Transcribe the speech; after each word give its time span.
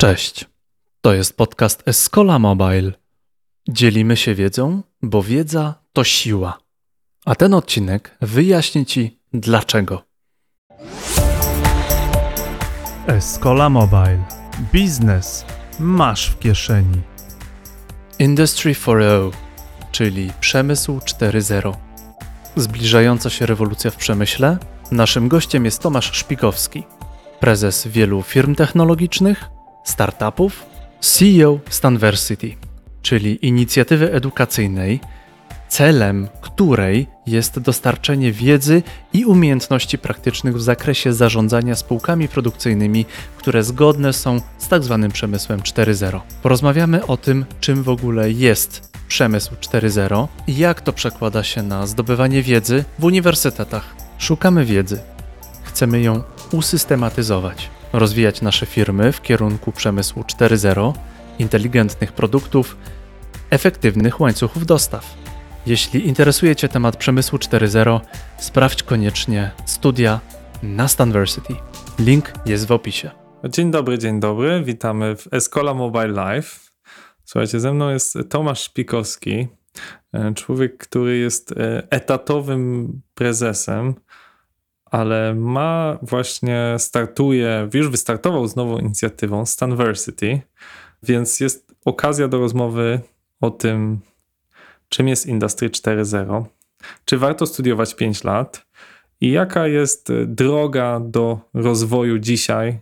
Cześć. 0.00 0.44
To 1.00 1.14
jest 1.14 1.36
podcast 1.36 1.82
Escola 1.88 2.38
Mobile. 2.38 2.92
Dzielimy 3.68 4.16
się 4.16 4.34
wiedzą, 4.34 4.82
bo 5.02 5.22
wiedza 5.22 5.74
to 5.92 6.04
siła. 6.04 6.58
A 7.24 7.34
ten 7.34 7.54
odcinek 7.54 8.16
wyjaśni 8.20 8.86
Ci 8.86 9.20
dlaczego. 9.32 10.02
Escola 13.06 13.70
Mobile. 13.70 14.24
Biznes 14.72 15.44
masz 15.80 16.30
w 16.30 16.38
kieszeni. 16.38 17.02
Industry 18.18 18.72
4.0, 18.72 19.32
czyli 19.92 20.32
przemysł 20.40 20.98
4.0. 20.98 21.74
Zbliżająca 22.56 23.30
się 23.30 23.46
rewolucja 23.46 23.90
w 23.90 23.96
przemyśle. 23.96 24.58
Naszym 24.92 25.28
gościem 25.28 25.64
jest 25.64 25.82
Tomasz 25.82 26.12
Szpikowski, 26.12 26.82
prezes 27.40 27.86
wielu 27.86 28.22
firm 28.22 28.54
technologicznych 28.54 29.57
startupów, 29.88 30.66
CEO 31.00 31.58
Stanversity, 31.70 32.54
czyli 33.02 33.46
inicjatywy 33.46 34.12
edukacyjnej, 34.12 35.00
celem 35.68 36.28
której 36.40 37.06
jest 37.26 37.58
dostarczenie 37.58 38.32
wiedzy 38.32 38.82
i 39.12 39.24
umiejętności 39.24 39.98
praktycznych 39.98 40.56
w 40.56 40.60
zakresie 40.60 41.12
zarządzania 41.12 41.74
spółkami 41.74 42.28
produkcyjnymi, 42.28 43.06
które 43.36 43.62
zgodne 43.62 44.12
są 44.12 44.40
z. 44.58 44.68
Tak 44.68 44.82
przemysłem 45.12 45.60
4.0. 45.60 46.20
Porozmawiamy 46.42 47.06
o 47.06 47.16
tym, 47.16 47.44
czym 47.60 47.82
w 47.82 47.88
ogóle 47.88 48.30
jest 48.30 48.98
przemysł 49.08 49.54
4.0 49.54 50.28
i 50.46 50.56
jak 50.56 50.80
to 50.80 50.92
przekłada 50.92 51.42
się 51.42 51.62
na 51.62 51.86
zdobywanie 51.86 52.42
wiedzy 52.42 52.84
w 52.98 53.04
uniwersytetach. 53.04 53.96
Szukamy 54.18 54.64
wiedzy. 54.64 55.00
Chcemy 55.64 56.00
ją 56.00 56.22
usystematyzować 56.52 57.77
rozwijać 57.92 58.42
nasze 58.42 58.66
firmy 58.66 59.12
w 59.12 59.22
kierunku 59.22 59.72
przemysłu 59.72 60.22
4.0, 60.22 60.92
inteligentnych 61.38 62.12
produktów, 62.12 62.76
efektywnych 63.50 64.20
łańcuchów 64.20 64.66
dostaw. 64.66 65.14
Jeśli 65.66 66.08
interesuje 66.08 66.56
Cię 66.56 66.68
temat 66.68 66.96
przemysłu 66.96 67.38
4.0, 67.38 68.00
sprawdź 68.38 68.82
koniecznie 68.82 69.50
studia 69.66 70.20
na 70.62 70.88
Stanversity. 70.88 71.54
Link 71.98 72.32
jest 72.46 72.66
w 72.66 72.72
opisie. 72.72 73.10
Dzień 73.44 73.70
dobry, 73.70 73.98
dzień 73.98 74.20
dobry. 74.20 74.62
Witamy 74.64 75.16
w 75.16 75.28
Escola 75.32 75.74
Mobile 75.74 76.08
Live. 76.08 76.72
Słuchajcie, 77.24 77.60
ze 77.60 77.72
mną 77.74 77.90
jest 77.90 78.18
Tomasz 78.28 78.60
Szpikowski, 78.60 79.48
e, 80.12 80.34
człowiek, 80.34 80.78
który 80.78 81.18
jest 81.18 81.52
e, 81.52 81.82
etatowym 81.90 82.92
prezesem 83.14 83.94
ale 84.90 85.34
ma 85.34 85.98
właśnie, 86.02 86.74
startuje, 86.78 87.68
już 87.74 87.88
wystartował 87.88 88.48
z 88.48 88.56
nową 88.56 88.78
inicjatywą 88.78 89.46
Stanversity, 89.46 90.40
więc 91.02 91.40
jest 91.40 91.74
okazja 91.84 92.28
do 92.28 92.38
rozmowy 92.38 93.00
o 93.40 93.50
tym, 93.50 94.00
czym 94.88 95.08
jest 95.08 95.26
Industry 95.26 95.70
4.0, 95.70 96.44
czy 97.04 97.18
warto 97.18 97.46
studiować 97.46 97.94
5 97.94 98.24
lat 98.24 98.66
i 99.20 99.30
jaka 99.30 99.66
jest 99.66 100.12
droga 100.26 101.00
do 101.00 101.40
rozwoju 101.54 102.18
dzisiaj, 102.18 102.80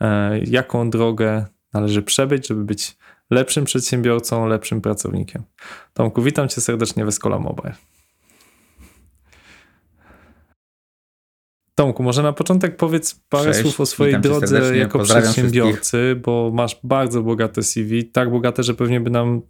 e, 0.00 0.38
jaką 0.38 0.90
drogę 0.90 1.46
należy 1.72 2.02
przebyć, 2.02 2.46
żeby 2.46 2.64
być 2.64 2.96
lepszym 3.30 3.64
przedsiębiorcą, 3.64 4.46
lepszym 4.46 4.80
pracownikiem. 4.80 5.42
Tomku, 5.94 6.22
witam 6.22 6.48
cię 6.48 6.60
serdecznie 6.60 7.04
w 7.04 7.08
Escola 7.08 7.38
Mobile. 7.38 7.74
Tomku, 11.80 12.02
może 12.02 12.22
na 12.22 12.32
początek 12.32 12.76
powiedz 12.76 13.14
parę 13.28 13.52
Cześć, 13.52 13.60
słów 13.60 13.80
o 13.80 13.86
swojej 13.86 14.20
drodze 14.20 14.76
jako 14.76 14.98
przedsiębiorcy, 14.98 16.20
bo 16.24 16.50
masz 16.54 16.80
bardzo 16.84 17.22
bogate 17.22 17.62
CV, 17.62 18.04
tak 18.04 18.30
bogate, 18.30 18.62
że 18.62 18.74
pewnie 18.74 19.00
by 19.00 19.10
nam 19.10 19.42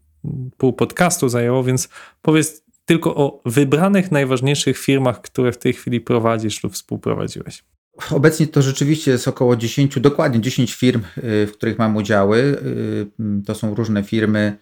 pół 0.56 0.72
podcastu 0.72 1.28
zajęło, 1.28 1.64
więc 1.64 1.88
powiedz 2.22 2.64
tylko 2.84 3.16
o 3.16 3.42
wybranych 3.46 4.12
najważniejszych 4.12 4.78
firmach, 4.78 5.20
które 5.20 5.52
w 5.52 5.58
tej 5.58 5.72
chwili 5.72 6.00
prowadzisz 6.00 6.64
lub 6.64 6.72
współprowadziłeś. 6.72 7.64
Obecnie 8.10 8.46
to 8.46 8.62
rzeczywiście 8.62 9.10
jest 9.10 9.28
około 9.28 9.56
10, 9.56 10.00
dokładnie 10.00 10.40
10 10.40 10.74
firm, 10.74 11.02
y, 11.18 11.46
w 11.46 11.52
których 11.52 11.78
mam 11.78 11.96
udziały. 11.96 12.38
Y, 12.38 13.06
to 13.46 13.54
są 13.54 13.74
różne 13.74 14.02
firmy. 14.02 14.56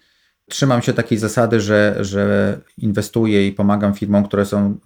Trzymam 0.50 0.82
się 0.82 0.92
takiej 0.92 1.18
zasady, 1.18 1.60
że, 1.60 1.96
że 2.00 2.60
inwestuję 2.78 3.46
i 3.46 3.52
pomagam 3.52 3.94
firmom, 3.94 4.24
które 4.24 4.46
są 4.46 4.78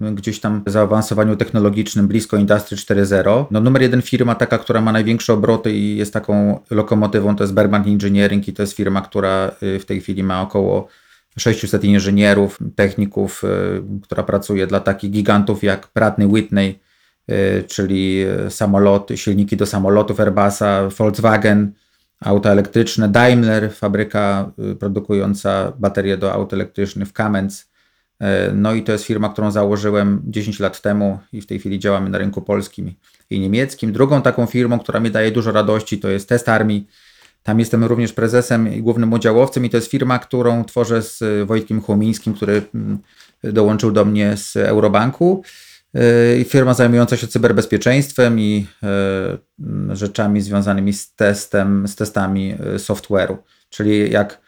gdzieś 0.00 0.40
tam 0.40 0.62
zaawansowaniu 0.66 1.36
technologicznym 1.36 2.08
blisko 2.08 2.36
Industry 2.36 2.76
4.0. 2.76 3.46
No 3.50 3.60
numer 3.60 3.82
jeden 3.82 4.02
firma 4.02 4.34
taka, 4.34 4.58
która 4.58 4.80
ma 4.80 4.92
największe 4.92 5.32
obroty 5.32 5.72
i 5.72 5.96
jest 5.96 6.12
taką 6.12 6.60
lokomotywą 6.70 7.36
to 7.36 7.44
jest 7.44 7.54
Bergman 7.54 7.84
Engineering 7.88 8.48
i 8.48 8.52
to 8.52 8.62
jest 8.62 8.72
firma, 8.72 9.00
która 9.00 9.50
y, 9.62 9.78
w 9.78 9.84
tej 9.84 10.00
chwili 10.00 10.22
ma 10.22 10.42
około 10.42 10.88
600 11.38 11.84
inżynierów, 11.84 12.58
techników, 12.76 13.44
y, 13.44 13.48
która 14.02 14.22
pracuje 14.22 14.66
dla 14.66 14.80
takich 14.80 15.10
gigantów 15.10 15.64
jak 15.64 15.86
Pratt 15.86 16.16
Whitney, 16.18 16.80
y, 17.30 17.64
czyli 17.68 18.24
samoloty, 18.48 19.16
silniki 19.16 19.56
do 19.56 19.66
samolotów 19.66 20.20
Airbusa, 20.20 20.88
Volkswagen, 20.98 21.72
auta 22.20 22.50
elektryczne, 22.50 23.08
Daimler, 23.08 23.72
fabryka 23.72 24.50
produkująca 24.80 25.72
baterie 25.78 26.16
do 26.16 26.32
aut 26.32 26.52
elektrycznych 26.52 27.08
w 27.08 27.12
Kamenz, 27.12 27.68
no 28.54 28.74
i 28.74 28.82
to 28.82 28.92
jest 28.92 29.04
firma, 29.04 29.28
którą 29.28 29.50
założyłem 29.50 30.22
10 30.26 30.60
lat 30.60 30.80
temu 30.80 31.18
i 31.32 31.40
w 31.40 31.46
tej 31.46 31.58
chwili 31.58 31.78
działamy 31.78 32.10
na 32.10 32.18
rynku 32.18 32.42
polskim 32.42 32.94
i 33.30 33.40
niemieckim. 33.40 33.92
Drugą 33.92 34.22
taką 34.22 34.46
firmą, 34.46 34.78
która 34.78 35.00
mi 35.00 35.10
daje 35.10 35.30
dużo 35.30 35.52
radości, 35.52 35.98
to 35.98 36.08
jest 36.08 36.28
Test 36.28 36.48
Army. 36.48 36.82
Tam 37.42 37.58
jestem 37.58 37.84
również 37.84 38.12
prezesem 38.12 38.74
i 38.74 38.82
głównym 38.82 39.12
udziałowcem 39.12 39.64
i 39.64 39.70
to 39.70 39.76
jest 39.76 39.90
firma, 39.90 40.18
którą 40.18 40.64
tworzę 40.64 41.02
z 41.02 41.46
Wojtkiem 41.46 41.80
Chłomińskim, 41.80 42.34
który 42.34 42.62
mm, 42.74 42.98
dołączył 43.44 43.92
do 43.92 44.04
mnie 44.04 44.36
z 44.36 44.56
Eurobanku. 44.56 45.42
E, 45.94 46.44
firma 46.44 46.74
zajmująca 46.74 47.16
się 47.16 47.26
cyberbezpieczeństwem 47.26 48.40
i 48.40 48.66
e, 48.82 49.96
rzeczami 49.96 50.40
związanymi 50.40 50.92
z 50.92 51.14
testem, 51.14 51.88
z 51.88 51.96
testami 51.96 52.54
software'u. 52.78 53.36
Czyli 53.70 54.10
jak 54.10 54.47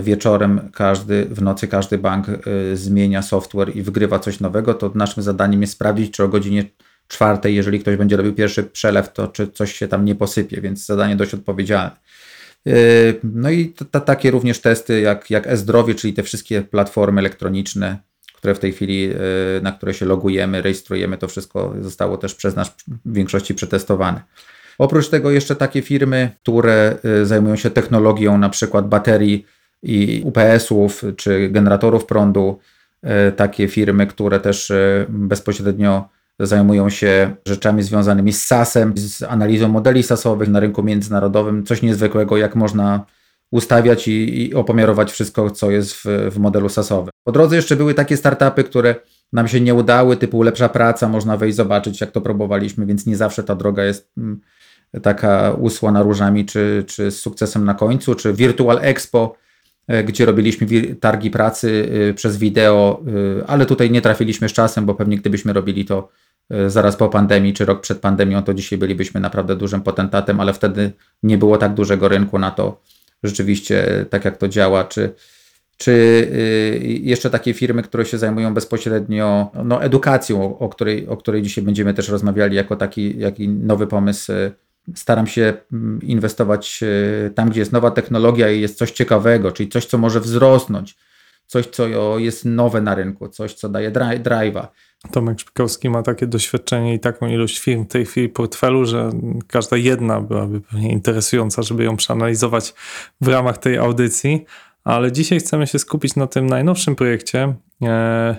wieczorem 0.00 0.70
każdy, 0.74 1.24
w 1.24 1.42
nocy 1.42 1.68
każdy 1.68 1.98
bank 1.98 2.28
e, 2.28 2.76
zmienia 2.76 3.22
software 3.22 3.76
i 3.76 3.82
wygrywa 3.82 4.18
coś 4.18 4.40
nowego, 4.40 4.74
to 4.74 4.92
naszym 4.94 5.22
zadaniem 5.22 5.60
jest 5.60 5.72
sprawdzić, 5.72 6.14
czy 6.14 6.24
o 6.24 6.28
godzinie 6.28 6.64
czwartej, 7.08 7.54
jeżeli 7.54 7.80
ktoś 7.80 7.96
będzie 7.96 8.16
robił 8.16 8.34
pierwszy 8.34 8.62
przelew, 8.62 9.12
to 9.12 9.28
czy 9.28 9.48
coś 9.48 9.74
się 9.74 9.88
tam 9.88 10.04
nie 10.04 10.14
posypie, 10.14 10.60
więc 10.60 10.86
zadanie 10.86 11.16
dość 11.16 11.34
odpowiedzialne. 11.34 11.96
E, 12.66 12.72
no 13.24 13.50
i 13.50 13.68
to, 13.68 13.84
to, 13.84 14.00
takie 14.00 14.30
również 14.30 14.60
testy 14.60 15.00
jak, 15.00 15.30
jak 15.30 15.46
e-zdrowie, 15.46 15.94
czyli 15.94 16.14
te 16.14 16.22
wszystkie 16.22 16.62
platformy 16.62 17.20
elektroniczne, 17.20 17.98
które 18.34 18.54
w 18.54 18.58
tej 18.58 18.72
chwili, 18.72 19.10
na 19.62 19.72
które 19.72 19.94
się 19.94 20.06
logujemy, 20.06 20.62
rejestrujemy, 20.62 21.18
to 21.18 21.28
wszystko 21.28 21.74
zostało 21.80 22.16
też 22.16 22.34
przez 22.34 22.56
nas 22.56 22.74
w 23.04 23.14
większości 23.14 23.54
przetestowane. 23.54 24.22
Oprócz 24.78 25.08
tego 25.08 25.30
jeszcze 25.30 25.56
takie 25.56 25.82
firmy, 25.82 26.30
które 26.42 26.96
zajmują 27.22 27.56
się 27.56 27.70
technologią 27.70 28.38
na 28.38 28.48
przykład 28.48 28.88
baterii 28.88 29.46
i 29.82 30.22
UPS-ów 30.24 31.04
czy 31.16 31.48
generatorów 31.48 32.06
prądu, 32.06 32.58
e, 33.02 33.32
takie 33.32 33.68
firmy, 33.68 34.06
które 34.06 34.40
też 34.40 34.70
e, 34.70 35.06
bezpośrednio 35.08 36.08
zajmują 36.40 36.90
się 36.90 37.34
rzeczami 37.46 37.82
związanymi 37.82 38.32
z 38.32 38.46
SAS-em, 38.46 38.92
z 38.96 39.22
analizą 39.22 39.68
modeli 39.68 40.02
SAS-owych 40.02 40.48
na 40.48 40.60
rynku 40.60 40.82
międzynarodowym. 40.82 41.64
Coś 41.66 41.82
niezwykłego, 41.82 42.36
jak 42.36 42.56
można 42.56 43.06
ustawiać 43.50 44.08
i, 44.08 44.42
i 44.42 44.54
opomiarować 44.54 45.12
wszystko, 45.12 45.50
co 45.50 45.70
jest 45.70 45.94
w, 45.94 46.04
w 46.30 46.38
modelu 46.38 46.68
SAS-owym. 46.68 47.10
Po 47.24 47.32
drodze 47.32 47.56
jeszcze 47.56 47.76
były 47.76 47.94
takie 47.94 48.16
startupy, 48.16 48.64
które 48.64 48.94
nam 49.32 49.48
się 49.48 49.60
nie 49.60 49.74
udały, 49.74 50.16
typu 50.16 50.42
lepsza 50.42 50.68
praca, 50.68 51.08
można 51.08 51.36
wejść 51.36 51.56
zobaczyć, 51.56 52.00
jak 52.00 52.10
to 52.10 52.20
próbowaliśmy, 52.20 52.86
więc 52.86 53.06
nie 53.06 53.16
zawsze 53.16 53.44
ta 53.44 53.54
droga 53.54 53.84
jest 53.84 54.10
mm, 54.18 54.40
taka 55.02 55.52
usłana 55.52 56.02
różami, 56.02 56.46
czy, 56.46 56.84
czy 56.86 57.10
z 57.10 57.20
sukcesem 57.20 57.64
na 57.64 57.74
końcu, 57.74 58.14
czy 58.14 58.32
Virtual 58.32 58.78
Expo, 58.82 59.36
gdzie 60.04 60.26
robiliśmy 60.26 60.66
targi 61.00 61.30
pracy 61.30 61.88
e, 62.10 62.14
przez 62.14 62.36
wideo, 62.36 63.02
e, 63.40 63.46
ale 63.46 63.66
tutaj 63.66 63.90
nie 63.90 64.00
trafiliśmy 64.00 64.48
z 64.48 64.52
czasem, 64.52 64.86
bo 64.86 64.94
pewnie 64.94 65.16
gdybyśmy 65.16 65.52
robili 65.52 65.84
to 65.84 66.08
zaraz 66.66 66.96
po 66.96 67.08
pandemii 67.08 67.54
czy 67.54 67.64
rok 67.64 67.80
przed 67.80 67.98
pandemią, 67.98 68.42
to 68.42 68.54
dzisiaj 68.54 68.78
bylibyśmy 68.78 69.20
naprawdę 69.20 69.56
dużym 69.56 69.80
potentatem, 69.80 70.40
ale 70.40 70.52
wtedy 70.52 70.92
nie 71.22 71.38
było 71.38 71.58
tak 71.58 71.74
dużego 71.74 72.08
rynku 72.08 72.38
na 72.38 72.50
to 72.50 72.80
rzeczywiście, 73.22 74.06
tak 74.10 74.24
jak 74.24 74.36
to 74.36 74.48
działa, 74.48 74.84
czy, 74.84 75.14
czy 75.76 76.28
jeszcze 77.02 77.30
takie 77.30 77.54
firmy, 77.54 77.82
które 77.82 78.04
się 78.04 78.18
zajmują 78.18 78.54
bezpośrednio 78.54 79.50
no, 79.64 79.82
edukacją, 79.82 80.58
o 80.58 80.68
której, 80.68 81.08
o 81.08 81.16
której 81.16 81.42
dzisiaj 81.42 81.64
będziemy 81.64 81.94
też 81.94 82.08
rozmawiali 82.08 82.56
jako 82.56 82.76
taki, 82.76 83.14
taki 83.14 83.48
nowy 83.48 83.86
pomysł 83.86 84.32
staram 84.94 85.26
się 85.26 85.54
mm, 85.72 86.02
inwestować 86.02 86.80
e, 86.82 87.30
tam, 87.30 87.50
gdzie 87.50 87.60
jest 87.60 87.72
nowa 87.72 87.90
technologia 87.90 88.50
i 88.50 88.60
jest 88.60 88.78
coś 88.78 88.90
ciekawego, 88.90 89.52
czyli 89.52 89.68
coś, 89.68 89.86
co 89.86 89.98
może 89.98 90.20
wzrosnąć, 90.20 90.96
coś, 91.46 91.66
co 91.66 92.18
jest 92.18 92.44
nowe 92.44 92.80
na 92.80 92.94
rynku, 92.94 93.28
coś, 93.28 93.54
co 93.54 93.68
daje 93.68 93.90
drive'a. 93.90 94.66
Tomek 95.12 95.40
Szpikowski 95.40 95.90
ma 95.90 96.02
takie 96.02 96.26
doświadczenie 96.26 96.94
i 96.94 97.00
taką 97.00 97.28
ilość 97.28 97.58
firm 97.58 97.84
w 97.84 97.88
tej 97.88 98.06
chwili 98.06 98.28
w 98.28 98.32
portfelu, 98.32 98.84
że 98.84 99.10
każda 99.46 99.76
jedna 99.76 100.20
byłaby 100.20 100.60
pewnie 100.60 100.92
interesująca, 100.92 101.62
żeby 101.62 101.84
ją 101.84 101.96
przeanalizować 101.96 102.74
w 103.20 103.28
ramach 103.28 103.58
tej 103.58 103.78
audycji. 103.78 104.44
Ale 104.84 105.12
dzisiaj 105.12 105.38
chcemy 105.38 105.66
się 105.66 105.78
skupić 105.78 106.16
na 106.16 106.26
tym 106.26 106.46
najnowszym 106.46 106.96
projekcie, 106.96 107.54
e, 107.82 108.36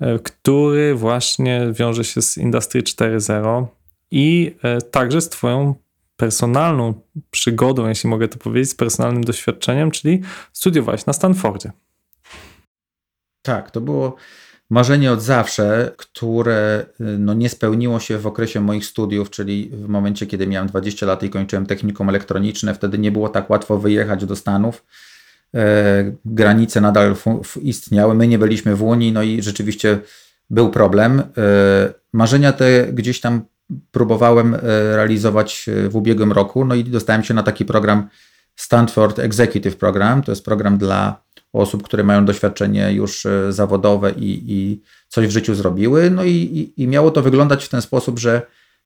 e, 0.00 0.18
który 0.18 0.94
właśnie 0.94 1.68
wiąże 1.72 2.04
się 2.04 2.22
z 2.22 2.38
Industry 2.38 2.82
4.0 2.82 3.66
i 4.10 4.56
także 4.90 5.20
z 5.20 5.28
Twoją 5.28 5.74
personalną 6.22 6.94
przygodą, 7.30 7.88
jeśli 7.88 8.10
mogę 8.10 8.28
to 8.28 8.38
powiedzieć, 8.38 8.70
z 8.70 8.74
personalnym 8.74 9.24
doświadczeniem, 9.24 9.90
czyli 9.90 10.22
studiowałeś 10.52 11.06
na 11.06 11.12
Stanfordzie. 11.12 11.72
Tak, 13.42 13.70
to 13.70 13.80
było 13.80 14.16
marzenie 14.70 15.12
od 15.12 15.22
zawsze, 15.22 15.92
które 15.96 16.86
y, 17.00 17.04
no, 17.18 17.34
nie 17.34 17.48
spełniło 17.48 18.00
się 18.00 18.18
w 18.18 18.26
okresie 18.26 18.60
moich 18.60 18.86
studiów, 18.86 19.30
czyli 19.30 19.70
w 19.72 19.88
momencie, 19.88 20.26
kiedy 20.26 20.46
miałem 20.46 20.68
20 20.68 21.06
lat 21.06 21.22
i 21.22 21.30
kończyłem 21.30 21.66
technikum 21.66 22.08
elektroniczne. 22.08 22.74
Wtedy 22.74 22.98
nie 22.98 23.12
było 23.12 23.28
tak 23.28 23.50
łatwo 23.50 23.78
wyjechać 23.78 24.26
do 24.26 24.36
Stanów. 24.36 24.84
E, 25.54 26.12
granice 26.24 26.80
nadal 26.80 27.16
istniały, 27.62 28.14
my 28.14 28.28
nie 28.28 28.38
byliśmy 28.38 28.76
w 28.76 28.82
Unii, 28.82 29.12
no 29.12 29.22
i 29.22 29.42
rzeczywiście 29.42 29.98
był 30.50 30.70
problem. 30.70 31.20
E, 31.20 31.24
marzenia 32.12 32.52
te 32.52 32.86
gdzieś 32.92 33.20
tam 33.20 33.44
próbowałem 33.90 34.54
e, 34.54 34.58
realizować 34.96 35.68
e, 35.68 35.88
w 35.88 35.96
ubiegłym 35.96 36.32
roku, 36.32 36.64
no 36.64 36.74
i 36.74 36.84
dostałem 36.84 37.24
się 37.24 37.34
na 37.34 37.42
taki 37.42 37.64
program 37.64 38.08
Stanford 38.56 39.18
Executive 39.18 39.76
Program. 39.76 40.22
To 40.22 40.32
jest 40.32 40.44
program 40.44 40.78
dla 40.78 41.22
osób, 41.52 41.82
które 41.82 42.04
mają 42.04 42.24
doświadczenie 42.24 42.92
już 42.92 43.26
e, 43.26 43.52
zawodowe 43.52 44.10
i, 44.10 44.44
i 44.46 44.82
coś 45.08 45.26
w 45.26 45.30
życiu 45.30 45.54
zrobiły. 45.54 46.10
No 46.10 46.24
i, 46.24 46.30
i, 46.30 46.82
i 46.82 46.88
miało 46.88 47.10
to 47.10 47.22
wyglądać 47.22 47.64
w 47.64 47.68
ten 47.68 47.82
sposób, 47.82 48.18
że 48.18 48.42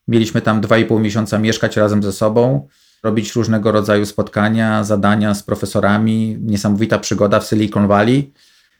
mieliśmy 0.08 0.40
tam 0.40 0.60
2,5 0.60 1.00
miesiąca 1.00 1.38
mieszkać 1.38 1.76
razem 1.76 2.02
ze 2.02 2.12
sobą, 2.12 2.68
robić 3.02 3.34
różnego 3.34 3.72
rodzaju 3.72 4.06
spotkania, 4.06 4.84
zadania 4.84 5.34
z 5.34 5.42
profesorami. 5.42 6.38
Niesamowita 6.40 6.98
przygoda 6.98 7.40
w 7.40 7.46
Silicon 7.46 7.86
Valley. 7.86 8.32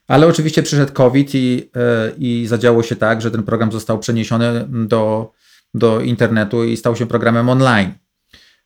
Ale 0.09 0.27
oczywiście 0.27 0.63
przyszedł 0.63 0.93
COVID 0.93 1.35
i, 1.35 1.71
i 2.19 2.47
zadziało 2.47 2.83
się 2.83 2.97
tak, 2.97 3.23
że 3.23 3.31
ten 3.31 3.43
program 3.43 3.73
został 3.73 3.99
przeniesiony 3.99 4.67
do, 4.69 5.33
do 5.77 6.01
internetu 6.01 6.65
i 6.65 6.77
stał 6.77 6.97
się 6.97 7.07
programem 7.07 7.49
online. 7.49 7.93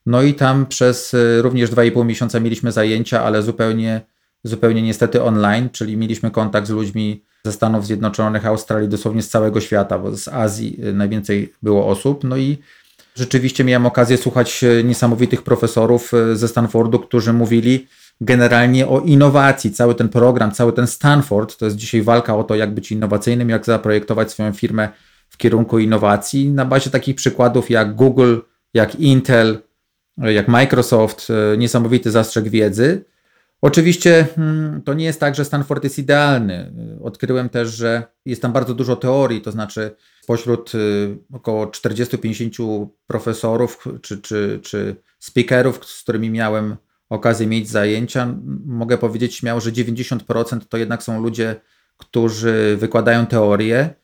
No 0.07 0.23
i 0.23 0.35
tam 0.35 0.67
przez 0.67 1.17
również 1.41 1.71
2,5 1.71 2.05
miesiąca 2.05 2.41
mieliśmy 2.41 2.73
zajęcia, 2.73 3.25
ale 3.25 3.43
zupełnie 3.43 4.01
zupełnie 4.45 4.83
niestety 4.83 5.23
online, 5.23 5.69
czyli 5.73 5.97
mieliśmy 5.97 6.31
kontakt 6.31 6.67
z 6.67 6.71
ludźmi 6.71 7.25
ze 7.45 7.53
Stanów 7.53 7.87
Zjednoczonych, 7.87 8.47
Australii, 8.47 8.89
dosłownie 8.89 9.23
z 9.23 9.29
całego 9.29 9.61
świata, 9.61 9.99
bo 9.99 10.17
z 10.17 10.29
Azji 10.29 10.81
y, 10.85 10.93
najwięcej 10.93 11.53
było 11.63 11.87
osób. 11.87 12.25
No 12.25 12.37
i 12.37 12.59
rzeczywiście 13.15 13.65
miałem 13.65 13.87
okazję 13.87 14.17
słuchać 14.17 14.65
y, 14.65 14.85
niesamowitych 14.85 15.43
profesorów 15.43 16.15
y, 16.15 16.37
ze 16.37 16.49
Stanfordu, 16.49 16.99
którzy 16.99 17.33
mówili 17.33 17.87
generalnie 18.21 18.89
o 18.89 19.01
innowacji. 19.01 19.73
Cały 19.73 19.95
ten 19.95 20.09
program, 20.09 20.53
cały 20.53 20.73
ten 20.73 20.87
Stanford 20.87 21.57
to 21.57 21.65
jest 21.65 21.77
dzisiaj 21.77 22.03
walka 22.03 22.37
o 22.37 22.45
to, 22.45 22.55
jak 22.55 22.75
być 22.75 22.93
innowacyjnym, 22.93 23.51
jak 23.51 23.65
zaprojektować 23.65 24.31
swoją 24.31 24.53
firmę 24.53 24.89
w 25.31 25.37
kierunku 25.37 25.79
innowacji. 25.79 26.51
Na 26.51 26.65
bazie 26.65 26.91
takich 26.91 27.17
przykładów 27.17 27.71
jak 27.71 27.95
Google, 27.95 28.37
jak 28.75 28.95
Intel, 28.95 29.59
jak 30.19 30.49
Microsoft, 30.49 31.29
niesamowity 31.59 32.11
zastrzeg 32.11 32.49
wiedzy. 32.49 33.05
Oczywiście 33.63 34.27
hmm, 34.37 34.83
to 34.83 34.95
nie 34.95 35.05
jest 35.05 35.21
tak, 35.21 35.35
że 35.35 35.45
Stanford 35.45 35.85
jest 35.85 35.99
idealny. 35.99 36.73
Odkryłem 37.03 37.49
też, 37.49 37.69
że 37.69 38.03
jest 38.27 38.43
tam 38.43 38.53
bardzo 38.53 38.75
dużo 38.75 38.97
teorii, 38.97 39.41
to 39.41 39.53
znaczy 39.53 39.97
spośród 40.23 40.73
około 41.33 41.67
40-50 41.67 42.87
profesorów 43.07 43.85
czy, 44.03 44.19
czy, 44.19 44.61
czy 44.63 44.97
speakerów, 45.19 45.87
z 45.87 46.03
którymi 46.03 46.31
miałem 46.31 46.77
okazję 47.09 47.47
mieć 47.47 47.69
zajęcia, 47.69 48.35
mogę 48.67 48.99
powiedzieć 48.99 49.35
śmiało, 49.35 49.61
że 49.61 49.73
90% 49.73 50.61
to 50.69 50.77
jednak 50.77 51.03
są 51.03 51.23
ludzie, 51.23 51.57
którzy 51.97 52.77
wykładają 52.81 53.27
teorię, 53.27 53.95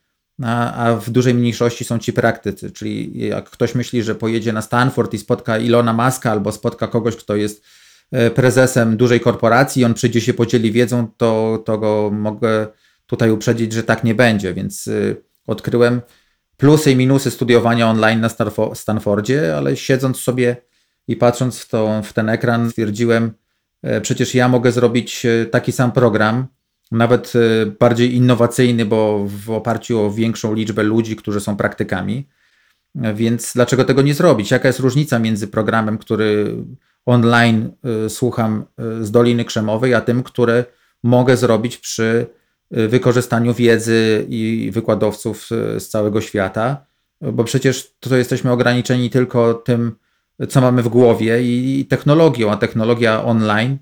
a, 0.43 0.97
w 1.01 1.11
dużej 1.11 1.35
mniejszości 1.35 1.85
są 1.85 1.99
ci 1.99 2.13
praktycy. 2.13 2.71
Czyli 2.71 3.19
jak 3.29 3.51
ktoś 3.51 3.75
myśli, 3.75 4.03
że 4.03 4.15
pojedzie 4.15 4.53
na 4.53 4.63
Stanford 4.63 5.15
i 5.15 5.19
spotka 5.19 5.59
Ilona 5.59 5.93
Maska 5.93 6.31
albo 6.31 6.53
spotka 6.53 6.89
kogoś, 6.89 7.17
kto 7.17 7.37
jest 7.37 7.65
E, 8.13 8.31
prezesem 8.31 8.97
dużej 8.97 9.21
korporacji, 9.21 9.85
on 9.85 9.95
przyjdzie 9.95 10.21
się 10.21 10.35
podzieli 10.35 10.73
wiedzą, 10.73 11.09
to, 11.17 11.63
to 11.65 11.79
go 11.79 12.11
mogę 12.13 12.67
tutaj 13.07 13.31
uprzedzić, 13.31 13.73
że 13.73 13.83
tak 13.83 14.05
nie 14.05 14.15
będzie, 14.15 14.55
więc 14.55 14.87
y, 14.87 15.17
odkryłem 15.47 16.01
plusy 16.57 16.91
i 16.91 16.97
minusy 16.97 17.31
studiowania 17.31 17.91
online 17.91 18.21
na 18.21 18.29
Stanfordzie, 18.75 19.57
ale 19.57 19.77
siedząc 19.77 20.17
sobie 20.17 20.57
i 21.09 21.17
patrząc 21.17 21.59
w, 21.59 21.71
w 22.05 22.13
ten 22.13 22.29
ekran, 22.29 22.71
stwierdziłem, 22.71 23.33
e, 23.83 24.01
przecież 24.01 24.35
ja 24.35 24.49
mogę 24.49 24.73
zrobić 24.73 25.27
e, 25.27 25.47
taki 25.47 25.73
sam 25.73 25.93
program, 25.93 26.47
nawet 26.93 27.33
bardziej 27.81 28.15
innowacyjny, 28.15 28.85
bo 28.85 29.27
w 29.27 29.51
oparciu 29.51 30.01
o 30.01 30.11
większą 30.11 30.55
liczbę 30.55 30.83
ludzi, 30.83 31.17
którzy 31.17 31.41
są 31.41 31.57
praktykami. 31.57 32.29
Więc 33.15 33.53
dlaczego 33.55 33.85
tego 33.85 34.03
nie 34.03 34.15
zrobić? 34.15 34.51
Jaka 34.51 34.69
jest 34.69 34.81
różnica 34.81 35.19
między 35.19 35.49
programem, 35.49 35.99
który 35.99 36.57
online 37.07 37.73
y, 38.07 38.11
słucham 38.11 38.65
z 39.01 39.11
Doliny 39.11 39.45
Krzemowej, 39.45 39.95
a 39.95 40.01
tym, 40.01 40.23
które 40.23 40.65
mogę 41.03 41.37
zrobić 41.37 41.79
przy 41.79 42.27
wykorzystaniu 42.71 43.55
wiedzy 43.55 44.27
i 44.29 44.71
wykładowców 44.73 45.47
z 45.79 45.89
całego 45.89 46.21
świata, 46.21 46.87
bo 47.21 47.45
przecież 47.45 47.95
to 48.01 48.17
jesteśmy 48.17 48.53
ograniczeni 48.53 49.11
tylko 49.11 49.55
tym, 49.55 49.97
co 50.49 50.61
mamy 50.61 50.83
w 50.83 50.89
głowie 50.89 51.43
i 51.43 51.87
technologią, 51.91 52.51
a 52.51 52.57
technologia 52.57 53.25
online, 53.25 53.79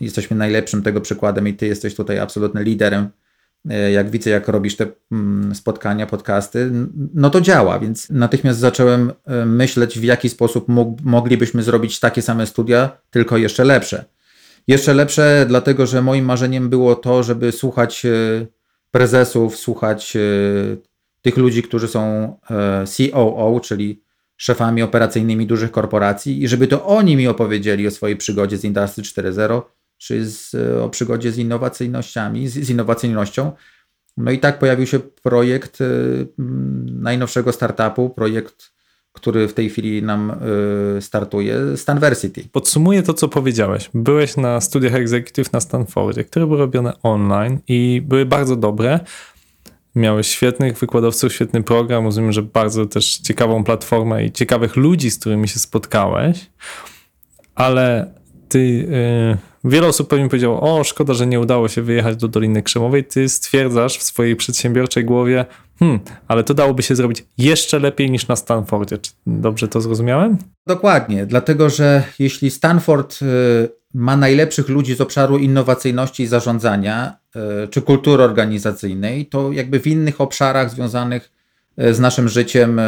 jesteśmy 0.00 0.36
najlepszym 0.36 0.82
tego 0.82 1.00
przykładem 1.00 1.48
i 1.48 1.54
ty 1.54 1.66
jesteś 1.66 1.94
tutaj 1.94 2.18
absolutnym 2.18 2.64
liderem 2.64 3.08
E, 3.70 3.92
jak 3.92 4.10
widzę, 4.10 4.30
jak 4.30 4.48
robisz 4.48 4.76
te 4.76 4.86
mm, 5.12 5.54
spotkania, 5.54 6.06
podcasty, 6.06 6.70
no 7.14 7.30
to 7.30 7.40
działa, 7.40 7.78
więc 7.78 8.10
natychmiast 8.10 8.58
zacząłem 8.58 9.12
e, 9.26 9.46
myśleć, 9.46 9.98
w 9.98 10.04
jaki 10.04 10.28
sposób 10.28 10.66
moglibyśmy 11.04 11.62
zrobić 11.62 12.00
takie 12.00 12.22
same 12.22 12.46
studia, 12.46 12.98
tylko 13.10 13.36
jeszcze 13.36 13.64
lepsze. 13.64 14.04
Jeszcze 14.66 14.94
lepsze, 14.94 15.44
dlatego 15.48 15.86
że 15.86 16.02
moim 16.02 16.24
marzeniem 16.24 16.68
było 16.68 16.94
to, 16.94 17.22
żeby 17.22 17.52
słuchać 17.52 18.06
e, 18.06 18.10
prezesów, 18.90 19.56
słuchać 19.56 20.16
tych 21.22 21.36
ludzi, 21.36 21.62
którzy 21.62 21.88
są 21.88 22.34
COO, 22.84 23.60
czyli 23.60 24.02
szefami 24.42 24.82
operacyjnymi 24.82 25.46
dużych 25.46 25.70
korporacji, 25.70 26.42
i 26.42 26.48
żeby 26.48 26.66
to 26.66 26.86
oni 26.86 27.16
mi 27.16 27.28
opowiedzieli 27.28 27.86
o 27.86 27.90
swojej 27.90 28.16
przygodzie 28.16 28.56
z 28.58 28.64
Industry 28.64 29.02
4.0 29.02 29.62
czy 29.98 30.26
z, 30.26 30.54
o 30.82 30.88
przygodzie 30.88 31.32
z 31.32 31.38
innowacyjnościami, 31.38 32.48
z, 32.48 32.52
z 32.52 32.70
innowacyjnością. 32.70 33.52
No 34.16 34.30
i 34.30 34.38
tak 34.38 34.58
pojawił 34.58 34.86
się 34.86 35.00
projekt 35.00 35.80
y, 35.80 36.26
najnowszego 36.86 37.52
startupu, 37.52 38.10
projekt, 38.10 38.72
który 39.12 39.48
w 39.48 39.54
tej 39.54 39.70
chwili 39.70 40.02
nam 40.02 40.32
y, 40.98 41.02
startuje, 41.02 41.76
Stanversity. 41.76 42.44
Podsumuję 42.52 43.02
to, 43.02 43.14
co 43.14 43.28
powiedziałeś. 43.28 43.90
Byłeś 43.94 44.36
na 44.36 44.60
studiach 44.60 44.94
executive 44.94 45.52
na 45.52 45.60
Stanfordzie, 45.60 46.24
które 46.24 46.46
były 46.46 46.58
robione 46.58 46.92
online 47.02 47.58
i 47.68 48.02
były 48.04 48.26
bardzo 48.26 48.56
dobre. 48.56 49.00
Miałeś 49.94 50.28
świetnych 50.28 50.78
wykładowców, 50.78 51.32
świetny 51.32 51.62
program. 51.62 52.04
Rozumiem, 52.04 52.32
że 52.32 52.42
bardzo 52.42 52.86
też 52.86 53.18
ciekawą 53.18 53.64
platformę 53.64 54.24
i 54.24 54.32
ciekawych 54.32 54.76
ludzi, 54.76 55.10
z 55.10 55.18
którymi 55.18 55.48
się 55.48 55.58
spotkałeś, 55.58 56.50
ale 57.54 58.14
ty... 58.48 58.68
Yy 58.68 59.52
Wiele 59.64 59.86
osób 59.86 60.08
pewnie 60.08 60.28
powiedziało, 60.28 60.78
o 60.78 60.84
szkoda, 60.84 61.14
że 61.14 61.26
nie 61.26 61.40
udało 61.40 61.68
się 61.68 61.82
wyjechać 61.82 62.16
do 62.16 62.28
Doliny 62.28 62.62
Krzemowej. 62.62 63.04
Ty 63.04 63.28
stwierdzasz 63.28 63.98
w 63.98 64.02
swojej 64.02 64.36
przedsiębiorczej 64.36 65.04
głowie, 65.04 65.44
hmm, 65.82 66.00
ale 66.28 66.44
to 66.44 66.54
dałoby 66.54 66.82
się 66.82 66.96
zrobić 66.96 67.24
jeszcze 67.38 67.78
lepiej 67.78 68.10
niż 68.10 68.28
na 68.28 68.36
Stanfordzie. 68.36 68.98
Czy 68.98 69.10
dobrze 69.26 69.68
to 69.68 69.80
zrozumiałem? 69.80 70.38
Dokładnie, 70.66 71.26
dlatego 71.26 71.70
że 71.70 72.02
jeśli 72.18 72.50
Stanford 72.50 73.22
y, 73.22 73.26
ma 73.94 74.16
najlepszych 74.16 74.68
ludzi 74.68 74.94
z 74.94 75.00
obszaru 75.00 75.38
innowacyjności 75.38 76.22
i 76.22 76.26
zarządzania, 76.26 77.16
y, 77.64 77.68
czy 77.68 77.82
kultury 77.82 78.22
organizacyjnej, 78.22 79.26
to 79.26 79.52
jakby 79.52 79.80
w 79.80 79.86
innych 79.86 80.20
obszarach 80.20 80.70
związanych 80.70 81.32
y, 81.80 81.94
z 81.94 82.00
naszym 82.00 82.28
życiem 82.28 82.80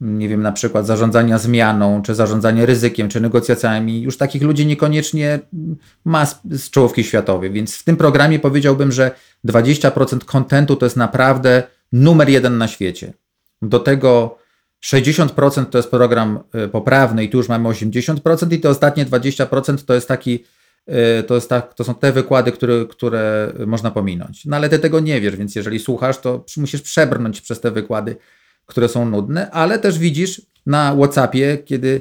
nie 0.00 0.28
wiem, 0.28 0.42
na 0.42 0.52
przykład 0.52 0.86
zarządzania 0.86 1.38
zmianą, 1.38 2.02
czy 2.02 2.14
zarządzania 2.14 2.66
ryzykiem, 2.66 3.08
czy 3.08 3.20
negocjacjami, 3.20 4.02
już 4.02 4.16
takich 4.16 4.42
ludzi 4.42 4.66
niekoniecznie 4.66 5.40
ma 6.04 6.26
z, 6.26 6.40
z 6.50 6.70
czołówki 6.70 7.04
światowej. 7.04 7.50
Więc 7.50 7.76
w 7.76 7.84
tym 7.84 7.96
programie 7.96 8.38
powiedziałbym, 8.38 8.92
że 8.92 9.10
20% 9.48 10.24
kontentu 10.24 10.76
to 10.76 10.86
jest 10.86 10.96
naprawdę 10.96 11.62
numer 11.94 12.28
jeden 12.28 12.58
na 12.58 12.68
świecie. 12.68 13.12
Do 13.62 13.78
tego 13.78 14.38
60% 14.84 15.66
to 15.66 15.78
jest 15.78 15.90
program 15.90 16.40
y, 16.64 16.68
poprawny 16.68 17.24
i 17.24 17.28
tu 17.28 17.36
już 17.38 17.48
mamy 17.48 17.68
80% 17.68 18.52
i 18.52 18.58
te 18.58 18.68
ostatnie 18.68 19.06
20% 19.06 19.84
to 19.84 19.94
jest 19.94 20.08
taki 20.08 20.44
y, 21.20 21.22
to, 21.22 21.34
jest 21.34 21.48
tak, 21.48 21.74
to 21.74 21.84
są 21.84 21.94
te 21.94 22.12
wykłady, 22.12 22.52
które, 22.52 22.86
które 22.86 23.52
można 23.66 23.90
pominąć. 23.90 24.44
No 24.44 24.56
ale 24.56 24.68
ty 24.68 24.78
tego 24.78 25.00
nie 25.00 25.20
wiesz, 25.20 25.36
więc 25.36 25.54
jeżeli 25.54 25.78
słuchasz, 25.78 26.18
to 26.18 26.44
musisz 26.56 26.82
przebrnąć 26.82 27.40
przez 27.40 27.60
te 27.60 27.70
wykłady, 27.70 28.16
które 28.66 28.88
są 28.88 29.08
nudne, 29.08 29.50
ale 29.50 29.78
też 29.78 29.98
widzisz 29.98 30.42
na 30.66 30.96
WhatsAppie, 30.96 31.58
kiedy 31.64 32.00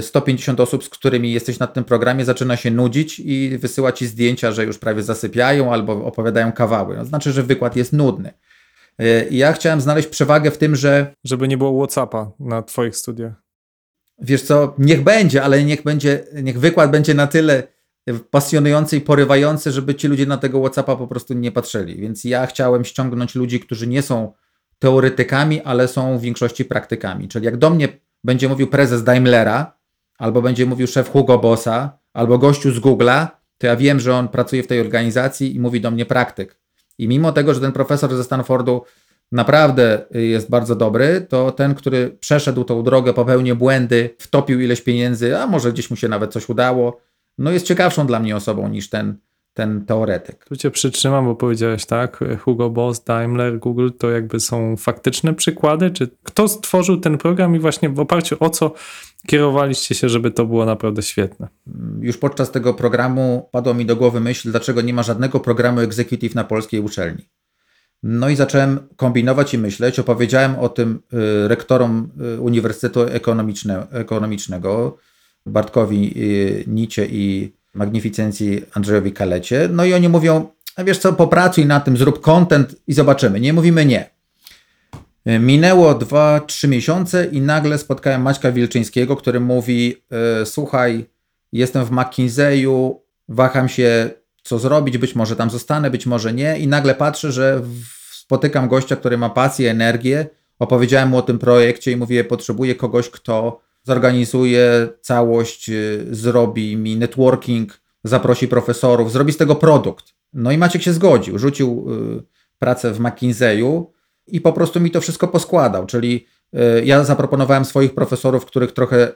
150 0.00 0.60
osób, 0.60 0.84
z 0.84 0.88
którymi 0.88 1.32
jesteś 1.32 1.58
na 1.58 1.66
tym 1.66 1.84
programie, 1.84 2.24
zaczyna 2.24 2.56
się 2.56 2.70
nudzić 2.70 3.20
i 3.24 3.58
wysyła 3.58 3.92
ci 3.92 4.06
zdjęcia, 4.06 4.52
że 4.52 4.64
już 4.64 4.78
prawie 4.78 5.02
zasypiają 5.02 5.72
albo 5.72 6.04
opowiadają 6.04 6.52
kawały. 6.52 6.96
No, 6.96 7.04
znaczy, 7.04 7.32
że 7.32 7.42
wykład 7.42 7.76
jest 7.76 7.92
nudny. 7.92 8.32
I 9.30 9.36
ja 9.36 9.52
chciałem 9.52 9.80
znaleźć 9.80 10.08
przewagę 10.08 10.50
w 10.50 10.58
tym, 10.58 10.76
że. 10.76 11.14
Żeby 11.24 11.48
nie 11.48 11.58
było 11.58 11.80
WhatsAppa 11.80 12.32
na 12.40 12.62
Twoich 12.62 12.96
studiach. 12.96 13.32
Wiesz 14.18 14.42
co, 14.42 14.74
niech 14.78 15.02
będzie, 15.02 15.42
ale 15.42 15.64
niech 15.64 15.82
będzie, 15.82 16.24
niech 16.42 16.60
wykład 16.60 16.90
będzie 16.90 17.14
na 17.14 17.26
tyle 17.26 17.62
pasjonujący 18.30 18.96
i 18.96 19.00
porywający, 19.00 19.72
żeby 19.72 19.94
ci 19.94 20.08
ludzie 20.08 20.26
na 20.26 20.36
tego 20.36 20.60
WhatsAppa 20.60 20.96
po 20.96 21.06
prostu 21.06 21.34
nie 21.34 21.52
patrzyli. 21.52 21.96
Więc 21.96 22.24
ja 22.24 22.46
chciałem 22.46 22.84
ściągnąć 22.84 23.34
ludzi, 23.34 23.60
którzy 23.60 23.86
nie 23.86 24.02
są 24.02 24.32
teoretykami, 24.78 25.62
ale 25.62 25.88
są 25.88 26.18
w 26.18 26.20
większości 26.20 26.64
praktykami. 26.64 27.28
Czyli 27.28 27.44
jak 27.44 27.56
do 27.56 27.70
mnie 27.70 27.88
będzie 28.24 28.48
mówił 28.48 28.66
prezes 28.66 29.04
Daimlera, 29.04 29.78
albo 30.18 30.42
będzie 30.42 30.66
mówił 30.66 30.86
szef 30.86 31.10
Hugo 31.10 31.38
Bossa, 31.38 31.98
albo 32.12 32.38
gościu 32.38 32.72
z 32.72 32.80
Google'a, 32.80 33.26
to 33.58 33.66
ja 33.66 33.76
wiem, 33.76 34.00
że 34.00 34.14
on 34.14 34.28
pracuje 34.28 34.62
w 34.62 34.66
tej 34.66 34.80
organizacji 34.80 35.56
i 35.56 35.60
mówi 35.60 35.80
do 35.80 35.90
mnie 35.90 36.06
praktyk. 36.06 36.59
I 37.02 37.08
mimo 37.08 37.32
tego, 37.32 37.54
że 37.54 37.60
ten 37.60 37.72
profesor 37.72 38.16
ze 38.16 38.24
Stanfordu 38.24 38.82
naprawdę 39.32 40.06
jest 40.10 40.50
bardzo 40.50 40.76
dobry, 40.76 41.26
to 41.28 41.52
ten, 41.52 41.74
który 41.74 42.16
przeszedł 42.20 42.64
tą 42.64 42.82
drogę, 42.82 43.12
popełnił 43.12 43.56
błędy, 43.56 44.10
wtopił 44.18 44.60
ileś 44.60 44.82
pieniędzy, 44.82 45.38
a 45.38 45.46
może 45.46 45.72
gdzieś 45.72 45.90
mu 45.90 45.96
się 45.96 46.08
nawet 46.08 46.32
coś 46.32 46.48
udało, 46.48 47.00
no 47.38 47.50
jest 47.50 47.66
ciekawszą 47.66 48.06
dla 48.06 48.20
mnie 48.20 48.36
osobą 48.36 48.68
niż 48.68 48.90
ten, 48.90 49.16
ten 49.54 49.86
teoretyk. 49.86 50.44
Tu 50.44 50.56
cię 50.56 50.70
przytrzymam, 50.70 51.24
bo 51.24 51.34
powiedziałeś 51.34 51.86
tak, 51.86 52.24
Hugo 52.40 52.70
Boss, 52.70 53.04
Daimler, 53.04 53.58
Google 53.58 53.88
to 53.98 54.10
jakby 54.10 54.40
są 54.40 54.76
faktyczne 54.76 55.34
przykłady, 55.34 55.90
czy 55.90 56.08
kto 56.22 56.48
stworzył 56.48 56.96
ten 56.96 57.18
program 57.18 57.56
i 57.56 57.58
właśnie 57.58 57.88
w 57.88 58.00
oparciu 58.00 58.36
o 58.40 58.50
co 58.50 58.74
kierowaliście 59.26 59.94
się, 59.94 60.08
żeby 60.08 60.30
to 60.30 60.46
było 60.46 60.64
naprawdę 60.64 61.02
świetne? 61.02 61.48
Już 62.00 62.16
podczas 62.16 62.50
tego 62.50 62.74
programu 62.74 63.48
padła 63.52 63.74
mi 63.74 63.86
do 63.86 63.96
głowy 63.96 64.20
myśl, 64.20 64.50
dlaczego 64.50 64.80
nie 64.80 64.94
ma 64.94 65.02
żadnego 65.02 65.40
programu 65.40 65.80
executive 65.80 66.34
na 66.34 66.44
polskiej 66.44 66.80
uczelni. 66.80 67.28
No 68.02 68.28
i 68.28 68.36
zacząłem 68.36 68.78
kombinować 68.96 69.54
i 69.54 69.58
myśleć. 69.58 69.98
Opowiedziałem 69.98 70.58
o 70.58 70.68
tym 70.68 71.02
y, 71.44 71.48
rektorom 71.48 72.10
y, 72.36 72.40
Uniwersytetu 72.40 73.02
Ekonomiczne, 73.02 73.86
Ekonomicznego, 73.90 74.98
Bartkowi 75.46 76.12
y, 76.16 76.64
Nicie 76.66 77.06
i 77.06 77.52
Magnificencji 77.74 78.64
Andrzejowi 78.74 79.12
Kalecie. 79.12 79.68
No 79.72 79.84
i 79.84 79.94
oni 79.94 80.08
mówią, 80.08 80.48
a 80.76 80.84
wiesz 80.84 80.98
co, 80.98 81.12
popracuj 81.12 81.66
na 81.66 81.80
tym, 81.80 81.96
zrób 81.96 82.20
content 82.20 82.74
i 82.86 82.92
zobaczymy. 82.92 83.40
Nie 83.40 83.52
mówimy 83.52 83.86
nie. 83.86 84.10
Minęło 85.26 85.94
2-3 85.94 86.68
miesiące 86.68 87.26
i 87.26 87.40
nagle 87.40 87.78
spotkałem 87.78 88.22
Maćka 88.22 88.52
Wilczyńskiego, 88.52 89.16
który 89.16 89.40
mówi: 89.40 89.96
Słuchaj, 90.44 91.06
jestem 91.52 91.84
w 91.84 91.90
McKinsey'u, 91.90 92.94
waham 93.28 93.68
się, 93.68 94.10
co 94.42 94.58
zrobić, 94.58 94.98
być 94.98 95.14
może 95.14 95.36
tam 95.36 95.50
zostanę, 95.50 95.90
być 95.90 96.06
może 96.06 96.34
nie. 96.34 96.58
I 96.58 96.66
nagle 96.68 96.94
patrzę, 96.94 97.32
że 97.32 97.62
spotykam 98.12 98.68
gościa, 98.68 98.96
który 98.96 99.18
ma 99.18 99.30
pasję, 99.30 99.70
energię. 99.70 100.26
Opowiedziałem 100.58 101.08
mu 101.08 101.16
o 101.16 101.22
tym 101.22 101.38
projekcie 101.38 101.92
i 101.92 101.96
mówię: 101.96 102.24
Potrzebuję 102.24 102.74
kogoś, 102.74 103.10
kto 103.10 103.60
zorganizuje 103.82 104.88
całość, 105.00 105.70
y, 105.70 106.06
zrobi 106.10 106.76
mi 106.76 106.96
networking, 106.96 107.80
zaprosi 108.04 108.48
profesorów, 108.48 109.12
zrobi 109.12 109.32
z 109.32 109.36
tego 109.36 109.54
produkt. 109.54 110.14
No 110.32 110.52
i 110.52 110.58
Maciek 110.58 110.82
się 110.82 110.92
zgodził, 110.92 111.38
rzucił 111.38 111.86
y, 112.18 112.22
pracę 112.58 112.92
w 112.92 113.00
McKinsey'u 113.00 113.84
i 114.26 114.40
po 114.40 114.52
prostu 114.52 114.80
mi 114.80 114.90
to 114.90 115.00
wszystko 115.00 115.28
poskładał, 115.28 115.86
czyli 115.86 116.26
y, 116.54 116.84
ja 116.84 117.04
zaproponowałem 117.04 117.64
swoich 117.64 117.94
profesorów, 117.94 118.46
których 118.46 118.72
trochę 118.72 119.12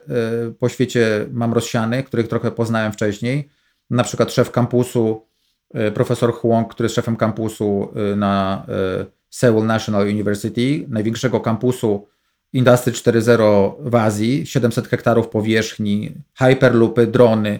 po 0.59 0.69
świecie 0.69 1.25
mam 1.31 1.53
rozsianych, 1.53 2.05
których 2.05 2.27
trochę 2.27 2.51
poznałem 2.51 2.91
wcześniej, 2.91 3.49
na 3.89 4.03
przykład 4.03 4.33
szef 4.33 4.51
kampusu, 4.51 5.27
profesor 5.93 6.33
Huang, 6.33 6.73
który 6.73 6.85
jest 6.85 6.95
szefem 6.95 7.15
kampusu 7.15 7.93
na 8.15 8.65
Seoul 9.29 9.65
National 9.65 10.07
University, 10.07 10.85
największego 10.89 11.39
kampusu 11.39 12.07
Industry 12.55 12.93
4.0 12.93 13.73
w 13.79 13.95
Azji, 13.95 14.45
700 14.45 14.87
hektarów 14.87 15.27
powierzchni, 15.27 16.11
hyperloopy, 16.39 17.07
drony, 17.07 17.59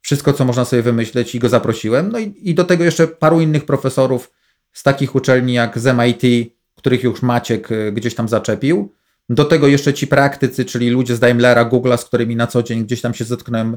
wszystko 0.00 0.32
co 0.32 0.44
można 0.44 0.64
sobie 0.64 0.82
wymyśleć 0.82 1.34
i 1.34 1.38
go 1.38 1.48
zaprosiłem. 1.48 2.12
No 2.12 2.18
i, 2.18 2.34
i 2.42 2.54
do 2.54 2.64
tego 2.64 2.84
jeszcze 2.84 3.08
paru 3.08 3.40
innych 3.40 3.64
profesorów 3.64 4.32
z 4.72 4.82
takich 4.82 5.14
uczelni 5.14 5.52
jak 5.52 5.78
z 5.78 5.86
MIT, 5.86 6.52
których 6.74 7.02
już 7.02 7.22
Maciek 7.22 7.72
y, 7.72 7.92
gdzieś 7.92 8.14
tam 8.14 8.28
zaczepił. 8.28 8.94
Do 9.28 9.44
tego 9.44 9.66
jeszcze 9.66 9.94
ci 9.94 10.06
praktycy, 10.06 10.64
czyli 10.64 10.90
ludzie 10.90 11.16
z 11.16 11.20
Daimlera, 11.20 11.64
Google'a, 11.64 11.96
z 11.96 12.04
którymi 12.04 12.36
na 12.36 12.46
co 12.46 12.62
dzień 12.62 12.84
gdzieś 12.84 13.00
tam 13.00 13.14
się 13.14 13.24
zetknąłem 13.24 13.76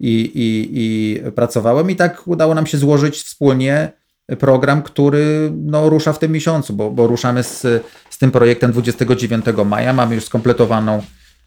i, 0.00 0.20
i, 0.20 0.68
i 0.72 1.20
pracowałem. 1.32 1.90
I 1.90 1.96
tak 1.96 2.28
udało 2.28 2.54
nam 2.54 2.66
się 2.66 2.78
złożyć 2.78 3.22
wspólnie 3.22 3.92
program, 4.38 4.82
który 4.82 5.52
no, 5.56 5.88
rusza 5.88 6.12
w 6.12 6.18
tym 6.18 6.32
miesiącu, 6.32 6.72
bo, 6.72 6.90
bo 6.90 7.06
ruszamy 7.06 7.42
z, 7.42 7.60
z 8.10 8.18
tym 8.18 8.30
projektem 8.30 8.72
29 8.72 9.44
maja. 9.66 9.92
Mamy 9.92 10.14
już 10.14 10.24
skompletowaną 10.24 11.02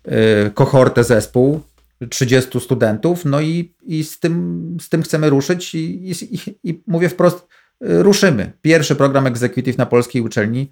y, 0.08 0.52
kohortę 0.54 1.04
zespół, 1.04 1.62
30 2.10 2.60
studentów, 2.60 3.26
no 3.26 3.42
i, 3.42 3.76
i 3.86 4.04
z, 4.04 4.20
tym, 4.20 4.78
z 4.82 4.90
tym 4.90 5.02
chcemy 5.02 5.30
ruszyć 5.30 5.76
i, 5.76 6.12
i, 6.12 6.38
i 6.64 6.84
mówię 6.88 7.10
wprost, 7.10 7.48
y, 7.84 8.04
ruszymy. 8.04 8.52
Pierwszy 8.62 8.96
program 8.96 9.28
executive 9.28 9.78
na 9.78 9.86
polskiej 9.86 10.22
uczelni 10.22 10.70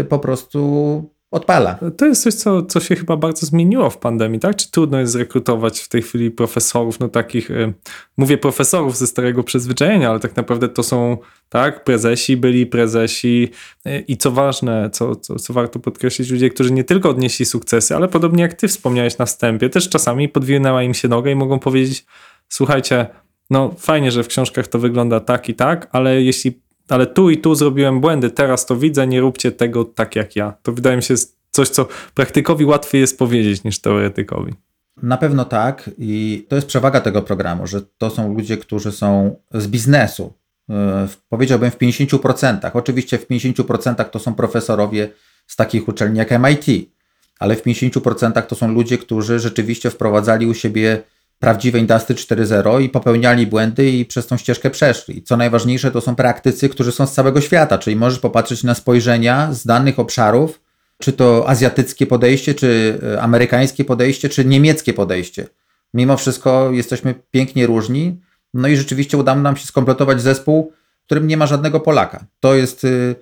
y, 0.00 0.04
po 0.04 0.18
prostu 0.18 1.10
odpala. 1.34 1.78
To 1.96 2.06
jest 2.06 2.22
coś, 2.22 2.34
co, 2.34 2.62
co 2.62 2.80
się 2.80 2.96
chyba 2.96 3.16
bardzo 3.16 3.46
zmieniło 3.46 3.90
w 3.90 3.98
pandemii, 3.98 4.40
tak? 4.40 4.56
Czy 4.56 4.70
trudno 4.70 5.00
jest 5.00 5.12
zrekrutować 5.12 5.80
w 5.80 5.88
tej 5.88 6.02
chwili 6.02 6.30
profesorów, 6.30 7.00
no 7.00 7.08
takich, 7.08 7.50
y, 7.50 7.74
mówię 8.16 8.38
profesorów 8.38 8.96
ze 8.96 9.06
starego 9.06 9.42
przyzwyczajenia, 9.42 10.10
ale 10.10 10.20
tak 10.20 10.36
naprawdę 10.36 10.68
to 10.68 10.82
są, 10.82 11.18
tak, 11.48 11.84
prezesi, 11.84 12.36
byli 12.36 12.66
prezesi 12.66 13.48
y, 13.86 14.04
i 14.08 14.16
co 14.16 14.30
ważne, 14.30 14.90
co, 14.92 15.16
co, 15.16 15.36
co 15.36 15.52
warto 15.52 15.78
podkreślić, 15.78 16.30
ludzie, 16.30 16.50
którzy 16.50 16.72
nie 16.72 16.84
tylko 16.84 17.10
odnieśli 17.10 17.46
sukcesy, 17.46 17.96
ale 17.96 18.08
podobnie 18.08 18.42
jak 18.42 18.54
ty 18.54 18.68
wspomniałeś 18.68 19.18
na 19.18 19.26
wstępie, 19.26 19.68
też 19.68 19.88
czasami 19.88 20.28
podwinęła 20.28 20.82
im 20.82 20.94
się 20.94 21.08
noga 21.08 21.30
i 21.30 21.34
mogą 21.34 21.58
powiedzieć, 21.58 22.06
słuchajcie, 22.48 23.06
no 23.50 23.74
fajnie, 23.78 24.10
że 24.10 24.22
w 24.22 24.28
książkach 24.28 24.68
to 24.68 24.78
wygląda 24.78 25.20
tak 25.20 25.48
i 25.48 25.54
tak, 25.54 25.88
ale 25.92 26.22
jeśli 26.22 26.63
ale 26.88 27.06
tu 27.06 27.30
i 27.30 27.38
tu 27.38 27.54
zrobiłem 27.54 28.00
błędy, 28.00 28.30
teraz 28.30 28.66
to 28.66 28.76
widzę, 28.76 29.06
nie 29.06 29.20
róbcie 29.20 29.52
tego 29.52 29.84
tak 29.84 30.16
jak 30.16 30.36
ja. 30.36 30.54
To 30.62 30.72
wydaje 30.72 30.96
mi 30.96 31.02
się 31.02 31.14
coś, 31.50 31.68
co 31.68 31.86
praktykowi 32.14 32.64
łatwiej 32.64 33.00
jest 33.00 33.18
powiedzieć 33.18 33.64
niż 33.64 33.78
teoretykowi. 33.78 34.54
Na 35.02 35.16
pewno 35.16 35.44
tak 35.44 35.90
i 35.98 36.46
to 36.48 36.56
jest 36.56 36.68
przewaga 36.68 37.00
tego 37.00 37.22
programu, 37.22 37.66
że 37.66 37.82
to 37.98 38.10
są 38.10 38.34
ludzie, 38.34 38.56
którzy 38.56 38.92
są 38.92 39.36
z 39.54 39.66
biznesu. 39.68 40.32
E, 40.70 41.08
powiedziałbym 41.28 41.70
w 41.70 41.78
50%. 41.78 42.70
Oczywiście 42.74 43.18
w 43.18 43.28
50% 43.28 44.04
to 44.04 44.18
są 44.18 44.34
profesorowie 44.34 45.10
z 45.46 45.56
takich 45.56 45.88
uczelni 45.88 46.18
jak 46.18 46.30
MIT, 46.30 46.90
ale 47.38 47.56
w 47.56 47.62
50% 47.62 48.42
to 48.42 48.54
są 48.54 48.72
ludzie, 48.72 48.98
którzy 48.98 49.38
rzeczywiście 49.38 49.90
wprowadzali 49.90 50.46
u 50.46 50.54
siebie 50.54 51.02
prawdziwe 51.44 51.78
Industry 51.78 52.14
4.0 52.14 52.82
i 52.82 52.88
popełniali 52.88 53.46
błędy 53.46 53.90
i 53.90 54.04
przez 54.04 54.26
tą 54.26 54.36
ścieżkę 54.36 54.70
przeszli. 54.70 55.22
Co 55.22 55.36
najważniejsze, 55.36 55.90
to 55.90 56.00
są 56.00 56.16
praktycy, 56.16 56.68
którzy 56.68 56.92
są 56.92 57.06
z 57.06 57.12
całego 57.12 57.40
świata, 57.40 57.78
czyli 57.78 57.96
możesz 57.96 58.18
popatrzeć 58.18 58.64
na 58.64 58.74
spojrzenia 58.74 59.52
z 59.52 59.66
danych 59.66 59.98
obszarów, 59.98 60.60
czy 60.98 61.12
to 61.12 61.48
azjatyckie 61.48 62.06
podejście, 62.06 62.54
czy 62.54 62.98
e, 63.14 63.22
amerykańskie 63.22 63.84
podejście, 63.84 64.28
czy 64.28 64.44
niemieckie 64.44 64.92
podejście. 64.92 65.46
Mimo 65.94 66.16
wszystko 66.16 66.70
jesteśmy 66.72 67.14
pięknie 67.30 67.66
różni, 67.66 68.20
no 68.54 68.68
i 68.68 68.76
rzeczywiście 68.76 69.16
udało 69.18 69.40
nam 69.40 69.56
się 69.56 69.66
skompletować 69.66 70.22
zespół, 70.22 70.72
w 71.02 71.04
którym 71.04 71.26
nie 71.26 71.36
ma 71.36 71.46
żadnego 71.46 71.80
Polaka. 71.80 72.24
To 72.40 72.54
jest 72.54 72.84
y, 72.84 73.14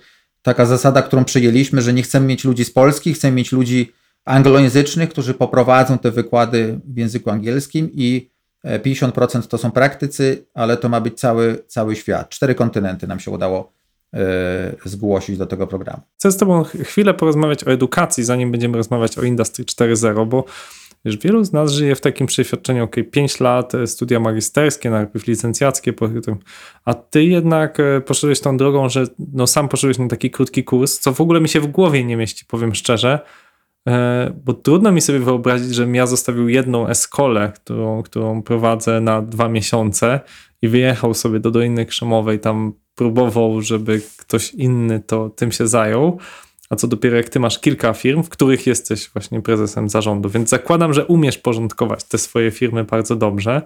taka 0.42 0.66
zasada, 0.66 1.02
którą 1.02 1.24
przyjęliśmy, 1.24 1.82
że 1.82 1.92
nie 1.92 2.02
chcemy 2.02 2.26
mieć 2.26 2.44
ludzi 2.44 2.64
z 2.64 2.70
Polski, 2.70 3.14
chcemy 3.14 3.36
mieć 3.36 3.52
ludzi 3.52 3.92
anglojęzycznych, 4.24 5.08
którzy 5.08 5.34
poprowadzą 5.34 5.98
te 5.98 6.10
wykłady 6.10 6.80
w 6.84 6.98
języku 6.98 7.30
angielskim 7.30 7.90
i 7.92 8.30
50% 8.64 9.38
e, 9.38 9.42
to 9.42 9.58
są 9.58 9.70
praktycy, 9.70 10.46
ale 10.54 10.76
to 10.76 10.88
ma 10.88 11.00
być 11.00 11.20
cały, 11.20 11.64
cały 11.66 11.96
świat. 11.96 12.28
Cztery 12.28 12.54
kontynenty 12.54 13.06
nam 13.06 13.20
się 13.20 13.30
udało 13.30 13.72
e, 14.14 14.18
zgłosić 14.84 15.38
do 15.38 15.46
tego 15.46 15.66
programu. 15.66 16.02
Chcę 16.18 16.32
z 16.32 16.36
Tobą 16.36 16.64
chwilę 16.64 17.14
porozmawiać 17.14 17.64
o 17.64 17.72
edukacji, 17.72 18.24
zanim 18.24 18.50
będziemy 18.50 18.76
rozmawiać 18.76 19.18
o 19.18 19.22
Industry 19.22 19.64
4.0, 19.64 20.26
bo 20.26 20.44
Wiesz, 21.04 21.16
wielu 21.16 21.44
z 21.44 21.52
nas 21.52 21.72
żyje 21.72 21.94
w 21.94 22.00
takim 22.00 22.26
przeświadczeniu, 22.26 22.84
ok, 22.84 22.96
5 23.10 23.40
lat 23.40 23.74
e, 23.74 23.86
studia 23.86 24.20
magisterskie, 24.20 24.90
najpierw 24.90 25.26
licencjackie, 25.26 25.92
a 26.84 26.94
ty 26.94 27.24
jednak 27.24 27.78
poszedłeś 28.06 28.40
tą 28.40 28.56
drogą, 28.56 28.88
że 28.88 29.04
no 29.32 29.46
sam 29.46 29.68
poszedłeś 29.68 29.98
na 29.98 30.08
taki 30.08 30.30
krótki 30.30 30.64
kurs, 30.64 30.98
co 30.98 31.12
w 31.12 31.20
ogóle 31.20 31.40
mi 31.40 31.48
się 31.48 31.60
w 31.60 31.66
głowie 31.66 32.04
nie 32.04 32.16
mieści, 32.16 32.44
powiem 32.44 32.74
szczerze, 32.74 33.18
bo 34.44 34.52
trudno 34.54 34.92
mi 34.92 35.00
sobie 35.00 35.18
wyobrazić, 35.18 35.74
żebym 35.74 35.94
ja 35.94 36.06
zostawił 36.06 36.48
jedną 36.48 36.88
eskolę, 36.88 37.52
którą, 37.54 38.02
którą 38.02 38.42
prowadzę 38.42 39.00
na 39.00 39.22
dwa 39.22 39.48
miesiące 39.48 40.20
i 40.62 40.68
wyjechał 40.68 41.14
sobie 41.14 41.40
do 41.40 41.50
Doliny 41.50 41.86
Krzemowej, 41.86 42.40
tam 42.40 42.72
próbował, 42.94 43.62
żeby 43.62 44.00
ktoś 44.16 44.54
inny 44.54 45.00
to 45.00 45.30
tym 45.30 45.52
się 45.52 45.68
zajął. 45.68 46.18
A 46.70 46.76
co 46.76 46.88
dopiero 46.88 47.16
jak 47.16 47.28
ty 47.28 47.40
masz 47.40 47.58
kilka 47.58 47.92
firm, 47.92 48.22
w 48.22 48.28
których 48.28 48.66
jesteś 48.66 49.08
właśnie 49.08 49.42
prezesem 49.42 49.88
zarządu, 49.88 50.28
więc 50.28 50.48
zakładam, 50.48 50.94
że 50.94 51.06
umiesz 51.06 51.38
porządkować 51.38 52.04
te 52.04 52.18
swoje 52.18 52.50
firmy 52.50 52.84
bardzo 52.84 53.16
dobrze. 53.16 53.62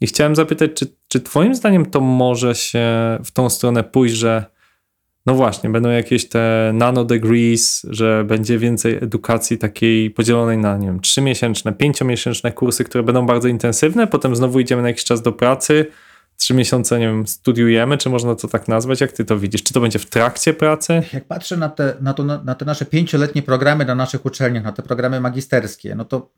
I 0.00 0.06
chciałem 0.06 0.36
zapytać, 0.36 0.70
czy, 0.74 0.86
czy 1.08 1.20
Twoim 1.20 1.54
zdaniem 1.54 1.86
to 1.86 2.00
może 2.00 2.54
się 2.54 2.84
w 3.24 3.30
tą 3.30 3.50
stronę 3.50 3.84
pójść, 3.84 4.14
że 4.14 4.55
no 5.26 5.34
właśnie, 5.34 5.70
będą 5.70 5.90
jakieś 5.90 6.28
te 6.28 6.70
nano 6.74 7.04
degrees, 7.04 7.86
że 7.90 8.24
będzie 8.24 8.58
więcej 8.58 8.94
edukacji 8.94 9.58
takiej 9.58 10.10
podzielonej 10.10 10.58
na, 10.58 10.76
nie 10.76 10.86
wiem, 10.86 11.00
trzymiesięczne, 11.00 11.72
pięciomiesięczne 11.72 12.52
kursy, 12.52 12.84
które 12.84 13.04
będą 13.04 13.26
bardzo 13.26 13.48
intensywne, 13.48 14.06
potem 14.06 14.36
znowu 14.36 14.60
idziemy 14.60 14.82
na 14.82 14.88
jakiś 14.88 15.04
czas 15.04 15.22
do 15.22 15.32
pracy, 15.32 15.86
trzy 16.36 16.54
miesiące, 16.54 16.98
nie 16.98 17.06
wiem, 17.06 17.26
studiujemy, 17.26 17.98
czy 17.98 18.10
można 18.10 18.34
to 18.34 18.48
tak 18.48 18.68
nazwać? 18.68 19.00
Jak 19.00 19.12
ty 19.12 19.24
to 19.24 19.38
widzisz? 19.38 19.62
Czy 19.62 19.74
to 19.74 19.80
będzie 19.80 19.98
w 19.98 20.06
trakcie 20.06 20.54
pracy? 20.54 21.02
Jak 21.12 21.24
patrzę 21.24 21.56
na 21.56 21.68
te, 21.68 21.96
na 22.00 22.14
to, 22.14 22.24
na 22.24 22.54
te 22.54 22.64
nasze 22.64 22.84
pięcioletnie 22.84 23.42
programy 23.42 23.84
na 23.84 23.94
naszych 23.94 24.26
uczelniach, 24.26 24.64
na 24.64 24.72
te 24.72 24.82
programy 24.82 25.20
magisterskie, 25.20 25.94
no 25.94 26.04
to, 26.04 26.30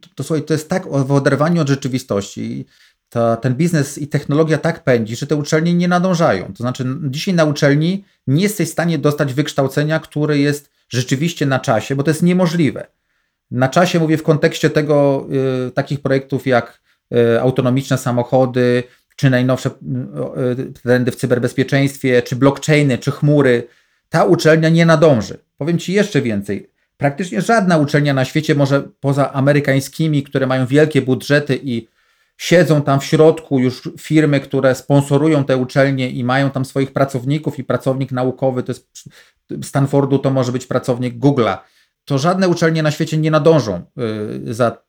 to, 0.00 0.08
to 0.14 0.24
słuchaj, 0.24 0.44
to 0.44 0.54
jest 0.54 0.68
tak 0.68 0.88
w 0.88 1.12
oderwaniu 1.12 1.62
od 1.62 1.68
rzeczywistości 1.68 2.66
ta, 3.08 3.36
ten 3.36 3.54
biznes 3.54 3.98
i 3.98 4.08
technologia 4.08 4.58
tak 4.58 4.84
pędzi, 4.84 5.16
że 5.16 5.26
te 5.26 5.36
uczelnie 5.36 5.74
nie 5.74 5.88
nadążają. 5.88 6.46
To 6.46 6.56
znaczy, 6.56 6.84
dzisiaj 7.02 7.34
na 7.34 7.44
uczelni 7.44 8.04
nie 8.26 8.42
jesteś 8.42 8.68
w 8.68 8.72
stanie 8.72 8.98
dostać 8.98 9.34
wykształcenia, 9.34 10.00
które 10.00 10.38
jest 10.38 10.70
rzeczywiście 10.88 11.46
na 11.46 11.60
czasie, 11.60 11.96
bo 11.96 12.02
to 12.02 12.10
jest 12.10 12.22
niemożliwe. 12.22 12.86
Na 13.50 13.68
czasie 13.68 14.00
mówię 14.00 14.16
w 14.16 14.22
kontekście 14.22 14.70
tego 14.70 15.26
y, 15.68 15.70
takich 15.70 16.00
projektów 16.00 16.46
jak 16.46 16.80
y, 17.14 17.40
autonomiczne 17.40 17.98
samochody, 17.98 18.82
czy 19.16 19.30
najnowsze 19.30 19.70
y, 20.58 20.72
trendy 20.72 21.10
w 21.10 21.16
cyberbezpieczeństwie, 21.16 22.22
czy 22.22 22.36
blockchainy, 22.36 22.98
czy 22.98 23.10
chmury. 23.10 23.68
Ta 24.08 24.24
uczelnia 24.24 24.68
nie 24.68 24.86
nadąży. 24.86 25.38
Powiem 25.58 25.78
Ci 25.78 25.92
jeszcze 25.92 26.22
więcej. 26.22 26.70
Praktycznie 26.96 27.40
żadna 27.40 27.78
uczelnia 27.78 28.14
na 28.14 28.24
świecie, 28.24 28.54
może 28.54 28.82
poza 29.00 29.32
amerykańskimi, 29.32 30.22
które 30.22 30.46
mają 30.46 30.66
wielkie 30.66 31.02
budżety 31.02 31.60
i 31.62 31.88
siedzą 32.36 32.82
tam 32.82 33.00
w 33.00 33.04
środku 33.04 33.58
już 33.58 33.88
firmy, 34.00 34.40
które 34.40 34.74
sponsorują 34.74 35.44
te 35.44 35.56
uczelnie 35.56 36.10
i 36.10 36.24
mają 36.24 36.50
tam 36.50 36.64
swoich 36.64 36.92
pracowników 36.92 37.58
i 37.58 37.64
pracownik 37.64 38.12
naukowy, 38.12 38.62
to 38.62 38.72
jest 38.72 38.88
Stanfordu 39.62 40.18
to 40.18 40.30
może 40.30 40.52
być 40.52 40.66
pracownik 40.66 41.18
Google'a, 41.18 41.58
to 42.04 42.18
żadne 42.18 42.48
uczelnie 42.48 42.82
na 42.82 42.90
świecie 42.90 43.18
nie 43.18 43.30
nadążą 43.30 43.82
y, 44.48 44.54
za 44.54 44.86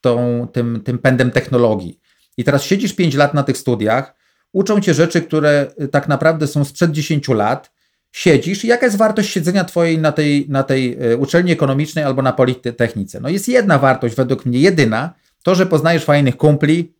tą, 0.00 0.46
tym, 0.52 0.80
tym 0.84 0.98
pędem 0.98 1.30
technologii. 1.30 2.00
I 2.36 2.44
teraz 2.44 2.62
siedzisz 2.62 2.92
5 2.94 3.14
lat 3.14 3.34
na 3.34 3.42
tych 3.42 3.58
studiach, 3.58 4.14
uczą 4.52 4.80
cię 4.80 4.94
rzeczy, 4.94 5.22
które 5.22 5.72
y, 5.82 5.88
tak 5.88 6.08
naprawdę 6.08 6.46
są 6.46 6.64
sprzed 6.64 6.90
10 6.90 7.28
lat, 7.28 7.72
siedzisz 8.12 8.64
i 8.64 8.68
jaka 8.68 8.86
jest 8.86 8.98
wartość 8.98 9.30
siedzenia 9.30 9.64
twojej 9.64 9.98
na 9.98 10.12
tej, 10.12 10.46
na 10.48 10.62
tej 10.62 11.12
y, 11.12 11.16
uczelni 11.16 11.52
ekonomicznej 11.52 12.04
albo 12.04 12.22
na 12.22 12.32
politechnice? 12.32 13.20
No 13.20 13.28
jest 13.28 13.48
jedna 13.48 13.78
wartość, 13.78 14.14
według 14.14 14.46
mnie 14.46 14.58
jedyna, 14.58 15.14
to, 15.42 15.54
że 15.54 15.66
poznajesz 15.66 16.04
fajnych 16.04 16.36
kumpli, 16.36 16.94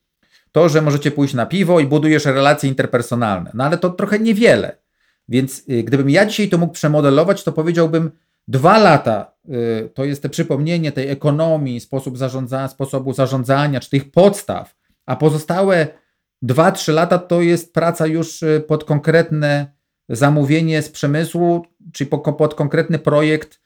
to, 0.52 0.68
że 0.68 0.82
możecie 0.82 1.10
pójść 1.10 1.34
na 1.34 1.46
piwo 1.46 1.80
i 1.80 1.86
budujesz 1.86 2.24
relacje 2.24 2.68
interpersonalne. 2.68 3.50
No 3.54 3.64
ale 3.64 3.78
to 3.78 3.90
trochę 3.90 4.18
niewiele. 4.18 4.76
Więc 5.28 5.62
y, 5.70 5.82
gdybym 5.82 6.10
ja 6.10 6.26
dzisiaj 6.26 6.48
to 6.48 6.58
mógł 6.58 6.72
przemodelować, 6.72 7.44
to 7.44 7.52
powiedziałbym, 7.52 8.10
dwa 8.48 8.78
lata 8.78 9.32
y, 9.48 9.90
to 9.94 10.04
jest 10.04 10.22
te 10.22 10.28
przypomnienie 10.28 10.92
tej 10.92 11.08
ekonomii, 11.08 11.80
sposób 11.80 12.18
zarządzania, 12.18 12.68
sposobu 12.68 13.12
zarządzania, 13.12 13.80
czy 13.80 13.90
tych 13.90 14.10
podstaw, 14.10 14.76
a 15.06 15.16
pozostałe 15.16 15.86
dwa, 16.42 16.72
trzy 16.72 16.92
lata 16.92 17.18
to 17.18 17.40
jest 17.40 17.74
praca 17.74 18.06
już 18.06 18.42
y, 18.42 18.64
pod 18.68 18.84
konkretne 18.84 19.72
zamówienie 20.08 20.82
z 20.82 20.88
przemysłu, 20.88 21.66
czy 21.92 22.06
pod 22.38 22.54
konkretny 22.54 22.98
projekt, 22.98 23.60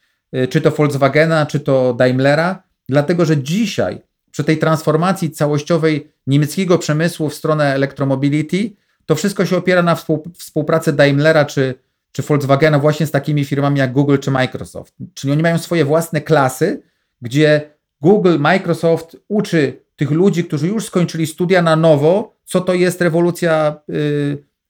czy 0.50 0.60
to 0.60 0.70
Volkswagena, 0.70 1.46
czy 1.46 1.60
to 1.60 1.94
Daimlera, 1.94 2.62
dlatego 2.88 3.24
że 3.24 3.42
dzisiaj 3.42 4.02
przy 4.34 4.44
tej 4.44 4.58
transformacji 4.58 5.30
całościowej 5.30 6.08
niemieckiego 6.26 6.78
przemysłu 6.78 7.28
w 7.28 7.34
stronę 7.34 7.74
elektromobility, 7.74 8.70
to 9.06 9.14
wszystko 9.14 9.46
się 9.46 9.56
opiera 9.56 9.82
na 9.82 9.96
współpracy 10.38 10.92
Daimlera 10.92 11.44
czy, 11.44 11.74
czy 12.12 12.22
Volkswagena 12.22 12.78
właśnie 12.78 13.06
z 13.06 13.10
takimi 13.10 13.44
firmami 13.44 13.78
jak 13.78 13.92
Google 13.92 14.18
czy 14.18 14.30
Microsoft. 14.30 14.94
Czyli 15.14 15.32
oni 15.32 15.42
mają 15.42 15.58
swoje 15.58 15.84
własne 15.84 16.20
klasy, 16.20 16.82
gdzie 17.22 17.70
Google, 18.00 18.38
Microsoft 18.38 19.16
uczy 19.28 19.80
tych 19.96 20.10
ludzi, 20.10 20.44
którzy 20.44 20.68
już 20.68 20.84
skończyli 20.84 21.26
studia 21.26 21.62
na 21.62 21.76
nowo, 21.76 22.34
co 22.44 22.60
to 22.60 22.74
jest 22.74 23.00
rewolucja 23.00 23.76
y, 23.90 23.94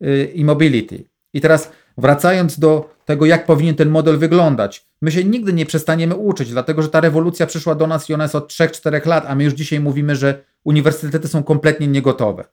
y, 0.06 0.32
e-mobility. 0.36 1.04
I 1.34 1.40
teraz 1.40 1.70
wracając 1.98 2.58
do 2.58 2.94
tego, 3.04 3.26
jak 3.26 3.46
powinien 3.46 3.74
ten 3.74 3.88
model 3.88 4.18
wyglądać. 4.18 4.86
My 5.02 5.12
się 5.12 5.24
nigdy 5.24 5.52
nie 5.52 5.66
przestaniemy 5.66 6.14
uczyć, 6.14 6.50
dlatego 6.50 6.82
że 6.82 6.88
ta 6.88 7.00
rewolucja 7.00 7.46
przyszła 7.46 7.74
do 7.74 7.86
nas 7.86 8.10
i 8.10 8.14
ona 8.14 8.24
jest 8.24 8.34
od 8.34 8.52
3-4 8.52 9.06
lat, 9.06 9.24
a 9.28 9.34
my 9.34 9.44
już 9.44 9.52
dzisiaj 9.52 9.80
mówimy, 9.80 10.16
że 10.16 10.44
uniwersytety 10.64 11.28
są 11.28 11.42
kompletnie 11.42 11.86
niegotowe. 11.86 12.44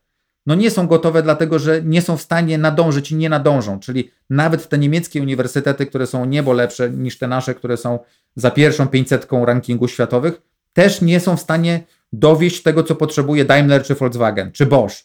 No 0.45 0.55
nie 0.55 0.71
są 0.71 0.87
gotowe, 0.87 1.23
dlatego 1.23 1.59
że 1.59 1.81
nie 1.83 2.01
są 2.01 2.17
w 2.17 2.21
stanie 2.21 2.57
nadążyć 2.57 3.11
i 3.11 3.15
nie 3.15 3.29
nadążą. 3.29 3.79
Czyli 3.79 4.11
nawet 4.29 4.69
te 4.69 4.77
niemieckie 4.77 5.21
uniwersytety, 5.21 5.85
które 5.85 6.07
są 6.07 6.25
niebo 6.25 6.53
lepsze 6.53 6.89
niż 6.89 7.17
te 7.17 7.27
nasze, 7.27 7.55
które 7.55 7.77
są 7.77 7.99
za 8.35 8.51
pierwszą 8.51 8.87
500 8.87 9.27
rankingu 9.45 9.87
światowych, 9.87 10.41
też 10.73 11.01
nie 11.01 11.19
są 11.19 11.37
w 11.37 11.41
stanie 11.41 11.83
dowieść 12.13 12.63
tego, 12.63 12.83
co 12.83 12.95
potrzebuje 12.95 13.45
Daimler 13.45 13.83
czy 13.83 13.95
Volkswagen 13.95 14.51
czy 14.51 14.65
Bosch. 14.65 14.95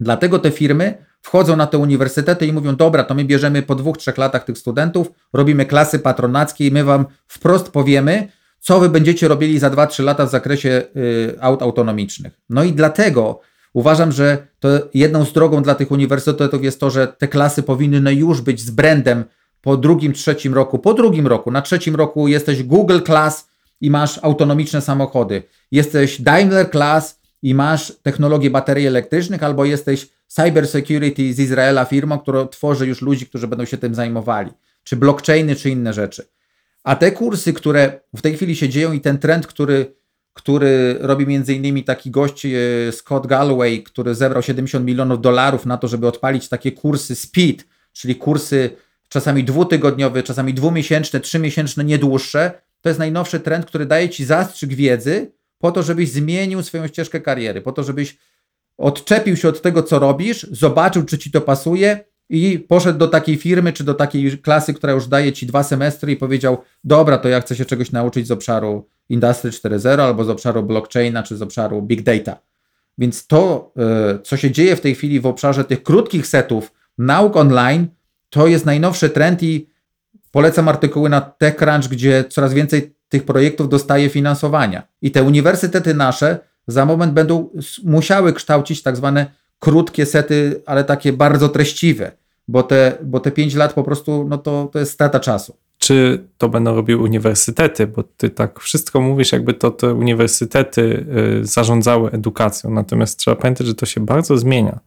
Dlatego 0.00 0.38
te 0.38 0.50
firmy 0.50 1.04
wchodzą 1.22 1.56
na 1.56 1.66
te 1.66 1.78
uniwersytety 1.78 2.46
i 2.46 2.52
mówią: 2.52 2.76
Dobra, 2.76 3.04
to 3.04 3.14
my 3.14 3.24
bierzemy 3.24 3.62
po 3.62 3.74
dwóch, 3.74 3.98
trzech 3.98 4.18
latach 4.18 4.44
tych 4.44 4.58
studentów, 4.58 5.12
robimy 5.32 5.66
klasy 5.66 5.98
patronackie 5.98 6.66
i 6.66 6.70
my 6.70 6.84
wam 6.84 7.06
wprost 7.26 7.68
powiemy, 7.68 8.28
co 8.60 8.80
wy 8.80 8.88
będziecie 8.88 9.28
robili 9.28 9.58
za 9.58 9.70
2-3 9.70 10.04
lata 10.04 10.26
w 10.26 10.30
zakresie 10.30 10.82
y, 10.96 11.36
aut 11.40 11.62
autonomicznych. 11.62 12.40
No 12.50 12.64
i 12.64 12.72
dlatego 12.72 13.40
uważam, 13.72 14.12
że 14.12 14.46
to 14.60 14.68
jedną 14.94 15.24
z 15.24 15.32
drogą 15.32 15.62
dla 15.62 15.74
tych 15.74 15.90
uniwersytetów 15.90 16.64
jest 16.64 16.80
to, 16.80 16.90
że 16.90 17.08
te 17.08 17.28
klasy 17.28 17.62
powinny 17.62 18.14
już 18.14 18.40
być 18.40 18.60
z 18.60 18.70
brandem 18.70 19.24
po 19.62 19.76
drugim, 19.76 20.12
trzecim 20.12 20.54
roku. 20.54 20.78
Po 20.78 20.94
drugim 20.94 21.26
roku, 21.26 21.50
na 21.50 21.62
trzecim 21.62 21.96
roku 21.96 22.28
jesteś 22.28 22.62
Google 22.62 23.00
Class 23.06 23.48
i 23.80 23.90
masz 23.90 24.20
autonomiczne 24.22 24.80
samochody. 24.80 25.42
Jesteś 25.70 26.20
Daimler 26.20 26.70
Class 26.70 27.20
i 27.42 27.54
masz 27.54 27.92
technologię 28.02 28.50
baterii 28.50 28.86
elektrycznych, 28.86 29.42
albo 29.42 29.64
jesteś 29.64 30.08
Cyber 30.32 30.68
Security 30.68 31.34
z 31.34 31.38
Izraela 31.38 31.84
firmą, 31.84 32.18
która 32.18 32.46
tworzy 32.46 32.86
już 32.86 33.02
ludzi, 33.02 33.26
którzy 33.26 33.46
będą 33.46 33.64
się 33.64 33.78
tym 33.78 33.94
zajmowali, 33.94 34.50
czy 34.84 34.96
blockchainy, 34.96 35.56
czy 35.56 35.70
inne 35.70 35.92
rzeczy. 35.92 36.28
A 36.84 36.96
te 36.96 37.12
kursy, 37.12 37.52
które 37.52 38.00
w 38.16 38.22
tej 38.22 38.36
chwili 38.36 38.56
się 38.56 38.68
dzieją 38.68 38.92
i 38.92 39.00
ten 39.00 39.18
trend, 39.18 39.46
który, 39.46 39.94
który 40.32 40.96
robi 41.00 41.26
między 41.26 41.54
innymi 41.54 41.84
taki 41.84 42.10
gość 42.10 42.46
e, 42.46 42.50
Scott 42.92 43.26
Galloway, 43.26 43.82
który 43.82 44.14
zebrał 44.14 44.42
70 44.42 44.86
milionów 44.86 45.20
dolarów 45.20 45.66
na 45.66 45.78
to, 45.78 45.88
żeby 45.88 46.06
odpalić 46.06 46.48
takie 46.48 46.72
kursy 46.72 47.14
speed, 47.16 47.64
czyli 47.92 48.16
kursy 48.16 48.70
czasami 49.08 49.44
dwutygodniowe, 49.44 50.22
czasami 50.22 50.54
dwumiesięczne, 50.54 51.20
trzymiesięczne, 51.20 51.84
nie 51.84 51.98
dłuższe. 51.98 52.50
To 52.80 52.88
jest 52.88 52.98
najnowszy 52.98 53.40
trend, 53.40 53.66
który 53.66 53.86
daje 53.86 54.08
ci 54.08 54.24
zastrzyk 54.24 54.74
wiedzy 54.74 55.32
po 55.58 55.72
to, 55.72 55.82
żebyś 55.82 56.10
zmienił 56.10 56.62
swoją 56.62 56.86
ścieżkę 56.86 57.20
kariery, 57.20 57.60
po 57.60 57.72
to, 57.72 57.82
żebyś 57.82 58.18
odczepił 58.82 59.36
się 59.36 59.48
od 59.48 59.62
tego, 59.62 59.82
co 59.82 59.98
robisz, 59.98 60.46
zobaczył, 60.50 61.04
czy 61.04 61.18
ci 61.18 61.30
to 61.30 61.40
pasuje 61.40 62.04
i 62.28 62.58
poszedł 62.58 62.98
do 62.98 63.08
takiej 63.08 63.36
firmy, 63.36 63.72
czy 63.72 63.84
do 63.84 63.94
takiej 63.94 64.38
klasy, 64.38 64.74
która 64.74 64.92
już 64.92 65.06
daje 65.06 65.32
ci 65.32 65.46
dwa 65.46 65.62
semestry 65.62 66.12
i 66.12 66.16
powiedział, 66.16 66.58
dobra, 66.84 67.18
to 67.18 67.28
ja 67.28 67.40
chcę 67.40 67.56
się 67.56 67.64
czegoś 67.64 67.92
nauczyć 67.92 68.26
z 68.26 68.30
obszaru 68.30 68.86
Industry 69.08 69.50
4.0 69.50 70.00
albo 70.00 70.24
z 70.24 70.30
obszaru 70.30 70.62
blockchaina, 70.62 71.22
czy 71.22 71.36
z 71.36 71.42
obszaru 71.42 71.82
big 71.82 72.02
data. 72.02 72.40
Więc 72.98 73.26
to, 73.26 73.72
e, 73.78 74.18
co 74.22 74.36
się 74.36 74.50
dzieje 74.50 74.76
w 74.76 74.80
tej 74.80 74.94
chwili 74.94 75.20
w 75.20 75.26
obszarze 75.26 75.64
tych 75.64 75.82
krótkich 75.82 76.26
setów 76.26 76.72
nauk 76.98 77.36
online, 77.36 77.86
to 78.30 78.46
jest 78.46 78.66
najnowszy 78.66 79.10
trend 79.10 79.42
i 79.42 79.68
polecam 80.30 80.68
artykuły 80.68 81.08
na 81.08 81.20
TechCrunch, 81.20 81.88
gdzie 81.88 82.24
coraz 82.24 82.54
więcej 82.54 82.94
tych 83.08 83.24
projektów 83.24 83.68
dostaje 83.68 84.08
finansowania. 84.08 84.82
I 85.02 85.10
te 85.10 85.22
uniwersytety 85.22 85.94
nasze 85.94 86.51
za 86.66 86.86
moment 86.86 87.12
będą 87.12 87.50
musiały 87.84 88.32
kształcić 88.32 88.82
tak 88.82 88.96
zwane 88.96 89.26
krótkie 89.58 90.06
sety, 90.06 90.62
ale 90.66 90.84
takie 90.84 91.12
bardzo 91.12 91.48
treściwe, 91.48 92.12
bo 92.48 92.62
te, 92.62 92.98
bo 93.02 93.20
te 93.20 93.30
5 93.30 93.54
lat 93.54 93.72
po 93.72 93.82
prostu 93.82 94.26
no 94.28 94.38
to, 94.38 94.68
to 94.72 94.78
jest 94.78 94.92
strata 94.92 95.20
czasu. 95.20 95.56
Czy 95.78 96.24
to 96.38 96.48
będą 96.48 96.74
robiły 96.74 97.02
uniwersytety, 97.02 97.86
bo 97.86 98.02
ty 98.02 98.30
tak 98.30 98.60
wszystko 98.60 99.00
mówisz, 99.00 99.32
jakby 99.32 99.54
to 99.54 99.70
te 99.70 99.94
uniwersytety 99.94 101.06
y, 101.40 101.46
zarządzały 101.46 102.10
edukacją, 102.10 102.70
natomiast 102.70 103.18
trzeba 103.18 103.36
pamiętać, 103.36 103.66
że 103.66 103.74
to 103.74 103.86
się 103.86 104.00
bardzo 104.00 104.38
zmienia. 104.38 104.80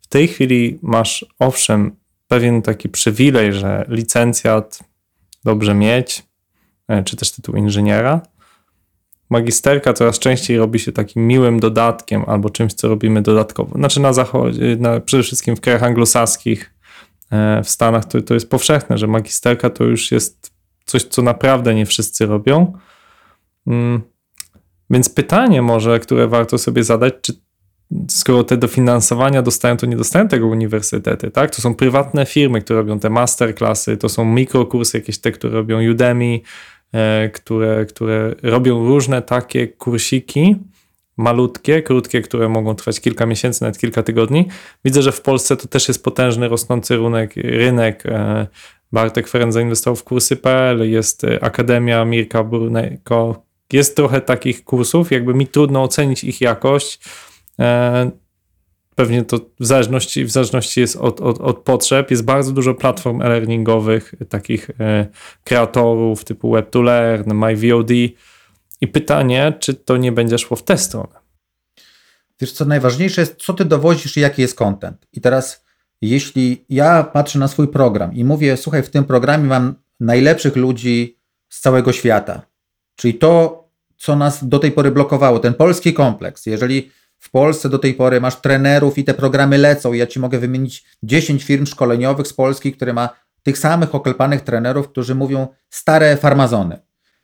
W 0.00 0.06
tej 0.06 0.28
chwili 0.28 0.78
masz 0.82 1.26
owszem 1.38 1.96
pewien 2.28 2.62
taki 2.62 2.88
przywilej, 2.88 3.52
że 3.52 3.84
licencjat 3.88 4.78
dobrze 5.44 5.74
mieć, 5.74 6.22
czy 7.04 7.16
też 7.16 7.32
tytuł 7.32 7.56
inżyniera. 7.56 8.20
Magisterka 9.32 9.92
coraz 9.92 10.18
częściej 10.18 10.58
robi 10.58 10.78
się 10.78 10.92
takim 10.92 11.26
miłym 11.26 11.60
dodatkiem 11.60 12.22
albo 12.26 12.50
czymś, 12.50 12.74
co 12.74 12.88
robimy 12.88 13.22
dodatkowo. 13.22 13.78
Znaczy 13.78 14.00
na 14.00 14.12
zachodzie, 14.12 14.76
na, 14.80 15.00
przede 15.00 15.22
wszystkim 15.22 15.56
w 15.56 15.60
krajach 15.60 15.82
anglosaskich, 15.82 16.74
w 17.64 17.68
Stanach 17.68 18.04
to, 18.04 18.22
to 18.22 18.34
jest 18.34 18.50
powszechne, 18.50 18.98
że 18.98 19.06
magisterka 19.06 19.70
to 19.70 19.84
już 19.84 20.12
jest 20.12 20.52
coś, 20.84 21.04
co 21.04 21.22
naprawdę 21.22 21.74
nie 21.74 21.86
wszyscy 21.86 22.26
robią. 22.26 22.72
Mm, 23.66 24.02
więc 24.90 25.08
pytanie 25.08 25.62
może, 25.62 26.00
które 26.00 26.28
warto 26.28 26.58
sobie 26.58 26.84
zadać, 26.84 27.14
czy 27.22 27.32
skoro 28.08 28.44
te 28.44 28.56
dofinansowania 28.56 29.42
dostają, 29.42 29.76
to 29.76 29.86
nie 29.86 29.96
dostają 29.96 30.28
tego 30.28 30.46
uniwersytety, 30.46 31.30
tak? 31.30 31.50
To 31.56 31.62
są 31.62 31.74
prywatne 31.74 32.26
firmy, 32.26 32.60
które 32.60 32.78
robią 32.78 32.98
te 32.98 33.10
masterklasy, 33.10 33.96
to 33.96 34.08
są 34.08 34.24
mikrokursy 34.24 34.98
jakieś 34.98 35.18
te, 35.18 35.32
które 35.32 35.52
robią 35.52 35.90
Udemy, 35.90 36.34
e, 36.34 36.40
które, 37.34 37.86
które 37.86 38.34
robią 38.42 38.86
różne 38.86 39.22
takie 39.22 39.68
kursiki, 39.68 40.56
malutkie, 41.16 41.82
krótkie, 41.82 42.22
które 42.22 42.48
mogą 42.48 42.74
trwać 42.74 43.00
kilka 43.00 43.26
miesięcy, 43.26 43.62
nawet 43.62 43.78
kilka 43.78 44.02
tygodni. 44.02 44.48
Widzę, 44.84 45.02
że 45.02 45.12
w 45.12 45.20
Polsce 45.20 45.56
to 45.56 45.68
też 45.68 45.88
jest 45.88 46.04
potężny, 46.04 46.48
rosnący 46.48 46.96
rynek, 46.96 47.32
rynek 47.36 48.06
e, 48.06 48.46
Bartek 48.92 49.28
Ferenc 49.28 49.54
zainwestował 49.54 49.96
w 49.96 50.04
kursy.pl, 50.04 50.90
jest 50.90 51.24
e, 51.24 51.44
Akademia 51.44 52.04
Mirka 52.04 52.44
Brunejko. 52.44 53.42
Jest 53.72 53.96
trochę 53.96 54.20
takich 54.20 54.64
kursów, 54.64 55.10
jakby 55.10 55.34
mi 55.34 55.46
trudno 55.46 55.82
ocenić 55.82 56.24
ich 56.24 56.40
jakość. 56.40 57.00
Pewnie 58.94 59.24
to 59.24 59.38
w 59.60 59.66
zależności, 59.66 60.24
w 60.24 60.30
zależności 60.30 60.80
jest 60.80 60.96
od, 60.96 61.20
od, 61.20 61.40
od 61.40 61.58
potrzeb. 61.58 62.10
Jest 62.10 62.24
bardzo 62.24 62.52
dużo 62.52 62.74
platform 62.74 63.22
e-learningowych, 63.22 64.14
takich 64.28 64.70
e, 64.80 65.06
kreatorów 65.44 66.24
typu 66.24 66.56
Web2Learn, 66.56 67.34
MyVOD. 67.34 67.90
I 68.80 68.88
pytanie, 68.88 69.52
czy 69.60 69.74
to 69.74 69.96
nie 69.96 70.12
będzie 70.12 70.38
szło 70.38 70.56
w 70.56 70.62
tę 70.62 70.78
stronę? 70.78 71.22
Wiesz 72.40 72.52
co, 72.52 72.64
najważniejsze 72.64 73.20
jest, 73.20 73.36
co 73.36 73.52
ty 73.52 73.64
dowozisz 73.64 74.16
i 74.16 74.20
jaki 74.20 74.42
jest 74.42 74.54
content. 74.54 75.06
I 75.12 75.20
teraz 75.20 75.64
jeśli 76.00 76.64
ja 76.68 77.02
patrzę 77.04 77.38
na 77.38 77.48
swój 77.48 77.68
program 77.68 78.14
i 78.14 78.24
mówię, 78.24 78.56
słuchaj, 78.56 78.82
w 78.82 78.90
tym 78.90 79.04
programie 79.04 79.44
mam 79.44 79.74
najlepszych 80.00 80.56
ludzi 80.56 81.18
z 81.48 81.60
całego 81.60 81.92
świata, 81.92 82.42
czyli 82.96 83.14
to, 83.14 83.62
co 83.96 84.16
nas 84.16 84.48
do 84.48 84.58
tej 84.58 84.72
pory 84.72 84.90
blokowało, 84.90 85.38
ten 85.38 85.54
polski 85.54 85.94
kompleks, 85.94 86.46
jeżeli 86.46 86.90
w 87.22 87.30
Polsce 87.30 87.68
do 87.68 87.78
tej 87.78 87.94
pory 87.94 88.20
masz 88.20 88.36
trenerów 88.36 88.98
i 88.98 89.04
te 89.04 89.14
programy 89.14 89.58
lecą, 89.58 89.92
ja 89.92 90.06
ci 90.06 90.20
mogę 90.20 90.38
wymienić 90.38 90.84
10 91.02 91.44
firm 91.44 91.66
szkoleniowych 91.66 92.26
z 92.26 92.32
Polski, 92.32 92.72
które 92.72 92.92
ma 92.92 93.08
tych 93.42 93.58
samych 93.58 93.94
oklepanych 93.94 94.40
trenerów, 94.40 94.88
którzy 94.88 95.14
mówią 95.14 95.48
stare 95.70 96.16
farmazony, 96.16 96.78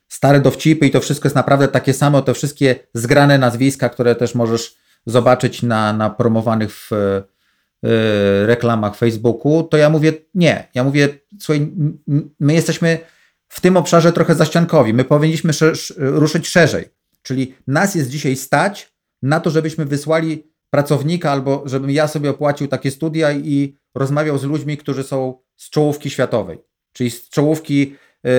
stare 0.07 0.39
dowcipy 0.39 0.87
i 0.87 0.91
to 0.91 1.01
wszystko 1.01 1.27
jest 1.27 1.35
naprawdę 1.35 1.67
takie 1.67 1.93
samo, 1.93 2.21
te 2.21 2.33
wszystkie 2.33 2.75
zgrane 2.93 3.37
nazwiska, 3.37 3.89
które 3.89 4.15
też 4.15 4.35
możesz 4.35 4.75
zobaczyć 5.05 5.63
na, 5.63 5.93
na 5.93 6.09
promowanych 6.09 6.71
w 6.71 6.91
Y, 7.85 8.45
reklamach 8.45 8.95
Facebooku, 8.95 9.63
to 9.63 9.77
ja 9.77 9.89
mówię 9.89 10.13
nie. 10.33 10.67
Ja 10.73 10.83
mówię, 10.83 11.09
słuchaj, 11.39 11.71
my 12.39 12.53
jesteśmy 12.53 12.99
w 13.47 13.61
tym 13.61 13.77
obszarze 13.77 14.13
trochę 14.13 14.35
zaściankowi. 14.35 14.93
My 14.93 15.03
powinniśmy 15.03 15.53
ruszyć 15.97 16.47
szerzej. 16.47 16.89
Czyli 17.21 17.55
nas 17.67 17.95
jest 17.95 18.09
dzisiaj 18.09 18.35
stać 18.35 18.93
na 19.21 19.39
to, 19.39 19.49
żebyśmy 19.49 19.85
wysłali 19.85 20.43
pracownika 20.69 21.31
albo 21.31 21.63
żebym 21.65 21.91
ja 21.91 22.07
sobie 22.07 22.29
opłacił 22.29 22.67
takie 22.67 22.91
studia 22.91 23.31
i 23.31 23.77
rozmawiał 23.95 24.37
z 24.37 24.43
ludźmi, 24.43 24.77
którzy 24.77 25.03
są 25.03 25.39
z 25.55 25.69
czołówki 25.69 26.09
światowej. 26.09 26.57
Czyli 26.93 27.11
z 27.11 27.29
czołówki 27.29 27.95
yy, 28.23 28.31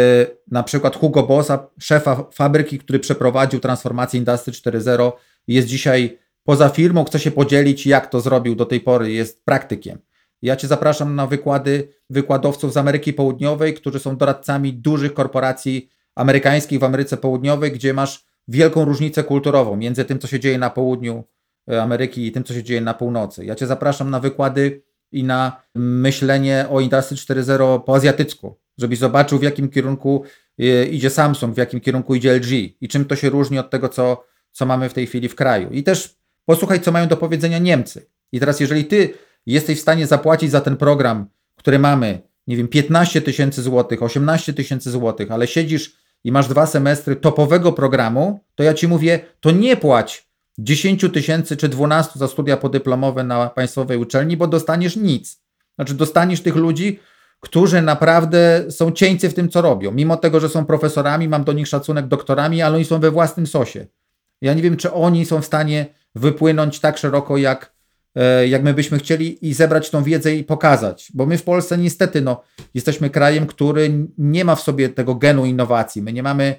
na 0.50 0.62
przykład 0.62 0.96
Hugo 0.96 1.22
Bossa, 1.22 1.66
szefa 1.80 2.24
fabryki, 2.32 2.78
który 2.78 2.98
przeprowadził 2.98 3.60
transformację 3.60 4.18
Industry 4.18 4.52
4.0 4.52 5.12
jest 5.48 5.68
dzisiaj 5.68 6.18
poza 6.44 6.68
firmą 6.68 7.04
chce 7.04 7.18
się 7.18 7.30
podzielić, 7.30 7.86
jak 7.86 8.10
to 8.10 8.20
zrobił 8.20 8.54
do 8.54 8.66
tej 8.66 8.80
pory, 8.80 9.12
jest 9.12 9.44
praktykiem. 9.44 9.98
Ja 10.42 10.56
Cię 10.56 10.68
zapraszam 10.68 11.14
na 11.14 11.26
wykłady 11.26 11.88
wykładowców 12.10 12.72
z 12.72 12.76
Ameryki 12.76 13.12
Południowej, 13.12 13.74
którzy 13.74 13.98
są 13.98 14.16
doradcami 14.16 14.72
dużych 14.72 15.14
korporacji 15.14 15.90
amerykańskich 16.14 16.78
w 16.78 16.84
Ameryce 16.84 17.16
Południowej, 17.16 17.72
gdzie 17.72 17.94
masz 17.94 18.24
wielką 18.50 18.84
różnicę 18.84 19.24
kulturową 19.24 19.76
między 19.76 20.04
tym, 20.04 20.18
co 20.18 20.26
się 20.28 20.40
dzieje 20.40 20.58
na 20.58 20.70
południu 20.70 21.24
e, 21.70 21.82
Ameryki 21.82 22.26
i 22.26 22.32
tym, 22.32 22.44
co 22.44 22.54
się 22.54 22.62
dzieje 22.62 22.80
na 22.80 22.94
północy. 22.94 23.44
Ja 23.44 23.54
Cię 23.54 23.66
zapraszam 23.66 24.10
na 24.10 24.20
wykłady 24.20 24.82
i 25.12 25.24
na 25.24 25.62
myślenie 25.74 26.66
o 26.70 26.80
Industry 26.80 27.16
4.0 27.16 27.80
po 27.84 27.94
azjatycku, 27.94 28.58
żebyś 28.78 28.98
zobaczył, 28.98 29.38
w 29.38 29.42
jakim 29.42 29.68
kierunku 29.68 30.24
e, 30.58 30.84
idzie 30.84 31.10
Samsung, 31.10 31.54
w 31.54 31.58
jakim 31.58 31.80
kierunku 31.80 32.14
idzie 32.14 32.34
LG 32.34 32.52
i 32.80 32.88
czym 32.88 33.04
to 33.04 33.16
się 33.16 33.30
różni 33.30 33.58
od 33.58 33.70
tego, 33.70 33.88
co, 33.88 34.24
co 34.52 34.66
mamy 34.66 34.88
w 34.88 34.94
tej 34.94 35.06
chwili 35.06 35.28
w 35.28 35.34
kraju. 35.34 35.70
I 35.70 35.82
też 35.82 36.20
Posłuchaj, 36.50 36.80
co 36.80 36.92
mają 36.92 37.08
do 37.08 37.16
powiedzenia 37.16 37.58
Niemcy. 37.58 38.06
I 38.32 38.40
teraz, 38.40 38.60
jeżeli 38.60 38.84
ty 38.84 39.14
jesteś 39.46 39.78
w 39.78 39.82
stanie 39.82 40.06
zapłacić 40.06 40.50
za 40.50 40.60
ten 40.60 40.76
program, 40.76 41.26
który 41.56 41.78
mamy, 41.78 42.22
nie 42.46 42.56
wiem, 42.56 42.68
15 42.68 43.20
tysięcy 43.20 43.62
złotych, 43.62 44.02
18 44.02 44.52
tysięcy 44.52 44.90
złotych, 44.90 45.30
ale 45.30 45.46
siedzisz 45.46 45.96
i 46.24 46.32
masz 46.32 46.48
dwa 46.48 46.66
semestry 46.66 47.16
topowego 47.16 47.72
programu, 47.72 48.40
to 48.54 48.62
ja 48.62 48.74
ci 48.74 48.88
mówię, 48.88 49.20
to 49.40 49.50
nie 49.50 49.76
płać 49.76 50.30
10 50.58 51.04
tysięcy 51.12 51.56
czy 51.56 51.68
12 51.68 52.18
za 52.18 52.28
studia 52.28 52.56
podyplomowe 52.56 53.24
na 53.24 53.50
państwowej 53.50 53.98
uczelni, 53.98 54.36
bo 54.36 54.46
dostaniesz 54.46 54.96
nic. 54.96 55.40
Znaczy, 55.74 55.94
dostaniesz 55.94 56.40
tych 56.40 56.56
ludzi, 56.56 57.00
którzy 57.40 57.82
naprawdę 57.82 58.64
są 58.70 58.92
cieńcy 58.92 59.30
w 59.30 59.34
tym, 59.34 59.48
co 59.48 59.62
robią. 59.62 59.92
Mimo 59.92 60.16
tego, 60.16 60.40
że 60.40 60.48
są 60.48 60.66
profesorami, 60.66 61.28
mam 61.28 61.44
do 61.44 61.52
nich 61.52 61.68
szacunek 61.68 62.06
doktorami, 62.06 62.62
ale 62.62 62.74
oni 62.76 62.84
są 62.84 63.00
we 63.00 63.10
własnym 63.10 63.46
sosie. 63.46 63.86
Ja 64.40 64.54
nie 64.54 64.62
wiem, 64.62 64.76
czy 64.76 64.92
oni 64.92 65.26
są 65.26 65.42
w 65.42 65.46
stanie 65.46 65.86
wypłynąć 66.14 66.80
tak 66.80 66.98
szeroko, 66.98 67.36
jak, 67.36 67.72
jak 68.48 68.62
my 68.62 68.74
byśmy 68.74 68.98
chcieli 68.98 69.48
i 69.48 69.54
zebrać 69.54 69.90
tą 69.90 70.02
wiedzę 70.02 70.34
i 70.34 70.44
pokazać. 70.44 71.12
Bo 71.14 71.26
my 71.26 71.38
w 71.38 71.42
Polsce 71.42 71.78
niestety 71.78 72.20
no, 72.20 72.42
jesteśmy 72.74 73.10
krajem, 73.10 73.46
który 73.46 74.08
nie 74.18 74.44
ma 74.44 74.54
w 74.54 74.60
sobie 74.60 74.88
tego 74.88 75.14
genu 75.14 75.44
innowacji. 75.44 76.02
My 76.02 76.12
nie 76.12 76.22
mamy 76.22 76.54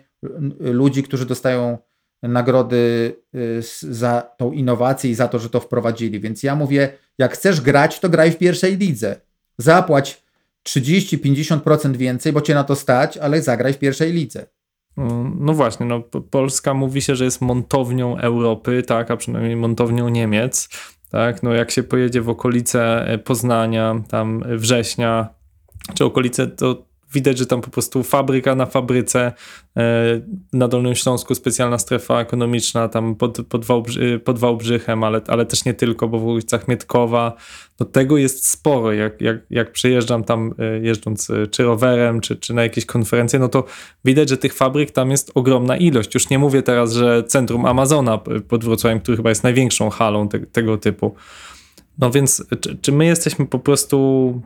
ludzi, 0.60 1.04
którzy 1.04 1.26
dostają 1.26 1.78
nagrody 2.24 3.14
e, 3.34 3.38
za 3.82 4.22
tą 4.38 4.52
innowację 4.52 5.12
i 5.12 5.16
za 5.16 5.28
to, 5.28 5.40
że 5.40 5.50
to 5.50 5.60
wprowadzili. 5.60 6.20
Więc 6.20 6.44
ja 6.44 6.56
mówię, 6.56 6.94
jak 7.18 7.34
chcesz 7.34 7.62
grać, 7.62 8.00
to 8.00 8.10
graj 8.10 8.32
w 8.32 8.38
pierwszej 8.38 8.78
lidze. 8.78 9.22
Zapłać 9.58 10.24
30-50% 10.68 11.96
więcej, 11.96 12.34
bo 12.34 12.42
cię 12.42 12.54
na 12.54 12.64
to 12.64 12.76
stać, 12.76 13.18
ale 13.18 13.42
zagraj 13.42 13.74
w 13.74 13.80
pierwszej 13.80 14.14
lidze. 14.14 14.46
No 15.40 15.54
właśnie, 15.54 15.86
no, 15.86 16.02
Polska 16.32 16.74
mówi 16.74 17.02
się, 17.02 17.16
że 17.16 17.26
jest 17.26 17.42
montownią 17.42 18.18
Europy, 18.18 18.84
tak, 18.84 19.12
a 19.12 19.18
przynajmniej 19.18 19.56
montownią 19.56 20.10
Niemiec. 20.10 20.70
Tak, 21.12 21.44
no 21.44 21.54
jak 21.54 21.72
się 21.72 21.84
pojedzie 21.84 22.22
w 22.22 22.30
okolice 22.30 23.08
e, 23.08 23.18
Poznania, 23.18 23.96
tam 24.08 24.44
września, 24.48 25.30
czy 25.94 26.06
okolice, 26.06 26.48
to 26.48 26.91
widać, 27.14 27.38
że 27.38 27.46
tam 27.46 27.62
po 27.62 27.70
prostu 27.70 28.04
fabryka 28.04 28.56
na 28.56 28.66
fabryce 28.66 29.34
e, 29.78 30.22
na 30.54 30.68
Dolnym 30.68 30.96
Śląsku 30.96 31.36
specjalna 31.36 31.78
strefa 31.78 32.20
ekonomiczna 32.20 32.88
tam 32.88 33.16
pod, 33.16 33.38
pod, 33.50 33.66
Wałbrzy, 33.66 34.20
pod 34.20 34.40
Wałbrzychem, 34.40 35.04
ale, 35.04 35.22
ale 35.28 35.46
też 35.46 35.66
nie 35.66 35.74
tylko, 35.74 36.08
bo 36.08 36.20
w 36.20 36.26
ulicach 36.26 36.68
Mietkowa. 36.68 37.34
No 37.80 37.86
tego 37.86 38.18
jest 38.18 38.48
sporo. 38.48 38.94
Jak, 38.94 39.22
jak, 39.22 39.38
jak 39.50 39.72
przyjeżdżam 39.72 40.24
tam 40.24 40.54
e, 40.60 40.80
jeżdżąc 40.80 41.30
e, 41.30 41.48
czy 41.48 41.64
rowerem, 41.64 42.22
czy, 42.22 42.36
czy 42.36 42.54
na 42.54 42.64
jakieś 42.64 42.86
konferencje, 42.86 43.40
no 43.40 43.50
to 43.50 43.64
widać, 44.06 44.30
że 44.30 44.38
tych 44.38 44.54
fabryk 44.54 44.92
tam 44.92 45.12
jest 45.12 45.32
ogromna 45.36 45.78
ilość. 45.78 46.14
Już 46.14 46.30
nie 46.30 46.40
mówię 46.40 46.64
teraz, 46.64 46.94
że 46.94 47.24
centrum 47.24 47.66
Amazona 47.66 48.18
pod 48.48 48.66
Wrocławiem, 48.66 49.00
który 49.00 49.18
chyba 49.18 49.30
jest 49.30 49.44
największą 49.44 49.90
halą 49.90 50.30
te, 50.30 50.40
tego 50.40 50.78
typu. 50.78 51.16
No 51.98 52.12
więc 52.12 52.46
czy, 52.62 52.78
czy 52.82 52.92
my 52.92 53.06
jesteśmy 53.06 53.48
po 53.48 53.60
prostu 53.60 54.42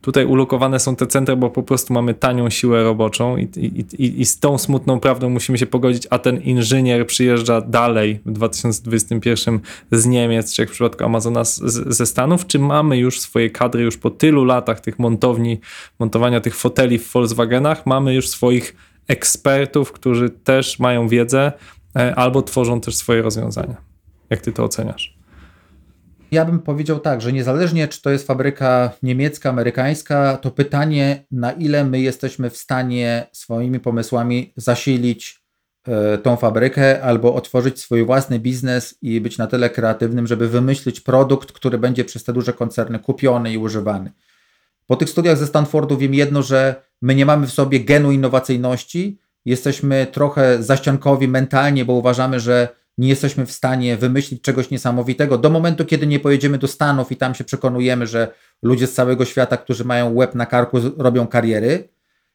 Tutaj 0.00 0.24
ulokowane 0.24 0.80
są 0.80 0.96
te 0.96 1.06
centra, 1.06 1.36
bo 1.36 1.50
po 1.50 1.62
prostu 1.62 1.92
mamy 1.92 2.14
tanią 2.14 2.50
siłę 2.50 2.82
roboczą 2.82 3.36
i, 3.36 3.42
i, 3.56 4.04
i, 4.04 4.20
i 4.20 4.24
z 4.24 4.38
tą 4.38 4.58
smutną 4.58 5.00
prawdą 5.00 5.30
musimy 5.30 5.58
się 5.58 5.66
pogodzić, 5.66 6.06
a 6.10 6.18
ten 6.18 6.42
inżynier 6.42 7.06
przyjeżdża 7.06 7.60
dalej 7.60 8.20
w 8.26 8.32
2021 8.32 9.60
z 9.92 10.06
Niemiec, 10.06 10.54
czy 10.54 10.62
jak 10.62 10.68
w 10.68 10.72
przypadku 10.72 11.04
Amazona 11.04 11.44
z, 11.44 11.58
ze 11.94 12.06
Stanów, 12.06 12.46
czy 12.46 12.58
mamy 12.58 12.98
już 12.98 13.20
swoje 13.20 13.50
kadry 13.50 13.82
już 13.82 13.96
po 13.96 14.10
tylu 14.10 14.44
latach 14.44 14.80
tych 14.80 14.98
montowni, 14.98 15.60
montowania 15.98 16.40
tych 16.40 16.56
foteli 16.56 16.98
w 16.98 17.12
Volkswagenach, 17.12 17.86
mamy 17.86 18.14
już 18.14 18.28
swoich 18.28 18.76
ekspertów, 19.08 19.92
którzy 19.92 20.30
też 20.30 20.78
mają 20.78 21.08
wiedzę 21.08 21.52
e, 21.96 22.14
albo 22.14 22.42
tworzą 22.42 22.80
też 22.80 22.96
swoje 22.96 23.22
rozwiązania. 23.22 23.76
Jak 24.30 24.40
ty 24.40 24.52
to 24.52 24.64
oceniasz? 24.64 25.19
Ja 26.30 26.44
bym 26.44 26.60
powiedział 26.60 27.00
tak, 27.00 27.22
że 27.22 27.32
niezależnie 27.32 27.88
czy 27.88 28.02
to 28.02 28.10
jest 28.10 28.26
fabryka 28.26 28.92
niemiecka, 29.02 29.50
amerykańska, 29.50 30.36
to 30.36 30.50
pytanie, 30.50 31.24
na 31.30 31.52
ile 31.52 31.84
my 31.84 32.00
jesteśmy 32.00 32.50
w 32.50 32.56
stanie 32.56 33.26
swoimi 33.32 33.80
pomysłami 33.80 34.52
zasilić 34.56 35.42
y, 36.14 36.18
tą 36.18 36.36
fabrykę 36.36 37.02
albo 37.02 37.34
otworzyć 37.34 37.80
swój 37.80 38.04
własny 38.04 38.38
biznes 38.38 38.98
i 39.02 39.20
być 39.20 39.38
na 39.38 39.46
tyle 39.46 39.70
kreatywnym, 39.70 40.26
żeby 40.26 40.48
wymyślić 40.48 41.00
produkt, 41.00 41.52
który 41.52 41.78
będzie 41.78 42.04
przez 42.04 42.24
te 42.24 42.32
duże 42.32 42.52
koncerny 42.52 42.98
kupiony 42.98 43.52
i 43.52 43.58
używany. 43.58 44.12
Po 44.86 44.96
tych 44.96 45.10
studiach 45.10 45.36
ze 45.36 45.46
Stanfordu 45.46 45.98
wiem 45.98 46.14
jedno, 46.14 46.42
że 46.42 46.82
my 47.02 47.14
nie 47.14 47.26
mamy 47.26 47.46
w 47.46 47.52
sobie 47.52 47.80
genu 47.80 48.12
innowacyjności, 48.12 49.18
jesteśmy 49.44 50.06
trochę 50.12 50.62
zaściankowi 50.62 51.28
mentalnie, 51.28 51.84
bo 51.84 51.92
uważamy, 51.92 52.40
że 52.40 52.68
nie 53.00 53.08
jesteśmy 53.08 53.46
w 53.46 53.52
stanie 53.52 53.96
wymyślić 53.96 54.42
czegoś 54.42 54.70
niesamowitego 54.70 55.38
do 55.38 55.50
momentu, 55.50 55.84
kiedy 55.84 56.06
nie 56.06 56.20
pojedziemy 56.20 56.58
do 56.58 56.68
Stanów 56.68 57.12
i 57.12 57.16
tam 57.16 57.34
się 57.34 57.44
przekonujemy, 57.44 58.06
że 58.06 58.32
ludzie 58.62 58.86
z 58.86 58.92
całego 58.92 59.24
świata, 59.24 59.56
którzy 59.56 59.84
mają 59.84 60.14
łeb 60.14 60.34
na 60.34 60.46
karku, 60.46 60.78
robią 60.98 61.26
kariery. 61.26 61.88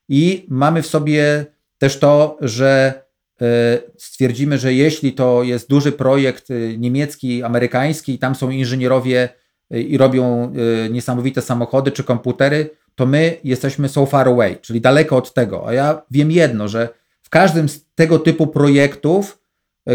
I 0.10 0.46
mamy 0.50 0.82
w 0.82 0.88
sobie 0.88 1.46
też 1.78 2.00
to, 2.00 2.38
że 2.42 2.94
e, 3.42 3.46
stwierdzimy, 3.98 4.58
że 4.58 4.74
jeśli 4.74 5.14
to 5.14 5.44
jest 5.44 5.70
duży 5.70 5.92
projekt 5.92 6.52
e, 6.52 6.78
niemiecki, 6.78 7.44
amerykański, 7.44 8.14
i 8.14 8.20
tam 8.20 8.36
są 8.36 8.50
inżynierowie 8.50 9.30
e, 9.72 9.82
i 9.82 9.98
robią 9.98 10.54
niesamowite 10.90 11.42
samochody 11.42 11.92
czy 11.92 12.04
komputery, 12.04 12.70
to 12.96 13.06
my 13.06 13.38
jesteśmy 13.44 13.90
so 13.90 14.06
far 14.06 14.28
away, 14.28 14.58
czyli 14.62 14.82
daleko 14.82 15.18
od 15.18 15.34
tego. 15.34 15.68
A 15.68 15.74
ja 15.74 16.02
wiem 16.12 16.32
jedno, 16.32 16.68
że 16.68 16.90
w 17.22 17.30
każdym 17.30 17.70
z 17.70 17.86
tego 17.96 18.20
typu 18.20 18.48
projektów, 18.48 19.45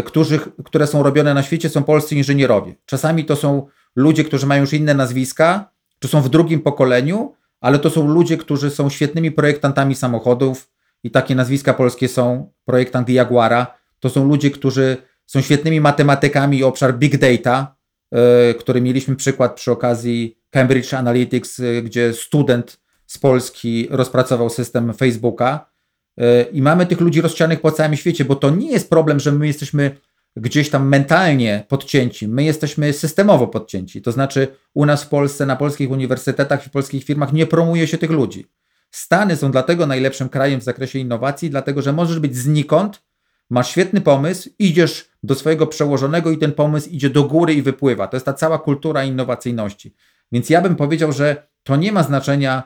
którzy, 0.05 0.39
które 0.65 0.87
są 0.87 1.03
robione 1.03 1.33
na 1.33 1.43
świecie, 1.43 1.69
są 1.69 1.83
polscy 1.83 2.15
inżynierowie. 2.15 2.75
Czasami 2.85 3.25
to 3.25 3.35
są 3.35 3.67
ludzie, 3.95 4.23
którzy 4.23 4.45
mają 4.45 4.61
już 4.61 4.73
inne 4.73 4.93
nazwiska, 4.93 5.71
czy 5.99 6.07
są 6.07 6.21
w 6.21 6.29
drugim 6.29 6.61
pokoleniu, 6.61 7.35
ale 7.61 7.79
to 7.79 7.89
są 7.89 8.07
ludzie, 8.07 8.37
którzy 8.37 8.69
są 8.69 8.89
świetnymi 8.89 9.31
projektantami 9.31 9.95
samochodów 9.95 10.69
i 11.03 11.11
takie 11.11 11.35
nazwiska 11.35 11.73
polskie 11.73 12.07
są 12.07 12.51
projektant 12.65 13.09
Jaguara. 13.09 13.77
To 13.99 14.09
są 14.09 14.27
ludzie, 14.27 14.51
którzy 14.51 14.97
są 15.25 15.41
świetnymi 15.41 15.81
matematykami 15.81 16.57
i 16.57 16.63
obszar 16.63 16.97
big 16.97 17.17
data, 17.17 17.75
yy, 18.11 18.19
który 18.59 18.81
mieliśmy 18.81 19.15
przykład 19.15 19.55
przy 19.55 19.71
okazji 19.71 20.37
Cambridge 20.49 20.93
Analytics, 20.93 21.57
yy, 21.57 21.81
gdzie 21.81 22.13
student 22.13 22.81
z 23.07 23.17
Polski 23.17 23.87
rozpracował 23.89 24.49
system 24.49 24.93
Facebooka. 24.93 25.70
Yy, 26.17 26.25
I 26.51 26.61
mamy 26.61 26.85
tych 26.85 27.01
ludzi 27.01 27.21
rozsianych 27.21 27.61
po 27.61 27.71
całym 27.71 27.95
świecie, 27.95 28.25
bo 28.25 28.35
to 28.35 28.49
nie 28.49 28.71
jest 28.71 28.89
problem, 28.89 29.19
że 29.19 29.31
my 29.31 29.47
jesteśmy 29.47 29.97
gdzieś 30.35 30.69
tam 30.69 30.87
mentalnie 30.87 31.65
podcięci, 31.67 32.27
my 32.27 32.43
jesteśmy 32.43 32.93
systemowo 32.93 33.47
podcięci. 33.47 34.01
To 34.01 34.11
znaczy, 34.11 34.47
u 34.73 34.85
nas 34.85 35.03
w 35.03 35.09
Polsce, 35.09 35.45
na 35.45 35.55
polskich 35.55 35.91
uniwersytetach 35.91 36.67
i 36.67 36.69
polskich 36.69 37.03
firmach 37.03 37.33
nie 37.33 37.45
promuje 37.45 37.87
się 37.87 37.97
tych 37.97 38.11
ludzi. 38.11 38.45
Stany 38.91 39.35
są 39.35 39.51
dlatego 39.51 39.87
najlepszym 39.87 40.29
krajem 40.29 40.59
w 40.59 40.63
zakresie 40.63 40.99
innowacji, 40.99 41.49
dlatego 41.49 41.81
że 41.81 41.93
możesz 41.93 42.19
być 42.19 42.37
znikąd, 42.37 43.01
masz 43.49 43.69
świetny 43.69 44.01
pomysł, 44.01 44.49
idziesz 44.59 45.09
do 45.23 45.35
swojego 45.35 45.67
przełożonego 45.67 46.31
i 46.31 46.37
ten 46.37 46.51
pomysł 46.51 46.89
idzie 46.89 47.09
do 47.09 47.23
góry 47.23 47.53
i 47.53 47.61
wypływa. 47.61 48.07
To 48.07 48.15
jest 48.15 48.25
ta 48.25 48.33
cała 48.33 48.59
kultura 48.59 49.03
innowacyjności. 49.03 49.93
Więc 50.31 50.49
ja 50.49 50.61
bym 50.61 50.75
powiedział, 50.75 51.11
że 51.11 51.47
to 51.63 51.75
nie 51.75 51.91
ma 51.91 52.03
znaczenia, 52.03 52.63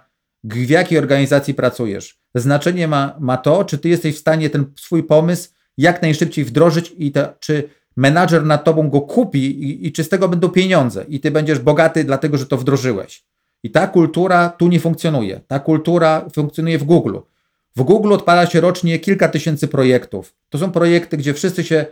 w 0.54 0.70
jakiej 0.70 0.98
organizacji 0.98 1.54
pracujesz. 1.54 2.20
Znaczenie 2.36 2.88
ma, 2.88 3.16
ma 3.20 3.38
to, 3.38 3.66
czy 3.66 3.78
ty 3.78 3.90
jesteś 3.90 4.16
w 4.16 4.20
stanie 4.20 4.50
ten 4.50 4.66
swój 4.80 5.04
pomysł 5.04 5.50
jak 5.78 6.02
najszybciej 6.02 6.46
wdrożyć 6.46 6.94
i 6.98 7.12
te, 7.12 7.34
czy 7.40 7.70
menadżer 7.96 8.46
nad 8.46 8.64
tobą 8.64 8.90
go 8.90 9.02
kupi 9.02 9.46
i, 9.64 9.88
i 9.88 9.92
czy 9.92 10.04
z 10.04 10.10
tego 10.10 10.30
będą 10.30 10.50
pieniądze 10.50 11.06
i 11.10 11.20
ty 11.20 11.32
będziesz 11.32 11.60
bogaty 11.60 12.04
dlatego, 12.04 12.38
że 12.38 12.46
to 12.46 12.58
wdrożyłeś. 12.58 13.24
I 13.64 13.72
ta 13.72 13.88
kultura 13.88 14.50
tu 14.50 14.68
nie 14.68 14.80
funkcjonuje. 14.80 15.42
Ta 15.48 15.60
kultura 15.60 16.26
funkcjonuje 16.34 16.78
w 16.78 16.84
Google. 16.84 17.18
W 17.76 17.84
Google 17.84 18.14
odpala 18.14 18.46
się 18.46 18.62
rocznie 18.62 19.00
kilka 19.00 19.28
tysięcy 19.28 19.68
projektów. 19.68 20.36
To 20.50 20.58
są 20.58 20.72
projekty, 20.72 21.18
gdzie 21.18 21.34
wszyscy 21.34 21.64
się 21.64 21.86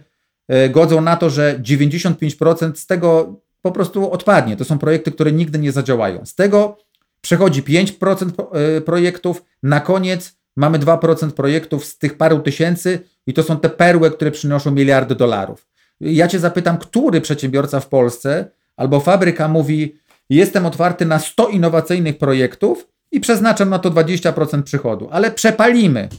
e, 0.47 0.69
godzą 0.69 1.01
na 1.01 1.15
to, 1.15 1.29
że 1.29 1.59
95% 1.59 2.75
z 2.75 2.85
tego 2.85 3.39
po 3.61 3.71
prostu 3.71 4.11
odpadnie. 4.11 4.57
To 4.57 4.65
są 4.65 4.79
projekty, 4.79 5.11
które 5.11 5.31
nigdy 5.31 5.59
nie 5.59 5.71
zadziałają. 5.71 6.25
Z 6.25 6.35
tego 6.35 6.77
przechodzi 7.23 7.63
5% 7.63 8.29
e, 8.77 8.81
projektów, 8.81 9.43
na 9.63 9.79
koniec 9.79 10.37
mamy 10.55 10.79
2% 10.79 11.31
projektów 11.31 11.85
z 11.85 11.97
tych 11.97 12.17
paru 12.17 12.39
tysięcy 12.39 12.99
i 13.27 13.33
to 13.33 13.43
są 13.43 13.59
te 13.59 13.69
perły, 13.69 14.11
które 14.11 14.31
przynoszą 14.31 14.71
miliardy 14.71 15.15
dolarów. 15.15 15.67
Ja 16.01 16.27
cię 16.27 16.39
zapytam, 16.39 16.77
który 16.77 17.21
przedsiębiorca 17.21 17.79
w 17.79 17.87
Polsce 17.87 18.51
albo 18.77 18.99
fabryka 18.99 19.47
mówi, 19.47 19.95
jestem 20.29 20.65
otwarty 20.65 21.05
na 21.05 21.19
100 21.19 21.47
innowacyjnych 21.47 22.17
projektów 22.17 22.87
i 23.11 23.19
przeznaczam 23.19 23.69
na 23.69 23.79
to 23.79 23.91
20% 23.91 24.63
przychodu, 24.63 25.09
ale 25.11 25.31
przepalimy. 25.31 26.09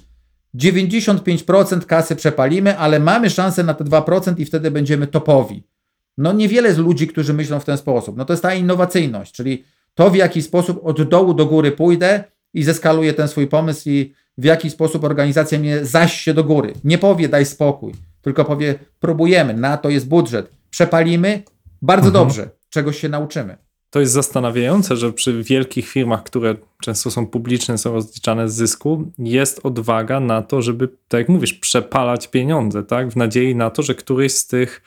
95% 0.57 1.85
kasy 1.85 2.17
przepalimy, 2.17 2.79
ale 2.79 3.01
mamy 3.01 3.31
szansę 3.31 3.63
na 3.63 3.75
te 3.75 3.85
2% 3.85 4.41
i 4.41 4.45
wtedy 4.45 4.71
będziemy 4.71 5.07
topowi. 5.07 5.67
No 6.19 6.33
niewiele 6.33 6.75
z 6.75 6.79
ludzi, 6.79 7.09
którzy 7.09 7.35
myślą 7.35 7.61
w 7.61 7.65
ten 7.65 7.77
sposób. 7.77 8.17
No 8.17 8.25
to 8.25 8.33
jest 8.33 8.43
ta 8.43 8.55
innowacyjność, 8.55 9.33
czyli 9.33 9.65
to 9.95 10.11
w 10.11 10.17
jaki 10.17 10.43
sposób 10.43 10.81
od 10.83 11.03
dołu 11.03 11.35
do 11.35 11.47
góry 11.47 11.73
pójdę 11.73 12.25
i 12.55 12.63
zeskaluję 12.63 13.13
ten 13.13 13.29
swój 13.29 13.47
pomysł 13.47 13.89
i 13.89 14.15
w 14.39 14.45
jaki 14.45 14.71
sposób 14.71 15.05
organizacja 15.05 15.59
mnie 15.59 15.85
zaś 15.85 16.21
się 16.21 16.35
do 16.35 16.45
góry. 16.45 16.73
Nie 16.85 16.99
powie 16.99 17.29
daj 17.29 17.47
spokój, 17.47 17.93
tylko 18.23 18.45
powie 18.45 18.75
próbujemy, 19.01 19.55
na 19.55 19.77
to 19.77 19.91
jest 19.91 20.09
budżet, 20.09 20.51
przepalimy, 20.71 21.43
bardzo 21.83 22.09
mhm. 22.09 22.25
dobrze, 22.25 22.51
czegoś 22.71 23.01
się 23.01 23.09
nauczymy. 23.09 23.57
To 23.91 24.01
jest 24.01 24.13
zastanawiające, 24.13 24.97
że 24.97 25.13
przy 25.13 25.43
wielkich 25.43 25.89
firmach, 25.89 26.23
które 26.23 26.55
często 26.83 27.11
są 27.11 27.27
publiczne, 27.27 27.79
są 27.79 27.93
rozliczane 27.93 28.49
z 28.49 28.55
zysku, 28.55 29.13
jest 29.19 29.61
odwaga 29.63 30.21
na 30.21 30.43
to, 30.43 30.63
żeby, 30.63 30.89
tak 31.09 31.19
jak 31.19 31.29
mówisz, 31.29 31.55
przepalać 31.55 32.29
pieniądze, 32.29 32.83
tak? 32.83 33.11
W 33.11 33.17
nadziei 33.17 33.55
na 33.57 33.71
to, 33.71 33.83
że 33.83 33.95
któryś 33.95 34.33
z 34.33 34.47
tych 34.47 34.83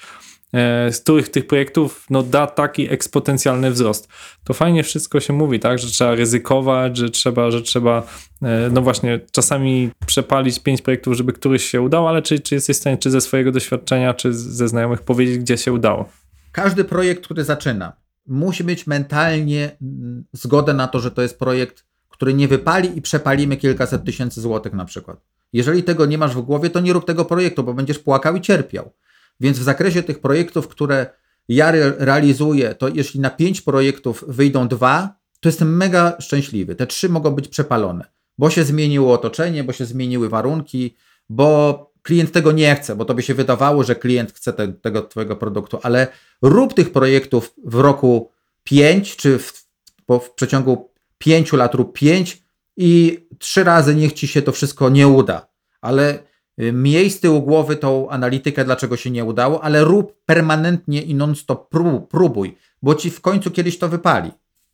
z 0.91 0.99
których 0.99 1.29
tych 1.29 1.47
projektów 1.47 2.05
no, 2.09 2.23
da 2.23 2.47
taki 2.47 2.93
eksponencjalny 2.93 3.71
wzrost. 3.71 4.07
To 4.43 4.53
fajnie 4.53 4.83
wszystko 4.83 5.19
się 5.19 5.33
mówi, 5.33 5.59
tak, 5.59 5.79
że 5.79 5.87
trzeba 5.87 6.15
ryzykować, 6.15 6.97
że 6.97 7.09
trzeba, 7.09 7.51
że 7.51 7.61
trzeba 7.61 8.03
e, 8.41 8.69
no 8.71 8.81
właśnie 8.81 9.19
czasami 9.31 9.89
przepalić 10.05 10.59
pięć 10.59 10.81
projektów, 10.81 11.13
żeby 11.13 11.33
któryś 11.33 11.65
się 11.65 11.81
udał, 11.81 12.07
ale 12.07 12.21
czy, 12.21 12.39
czy 12.39 12.55
jesteś 12.55 12.77
w 12.77 12.79
stanie, 12.79 12.97
czy 12.97 13.11
ze 13.11 13.21
swojego 13.21 13.51
doświadczenia, 13.51 14.13
czy 14.13 14.33
ze 14.33 14.67
znajomych 14.67 15.01
powiedzieć, 15.01 15.37
gdzie 15.37 15.57
się 15.57 15.73
udało? 15.73 16.09
Każdy 16.51 16.83
projekt, 16.83 17.23
który 17.23 17.43
zaczyna, 17.43 17.93
musi 18.27 18.65
mieć 18.65 18.87
mentalnie 18.87 19.71
mm, 19.81 20.23
zgodę 20.33 20.73
na 20.73 20.87
to, 20.87 20.99
że 20.99 21.11
to 21.11 21.21
jest 21.21 21.39
projekt, 21.39 21.85
który 22.09 22.33
nie 22.33 22.47
wypali 22.47 22.97
i 22.97 23.01
przepalimy 23.01 23.57
kilkaset 23.57 24.05
tysięcy 24.05 24.41
złotych 24.41 24.73
na 24.73 24.85
przykład. 24.85 25.21
Jeżeli 25.53 25.83
tego 25.83 26.05
nie 26.05 26.17
masz 26.17 26.35
w 26.35 26.41
głowie, 26.41 26.69
to 26.69 26.79
nie 26.79 26.93
rób 26.93 27.05
tego 27.05 27.25
projektu, 27.25 27.63
bo 27.63 27.73
będziesz 27.73 27.99
płakał 27.99 28.35
i 28.35 28.41
cierpiał. 28.41 28.91
Więc 29.39 29.59
w 29.59 29.63
zakresie 29.63 30.03
tych 30.03 30.19
projektów, 30.19 30.67
które 30.67 31.05
ja 31.47 31.71
realizuję, 31.97 32.75
to 32.75 32.87
jeśli 32.87 33.19
na 33.19 33.29
pięć 33.29 33.61
projektów 33.61 34.23
wyjdą 34.27 34.67
dwa, 34.67 35.15
to 35.39 35.49
jestem 35.49 35.77
mega 35.77 36.15
szczęśliwy. 36.19 36.75
Te 36.75 36.87
trzy 36.87 37.09
mogą 37.09 37.31
być 37.31 37.47
przepalone, 37.47 38.05
bo 38.37 38.49
się 38.49 38.63
zmieniło 38.63 39.13
otoczenie, 39.13 39.63
bo 39.63 39.73
się 39.73 39.85
zmieniły 39.85 40.29
warunki, 40.29 40.95
bo 41.29 41.87
klient 42.01 42.31
tego 42.31 42.51
nie 42.51 42.75
chce, 42.75 42.95
bo 42.95 43.05
to 43.05 43.13
by 43.13 43.21
się 43.23 43.33
wydawało, 43.33 43.83
że 43.83 43.95
klient 43.95 44.33
chce 44.33 44.53
te, 44.53 44.67
tego 44.67 45.01
Twojego 45.01 45.35
produktu, 45.35 45.79
ale 45.83 46.07
rób 46.41 46.73
tych 46.73 46.91
projektów 46.91 47.53
w 47.65 47.75
roku 47.75 48.31
pięć, 48.63 49.15
czy 49.15 49.39
w, 49.39 49.67
w 50.09 50.29
przeciągu 50.35 50.91
pięciu 51.17 51.57
lat 51.57 51.75
rób 51.75 51.97
pięć 51.97 52.43
i 52.77 53.19
trzy 53.39 53.63
razy 53.63 53.95
niech 53.95 54.13
Ci 54.13 54.27
się 54.27 54.41
to 54.41 54.51
wszystko 54.51 54.89
nie 54.89 55.07
uda. 55.07 55.47
Ale 55.81 56.19
miej 56.57 57.09
z 57.09 57.19
tyłu 57.19 57.41
głowy 57.41 57.75
tą 57.75 58.09
analitykę, 58.09 58.65
dlaczego 58.65 58.97
się 58.97 59.11
nie 59.11 59.25
udało, 59.25 59.63
ale 59.63 59.83
rób 59.83 60.23
permanentnie 60.25 61.01
i 61.01 61.15
non-stop 61.15 61.69
próbuj, 62.09 62.57
bo 62.81 62.95
ci 62.95 63.09
w 63.09 63.21
końcu 63.21 63.51
kiedyś 63.51 63.77
to 63.77 63.89
wypali. 63.89 64.31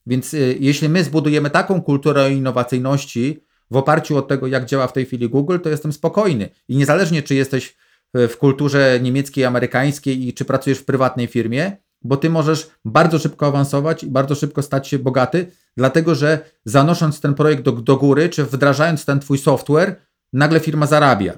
Więc 0.08 0.34
y, 0.34 0.58
jeśli 0.60 0.90
my 0.90 1.04
zbudujemy 1.04 1.50
taką 1.50 1.82
kulturę 1.82 2.32
innowacyjności 2.32 3.44
w 3.72 3.78
oparciu 3.78 4.18
o 4.18 4.22
tego, 4.22 4.48
jak 4.48 4.66
działa 4.66 4.88
w 4.88 4.94
tej 4.94 5.06
chwili 5.06 5.30
Google, 5.30 5.60
to 5.60 5.70
jestem 5.70 5.94
spokojny. 5.94 6.50
I 6.68 6.78
niezależnie, 6.78 7.24
czy 7.24 7.36
jesteś 7.36 7.76
w 8.14 8.38
kulturze 8.38 9.00
niemieckiej, 9.02 9.46
amerykańskiej 9.46 10.28
i 10.28 10.34
czy 10.34 10.46
pracujesz 10.46 10.80
w 10.80 10.86
prywatnej 10.86 11.28
firmie, 11.28 11.78
bo 12.02 12.18
ty 12.18 12.30
możesz 12.30 12.70
bardzo 12.86 13.20
szybko 13.20 13.48
awansować 13.48 14.04
i 14.04 14.08
bardzo 14.08 14.36
szybko 14.36 14.62
stać 14.62 14.88
się 14.88 15.00
bogaty, 15.00 15.52
dlatego 15.78 16.16
że 16.16 16.40
zanosząc 16.66 17.22
ten 17.22 17.34
projekt 17.34 17.64
do, 17.64 17.72
do 17.72 17.98
góry, 17.98 18.30
czy 18.30 18.44
wdrażając 18.44 19.06
ten 19.06 19.20
twój 19.20 19.38
software, 19.38 19.96
nagle 20.34 20.60
firma 20.60 20.86
zarabia. 20.86 21.34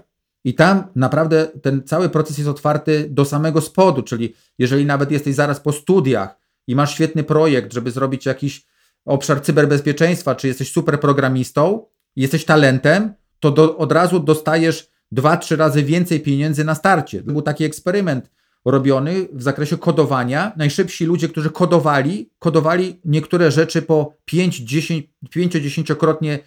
I 0.46 0.54
tam 0.54 0.84
naprawdę 0.96 1.48
ten 1.62 1.84
cały 1.84 2.10
proces 2.10 2.38
jest 2.38 2.50
otwarty 2.50 3.08
do 3.10 3.26
samego 3.26 3.62
spodu, 3.62 4.04
czyli 4.04 4.34
jeżeli 4.60 4.86
nawet 4.86 5.12
jesteś 5.12 5.36
zaraz 5.36 5.60
po 5.60 5.72
studiach 5.72 6.40
i 6.68 6.76
masz 6.76 6.94
świetny 6.94 7.24
projekt, 7.24 7.74
żeby 7.74 7.92
zrobić 7.92 8.26
jakiś 8.26 8.66
obszar 9.06 9.42
cyberbezpieczeństwa, 9.42 10.36
czy 10.36 10.48
jesteś 10.48 10.72
super 10.72 11.00
programistą, 11.00 11.86
jesteś 12.16 12.46
talentem, 12.46 13.14
to 13.40 13.52
do, 13.52 13.78
od 13.78 13.92
razu 13.92 14.20
dostajesz 14.20 14.88
dwa, 15.12 15.38
trzy 15.38 15.56
razy 15.56 15.84
więcej 15.84 16.20
pieniędzy 16.20 16.64
na 16.64 16.76
starcie. 16.76 17.24
Był 17.24 17.42
taki 17.42 17.64
eksperyment 17.64 18.32
robiony 18.66 19.28
w 19.34 19.44
zakresie 19.44 19.78
kodowania. 19.78 20.52
Najszybsi 20.58 21.06
ludzie, 21.06 21.30
którzy 21.30 21.50
kodowali, 21.50 22.30
kodowali 22.40 23.00
niektóre 23.06 23.52
rzeczy 23.52 23.82
po 23.82 24.14
5-10krotnie 24.32 26.40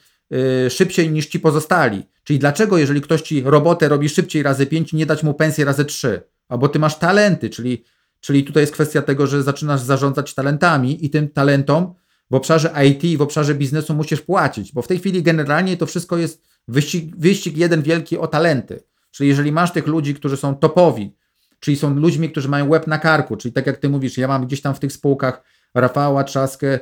Y, 0.67 0.71
szybciej 0.71 1.11
niż 1.11 1.27
ci 1.27 1.41
pozostali. 1.41 2.03
Czyli 2.25 2.39
dlaczego, 2.39 2.79
jeżeli 2.79 3.01
ktoś 3.01 3.23
ci 3.23 3.43
robotę 3.43 3.89
robi 3.89 4.09
szybciej 4.09 4.43
razy 4.43 4.67
5, 4.67 4.93
nie 4.93 5.07
dać 5.07 5.23
mu 5.23 5.35
pensji 5.35 5.65
razy 5.65 5.85
3? 5.85 6.23
Albo 6.49 6.69
ty 6.69 6.79
masz 6.79 6.99
talenty, 6.99 7.51
czyli, 7.51 7.85
czyli 8.21 8.45
tutaj 8.45 8.63
jest 8.63 8.73
kwestia 8.73 9.03
tego, 9.03 9.27
że 9.27 9.43
zaczynasz 9.43 9.81
zarządzać 9.81 10.35
talentami 10.35 11.05
i 11.05 11.11
tym 11.11 11.29
talentom 11.29 11.95
w 12.31 12.35
obszarze 12.35 12.73
IT 12.87 13.19
w 13.19 13.23
obszarze 13.23 13.55
biznesu 13.55 13.95
musisz 13.95 14.21
płacić, 14.21 14.73
bo 14.73 14.83
w 14.83 14.89
tej 14.89 14.99
chwili 14.99 15.23
generalnie 15.23 15.77
to 15.77 15.87
wszystko 15.87 16.17
jest 16.17 16.43
wyścig, 16.69 17.17
wyścig 17.17 17.57
jeden 17.57 17.83
wielki 17.83 18.19
o 18.19 18.27
talenty. 18.27 18.83
Czyli 19.11 19.29
jeżeli 19.29 19.53
masz 19.53 19.73
tych 19.73 19.87
ludzi, 19.87 20.15
którzy 20.15 20.37
są 20.37 20.55
topowi, 20.55 21.17
czyli 21.61 21.77
są 21.77 21.95
ludźmi, 21.95 22.31
którzy 22.31 22.49
mają 22.49 22.69
łeb 22.69 22.87
na 22.87 22.99
karku, 22.99 23.37
czyli 23.37 23.53
tak 23.53 23.67
jak 23.67 23.77
ty 23.77 23.89
mówisz, 23.89 24.19
ja 24.19 24.29
mam 24.29 24.47
gdzieś 24.47 24.61
tam 24.61 24.75
w 24.75 24.79
tych 24.79 24.93
spółkach 24.93 25.43
Rafała 25.75 26.25
Trzaskę, 26.25 26.79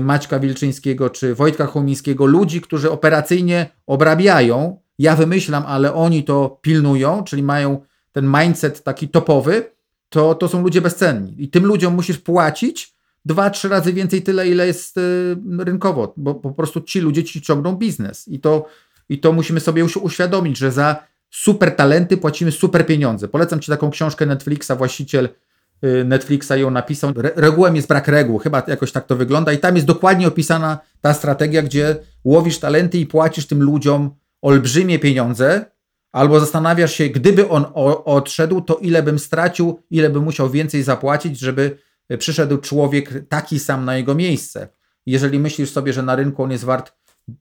Maćka 0.00 0.38
Wilczyńskiego 0.38 1.10
czy 1.10 1.34
Wojtka 1.34 1.66
Chomińskiego, 1.66 2.26
ludzi, 2.26 2.60
którzy 2.60 2.90
operacyjnie 2.90 3.66
obrabiają, 3.86 4.80
ja 4.98 5.16
wymyślam, 5.16 5.64
ale 5.66 5.94
oni 5.94 6.24
to 6.24 6.58
pilnują, 6.62 7.24
czyli 7.24 7.42
mają 7.42 7.80
ten 8.12 8.32
mindset 8.40 8.82
taki 8.82 9.08
topowy, 9.08 9.70
to, 10.08 10.34
to 10.34 10.48
są 10.48 10.62
ludzie 10.62 10.80
bezcenni. 10.80 11.34
I 11.38 11.48
tym 11.48 11.66
ludziom 11.66 11.94
musisz 11.94 12.18
płacić 12.18 12.94
dwa, 13.24 13.50
trzy 13.50 13.68
razy 13.68 13.92
więcej 13.92 14.22
tyle, 14.22 14.48
ile 14.48 14.66
jest 14.66 14.96
y, 14.96 15.36
rynkowo, 15.58 16.14
bo 16.16 16.34
po 16.34 16.50
prostu 16.50 16.80
ci 16.80 17.00
ludzie 17.00 17.24
ci 17.24 17.42
ciągną 17.42 17.76
biznes. 17.76 18.28
I 18.28 18.40
to, 18.40 18.66
i 19.08 19.18
to 19.18 19.32
musimy 19.32 19.60
sobie 19.60 19.82
już 19.82 19.96
uświadomić, 19.96 20.58
że 20.58 20.72
za 20.72 21.06
super 21.30 21.76
talenty 21.76 22.16
płacimy 22.16 22.52
super 22.52 22.86
pieniądze. 22.86 23.28
Polecam 23.28 23.60
ci 23.60 23.70
taką 23.70 23.90
książkę 23.90 24.26
Netflixa, 24.26 24.70
właściciel 24.78 25.24
y, 25.24 25.30
Netflixa 26.04 26.50
ją 26.56 26.70
napisał. 26.70 27.12
Re 27.16 27.30
regułem 27.36 27.76
jest 27.76 27.88
brak 27.88 28.08
reguł, 28.08 28.38
chyba 28.38 28.62
jakoś 28.66 28.92
tak 28.92 29.06
to 29.06 29.16
wygląda 29.16 29.52
i 29.52 29.58
tam 29.58 29.74
jest 29.74 29.86
dokładnie 29.86 30.28
opisana 30.28 30.78
ta 31.00 31.14
strategia, 31.14 31.62
gdzie 31.62 31.96
łowisz 32.24 32.58
talenty 32.58 32.98
i 32.98 33.06
płacisz 33.06 33.46
tym 33.46 33.62
ludziom 33.62 34.10
olbrzymie 34.42 34.98
pieniądze, 34.98 35.64
albo 36.12 36.40
zastanawiasz 36.40 36.94
się, 36.94 37.08
gdyby 37.08 37.48
on 37.48 37.64
odszedł, 38.04 38.60
to 38.60 38.74
ile 38.74 39.02
bym 39.02 39.18
stracił, 39.18 39.80
ile 39.90 40.10
bym 40.10 40.24
musiał 40.24 40.50
więcej 40.50 40.82
zapłacić, 40.82 41.38
żeby 41.38 41.78
przyszedł 42.18 42.58
człowiek 42.58 43.28
taki 43.28 43.58
sam 43.58 43.84
na 43.84 43.96
jego 43.96 44.14
miejsce. 44.14 44.68
Jeżeli 45.06 45.38
myślisz 45.38 45.70
sobie, 45.70 45.92
że 45.92 46.02
na 46.02 46.16
rynku 46.16 46.42
on 46.42 46.50
jest 46.50 46.64
wart, 46.64 46.92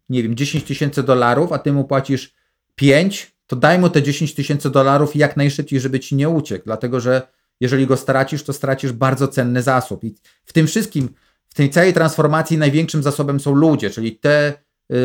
nie 0.09 0.23
wiem, 0.23 0.35
10 0.35 0.63
tysięcy 0.63 1.03
dolarów, 1.03 1.51
a 1.51 1.57
ty 1.57 1.73
mu 1.73 1.83
płacisz 1.83 2.33
5, 2.75 3.35
to 3.47 3.55
daj 3.55 3.79
mu 3.79 3.89
te 3.89 4.03
10 4.03 4.33
tysięcy 4.33 4.69
dolarów 4.69 5.15
jak 5.15 5.37
najszybciej, 5.37 5.79
żeby 5.79 5.99
ci 5.99 6.15
nie 6.15 6.29
uciekł, 6.29 6.65
dlatego 6.65 6.99
że 6.99 7.21
jeżeli 7.59 7.87
go 7.87 7.97
stracisz, 7.97 8.43
to 8.43 8.53
stracisz 8.53 8.91
bardzo 8.91 9.27
cenny 9.27 9.61
zasób. 9.61 10.03
I 10.03 10.15
w 10.45 10.53
tym 10.53 10.67
wszystkim, 10.67 11.09
w 11.49 11.53
tej 11.53 11.69
całej 11.69 11.93
transformacji 11.93 12.57
największym 12.57 13.03
zasobem 13.03 13.39
są 13.39 13.53
ludzie, 13.53 13.89
czyli 13.89 14.11
te 14.17 14.53
yy, 14.89 14.97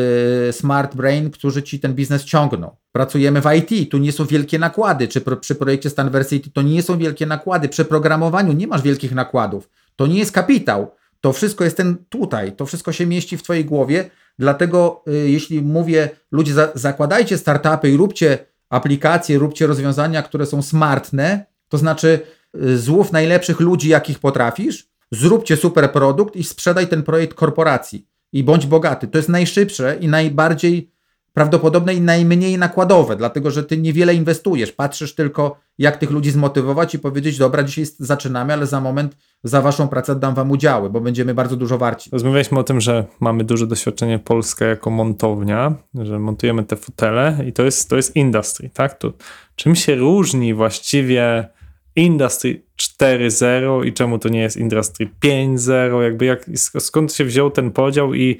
smart 0.51 0.95
brain, 0.95 1.31
którzy 1.31 1.63
ci 1.63 1.79
ten 1.79 1.93
biznes 1.93 2.23
ciągną. 2.23 2.75
Pracujemy 2.91 3.41
w 3.41 3.45
IT, 3.55 3.91
tu 3.91 3.97
nie 3.97 4.11
są 4.11 4.25
wielkie 4.25 4.59
nakłady, 4.59 5.07
czy 5.07 5.21
pro, 5.21 5.37
przy 5.37 5.55
projekcie 5.55 5.89
Stanversity 5.89 6.51
to 6.51 6.61
nie 6.61 6.83
są 6.83 6.97
wielkie 6.97 7.25
nakłady, 7.25 7.69
przy 7.69 7.85
programowaniu 7.85 8.53
nie 8.53 8.67
masz 8.67 8.81
wielkich 8.81 9.11
nakładów. 9.11 9.69
To 9.95 10.07
nie 10.07 10.19
jest 10.19 10.31
kapitał. 10.31 10.91
To 11.21 11.33
wszystko 11.33 11.63
jest 11.63 11.77
ten 11.77 11.97
tutaj, 12.09 12.51
to 12.51 12.65
wszystko 12.65 12.91
się 12.91 13.05
mieści 13.05 13.37
w 13.37 13.43
Twojej 13.43 13.65
głowie. 13.65 14.09
Dlatego, 14.39 15.03
y, 15.07 15.29
jeśli 15.29 15.61
mówię, 15.61 16.09
ludzie, 16.31 16.53
za, 16.53 16.71
zakładajcie 16.75 17.37
startupy 17.37 17.89
i 17.89 17.97
róbcie 17.97 18.45
aplikacje, 18.69 19.39
róbcie 19.39 19.67
rozwiązania, 19.67 20.23
które 20.23 20.45
są 20.45 20.61
smartne, 20.61 21.45
to 21.69 21.77
znaczy 21.77 22.07
y, 22.07 22.21
złów 22.75 23.11
najlepszych 23.11 23.59
ludzi, 23.59 23.89
jakich 23.89 24.19
potrafisz, 24.19 24.89
zróbcie 25.11 25.57
super 25.57 25.91
produkt 25.91 26.35
i 26.35 26.43
sprzedaj 26.43 26.87
ten 26.87 27.03
projekt 27.03 27.33
korporacji 27.33 28.07
i 28.33 28.43
bądź 28.43 28.65
bogaty. 28.65 29.07
To 29.07 29.17
jest 29.17 29.29
najszybsze 29.29 29.97
i 30.01 30.07
najbardziej 30.07 30.91
prawdopodobne 31.33 31.93
i 31.93 32.01
najmniej 32.01 32.57
nakładowe, 32.57 33.15
dlatego 33.15 33.51
że 33.51 33.63
ty 33.63 33.77
niewiele 33.77 34.15
inwestujesz. 34.15 34.71
Patrzysz 34.71 35.15
tylko, 35.15 35.59
jak 35.77 35.97
tych 35.97 36.11
ludzi 36.11 36.31
zmotywować 36.31 36.95
i 36.95 36.99
powiedzieć: 36.99 37.37
Dobra, 37.37 37.63
dzisiaj 37.63 37.85
zaczynamy, 37.99 38.53
ale 38.53 38.67
za 38.67 38.81
moment 38.81 39.17
za 39.43 39.61
waszą 39.61 39.87
pracę 39.87 40.15
dam 40.15 40.35
wam 40.35 40.51
udziały, 40.51 40.89
bo 40.89 41.01
będziemy 41.01 41.33
bardzo 41.33 41.55
dużo 41.55 41.77
warci. 41.77 42.09
Rozmawialiśmy 42.13 42.59
o 42.59 42.63
tym, 42.63 42.81
że 42.81 43.05
mamy 43.19 43.43
duże 43.43 43.67
doświadczenie 43.67 44.19
Polska 44.19 44.65
jako 44.65 44.89
montownia, 44.89 45.75
że 45.93 46.19
montujemy 46.19 46.63
te 46.63 46.75
fotele 46.75 47.37
i 47.47 47.53
to 47.53 47.63
jest, 47.63 47.89
to 47.89 47.95
jest 47.95 48.15
industry, 48.15 48.69
tak? 48.73 48.97
To 48.97 49.13
czym 49.55 49.75
się 49.75 49.95
różni 49.95 50.53
właściwie 50.53 51.47
Industry 51.95 52.63
4.0 52.79 53.85
i 53.85 53.93
czemu 53.93 54.19
to 54.19 54.29
nie 54.29 54.39
jest 54.39 54.57
Industry 54.57 55.09
5.0? 55.25 56.01
Jakby 56.01 56.25
jak, 56.25 56.45
skąd 56.79 57.13
się 57.13 57.25
wziął 57.25 57.51
ten 57.51 57.71
podział 57.71 58.13
i 58.13 58.37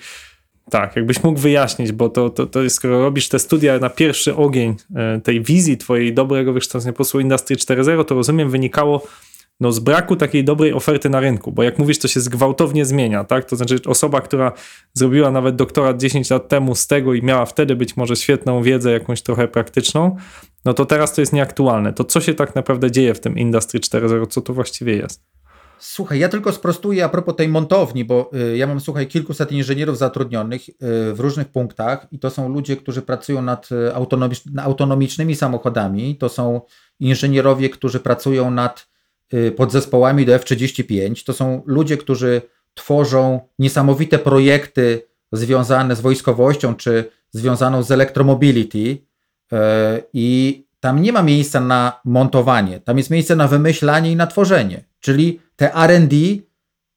tak, 0.69 0.95
jakbyś 0.95 1.23
mógł 1.23 1.39
wyjaśnić, 1.39 1.91
bo 1.91 2.09
to, 2.09 2.29
to, 2.29 2.47
to 2.47 2.63
jest, 2.63 2.75
skoro 2.75 3.01
robisz 3.01 3.29
te 3.29 3.39
studia 3.39 3.79
na 3.79 3.89
pierwszy 3.89 4.35
ogień 4.35 4.75
e, 4.95 5.21
tej 5.21 5.41
wizji 5.41 5.77
twojej 5.77 6.13
dobrego 6.13 6.53
wykształcenia 6.53 6.93
po 6.93 6.95
prostu 6.95 7.19
Industry 7.19 7.55
4.0, 7.55 8.05
to 8.05 8.15
rozumiem 8.15 8.49
wynikało 8.49 9.07
no, 9.59 9.71
z 9.71 9.79
braku 9.79 10.15
takiej 10.15 10.43
dobrej 10.43 10.73
oferty 10.73 11.09
na 11.09 11.19
rynku, 11.19 11.51
bo 11.51 11.63
jak 11.63 11.79
mówisz, 11.79 11.99
to 11.99 12.07
się 12.07 12.19
zgwałtownie 12.19 12.85
zmienia, 12.85 13.23
tak? 13.23 13.45
To 13.45 13.55
znaczy 13.55 13.79
osoba, 13.85 14.21
która 14.21 14.51
zrobiła 14.93 15.31
nawet 15.31 15.55
doktorat 15.55 15.97
10 15.97 16.29
lat 16.29 16.47
temu 16.47 16.75
z 16.75 16.87
tego 16.87 17.13
i 17.13 17.21
miała 17.21 17.45
wtedy 17.45 17.75
być 17.75 17.97
może 17.97 18.15
świetną 18.15 18.63
wiedzę, 18.63 18.91
jakąś 18.91 19.21
trochę 19.21 19.47
praktyczną, 19.47 20.17
no 20.65 20.73
to 20.73 20.85
teraz 20.85 21.13
to 21.13 21.21
jest 21.21 21.33
nieaktualne. 21.33 21.93
To 21.93 22.03
co 22.03 22.21
się 22.21 22.33
tak 22.33 22.55
naprawdę 22.55 22.91
dzieje 22.91 23.13
w 23.13 23.19
tym 23.19 23.37
Industry 23.37 23.79
4.0? 23.79 24.27
Co 24.27 24.41
to 24.41 24.53
właściwie 24.53 24.95
jest? 24.95 25.23
Słuchaj, 25.83 26.19
ja 26.19 26.29
tylko 26.29 26.51
sprostuję 26.51 27.05
a 27.05 27.09
propos 27.09 27.35
tej 27.35 27.47
montowni, 27.47 28.05
bo 28.05 28.31
y, 28.53 28.57
ja 28.57 28.67
mam, 28.67 28.79
słuchaj, 28.79 29.07
kilkuset 29.07 29.51
inżynierów 29.51 29.97
zatrudnionych 29.97 30.69
y, 30.69 30.73
w 31.13 31.19
różnych 31.19 31.47
punktach 31.47 32.07
i 32.11 32.19
to 32.19 32.29
są 32.29 32.49
ludzie, 32.49 32.77
którzy 32.77 33.01
pracują 33.01 33.41
nad 33.41 33.69
y, 33.71 33.95
autonomicz, 33.95 34.43
autonomicznymi 34.57 35.35
samochodami, 35.35 36.15
to 36.15 36.29
są 36.29 36.61
inżynierowie, 36.99 37.69
którzy 37.69 37.99
pracują 37.99 38.51
nad 38.51 38.91
podzespołami 39.57 40.25
do 40.25 40.33
F-35, 40.33 41.25
to 41.25 41.33
są 41.33 41.63
ludzie, 41.65 41.97
którzy 41.97 42.41
tworzą 42.73 43.39
niesamowite 43.59 44.19
projekty 44.19 45.07
związane 45.31 45.95
z 45.95 46.01
wojskowością 46.01 46.75
czy 46.75 47.11
związaną 47.31 47.83
z 47.83 47.91
elektromobility 47.91 48.97
i 50.13 50.65
tam 50.79 51.01
nie 51.01 51.13
ma 51.13 51.23
miejsca 51.23 51.59
na 51.59 52.01
montowanie, 52.05 52.79
tam 52.79 52.97
jest 52.97 53.09
miejsce 53.09 53.35
na 53.35 53.47
wymyślanie 53.47 54.11
i 54.11 54.15
na 54.15 54.27
tworzenie. 54.27 54.83
Czyli 54.99 55.39
te 55.55 55.71
RD 55.87 56.15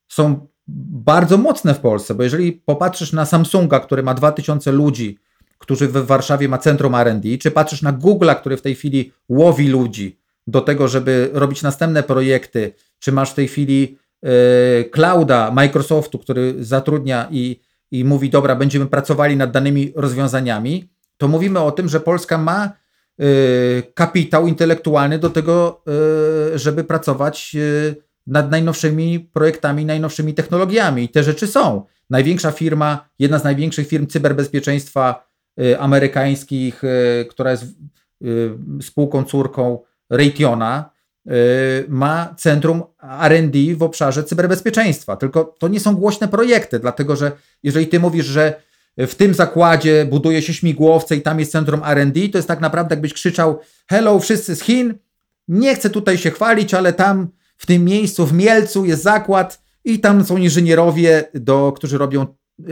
są 0.08 0.46
bardzo 0.68 1.38
mocne 1.38 1.74
w 1.74 1.80
Polsce, 1.80 2.14
bo 2.14 2.22
jeżeli 2.22 2.52
popatrzysz 2.52 3.12
na 3.12 3.24
Samsunga, 3.24 3.80
który 3.80 4.02
ma 4.02 4.14
2000 4.14 4.72
ludzi, 4.72 5.18
którzy 5.58 5.88
w 5.88 5.92
Warszawie 5.92 6.48
ma 6.48 6.58
centrum 6.58 6.94
RD, 6.94 7.38
czy 7.38 7.50
patrzysz 7.50 7.82
na 7.82 7.92
Google'a, 7.92 8.36
który 8.36 8.56
w 8.56 8.62
tej 8.62 8.74
chwili 8.74 9.12
łowi 9.28 9.68
ludzi 9.68 10.18
do 10.46 10.60
tego, 10.60 10.88
żeby 10.88 11.30
robić 11.32 11.62
następne 11.62 12.02
projekty, 12.02 12.72
czy 12.98 13.12
masz 13.12 13.30
w 13.30 13.34
tej 13.34 13.48
chwili 13.48 13.98
yy, 14.22 14.30
clouda 14.92 15.50
Microsoftu, 15.50 16.18
który 16.18 16.54
zatrudnia 16.64 17.28
i, 17.30 17.60
i 17.90 18.04
mówi, 18.04 18.30
dobra, 18.30 18.56
będziemy 18.56 18.86
pracowali 18.86 19.36
nad 19.36 19.50
danymi 19.50 19.92
rozwiązaniami, 19.96 20.88
to 21.24 21.28
mówimy 21.28 21.60
o 21.60 21.72
tym, 21.72 21.88
że 21.88 22.00
Polska 22.00 22.38
ma 22.38 22.84
Y, 23.20 23.82
kapitał 23.94 24.46
intelektualny 24.46 25.18
do 25.18 25.30
tego, 25.30 25.82
y, 26.54 26.58
żeby 26.58 26.84
pracować 26.84 27.52
y, 27.54 27.96
nad 28.26 28.50
najnowszymi 28.50 29.20
projektami, 29.20 29.84
najnowszymi 29.84 30.34
technologiami. 30.34 31.04
I 31.04 31.08
te 31.08 31.22
rzeczy 31.22 31.46
są. 31.46 31.84
Największa 32.10 32.50
firma, 32.50 33.08
jedna 33.18 33.38
z 33.38 33.44
największych 33.44 33.88
firm 33.88 34.06
cyberbezpieczeństwa 34.06 35.28
amerykańskich, 35.78 36.82
która 37.30 37.50
jest 37.50 37.64
spółką 38.82 39.24
córką 39.24 39.78
Raytheona, 40.10 40.90
ma 41.88 42.34
centrum 42.38 42.82
RD 43.28 43.58
w 43.76 43.82
obszarze 43.82 44.24
cyberbezpieczeństwa. 44.24 45.16
Tylko 45.16 45.44
to 45.44 45.68
nie 45.68 45.80
są 45.80 45.96
głośne 45.96 46.28
projekty, 46.28 46.78
dlatego 46.78 47.16
że 47.16 47.32
jeżeli 47.62 47.86
ty 47.86 48.00
mówisz, 48.00 48.26
że 48.26 48.62
w 48.98 49.14
tym 49.14 49.34
zakładzie 49.34 50.06
buduje 50.10 50.42
się 50.42 50.54
śmigłowce 50.54 51.16
i 51.16 51.22
tam 51.22 51.40
jest 51.40 51.52
centrum 51.52 51.80
R&D, 51.84 52.28
to 52.28 52.38
jest 52.38 52.48
tak 52.48 52.60
naprawdę 52.60 52.94
jakbyś 52.94 53.12
krzyczał 53.12 53.60
hello 53.86 54.20
wszyscy 54.20 54.56
z 54.56 54.60
Chin, 54.60 54.94
nie 55.48 55.74
chcę 55.74 55.90
tutaj 55.90 56.18
się 56.18 56.30
chwalić, 56.30 56.74
ale 56.74 56.92
tam 56.92 57.28
w 57.56 57.66
tym 57.66 57.84
miejscu, 57.84 58.26
w 58.26 58.32
Mielcu 58.32 58.84
jest 58.84 59.02
zakład 59.02 59.62
i 59.84 60.00
tam 60.00 60.24
są 60.24 60.36
inżynierowie, 60.36 61.24
do, 61.34 61.72
którzy 61.72 61.98
robią 61.98 62.26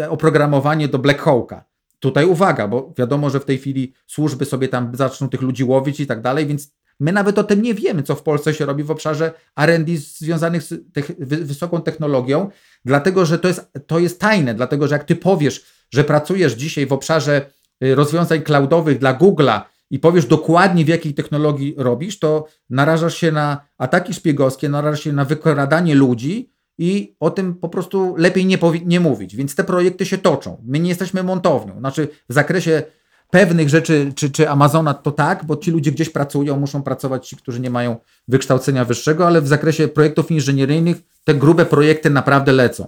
oprogramowanie 0.09 0.89
do 0.89 0.99
Black 0.99 1.23
Hawk'a. 1.23 1.61
Tutaj 1.99 2.25
uwaga, 2.25 2.69
bo 2.69 2.93
wiadomo, 2.99 3.31
że 3.31 3.41
w 3.41 3.45
tej 3.45 3.59
chwili 3.59 3.93
służby 4.07 4.45
sobie 4.45 4.69
tam 4.69 4.97
zaczną 4.97 5.29
tych 5.29 5.43
ludzi 5.43 5.65
łowić 5.65 6.01
i 6.01 6.07
tak 6.07 6.21
dalej, 6.21 6.47
więc 6.47 6.73
my 7.01 7.13
nawet 7.13 7.39
o 7.39 7.45
tym 7.45 7.63
nie 7.63 7.75
wiemy, 7.75 8.03
co 8.03 8.15
w 8.15 8.23
Polsce 8.23 8.55
się 8.55 8.67
robi 8.67 8.83
w 8.83 8.91
obszarze 8.91 9.33
R&D 9.57 9.97
związanych 9.97 10.63
z 10.63 10.75
wysoką 11.19 11.83
technologią, 11.83 12.51
dlatego 12.85 13.27
że 13.27 13.39
to 13.39 13.49
jest, 13.49 13.71
to 13.87 13.99
jest 13.99 14.21
tajne, 14.21 14.55
dlatego 14.55 14.89
że 14.89 14.95
jak 14.95 15.05
ty 15.05 15.17
powiesz, 15.17 15.65
że 15.93 16.05
pracujesz 16.05 16.53
dzisiaj 16.53 16.87
w 16.87 16.93
obszarze 16.93 17.51
y, 17.85 17.95
rozwiązań 17.95 18.43
cloudowych 18.43 18.99
dla 18.99 19.15
Google'a 19.15 19.61
i 19.91 19.99
powiesz 19.99 20.27
dokładnie 20.27 20.85
w 20.85 20.89
jakiej 20.89 21.15
technologii 21.15 21.75
robisz, 21.79 22.19
to 22.19 22.47
narażasz 22.71 23.17
się 23.17 23.33
na 23.33 23.61
ataki 23.79 24.15
szpiegowskie, 24.15 24.69
narażasz 24.69 25.05
się 25.05 25.13
na 25.13 25.25
wykradanie 25.25 25.95
ludzi 25.95 26.53
i 26.79 27.17
o 27.21 27.31
tym 27.31 27.55
po 27.55 27.69
prostu 27.69 28.15
lepiej 28.17 28.47
nie, 28.47 28.59
nie 28.85 29.01
mówić. 29.01 29.37
Więc 29.37 29.55
te 29.55 29.65
projekty 29.65 30.07
się 30.07 30.19
toczą. 30.19 30.63
My 30.65 30.79
nie 30.79 30.89
jesteśmy 30.89 31.23
montownią. 31.23 31.79
Znaczy 31.79 32.09
w 32.29 32.33
zakresie 32.35 32.83
pewnych 33.31 33.69
rzeczy, 33.69 34.13
czy, 34.15 34.31
czy 34.31 34.51
Amazona 34.51 34.95
to 34.95 35.11
tak, 35.11 35.45
bo 35.45 35.57
ci 35.57 35.71
ludzie 35.71 35.93
gdzieś 35.93 36.11
pracują, 36.11 36.59
muszą 36.61 36.83
pracować 36.83 37.29
ci, 37.29 37.37
którzy 37.37 37.61
nie 37.61 37.71
mają 37.71 37.97
wykształcenia 38.29 38.85
wyższego, 38.85 39.27
ale 39.27 39.41
w 39.41 39.49
zakresie 39.49 39.89
projektów 39.89 40.31
inżynieryjnych 40.31 40.97
te 41.25 41.35
grube 41.35 41.67
projekty 41.67 42.11
naprawdę 42.11 42.53
lecą. 42.53 42.87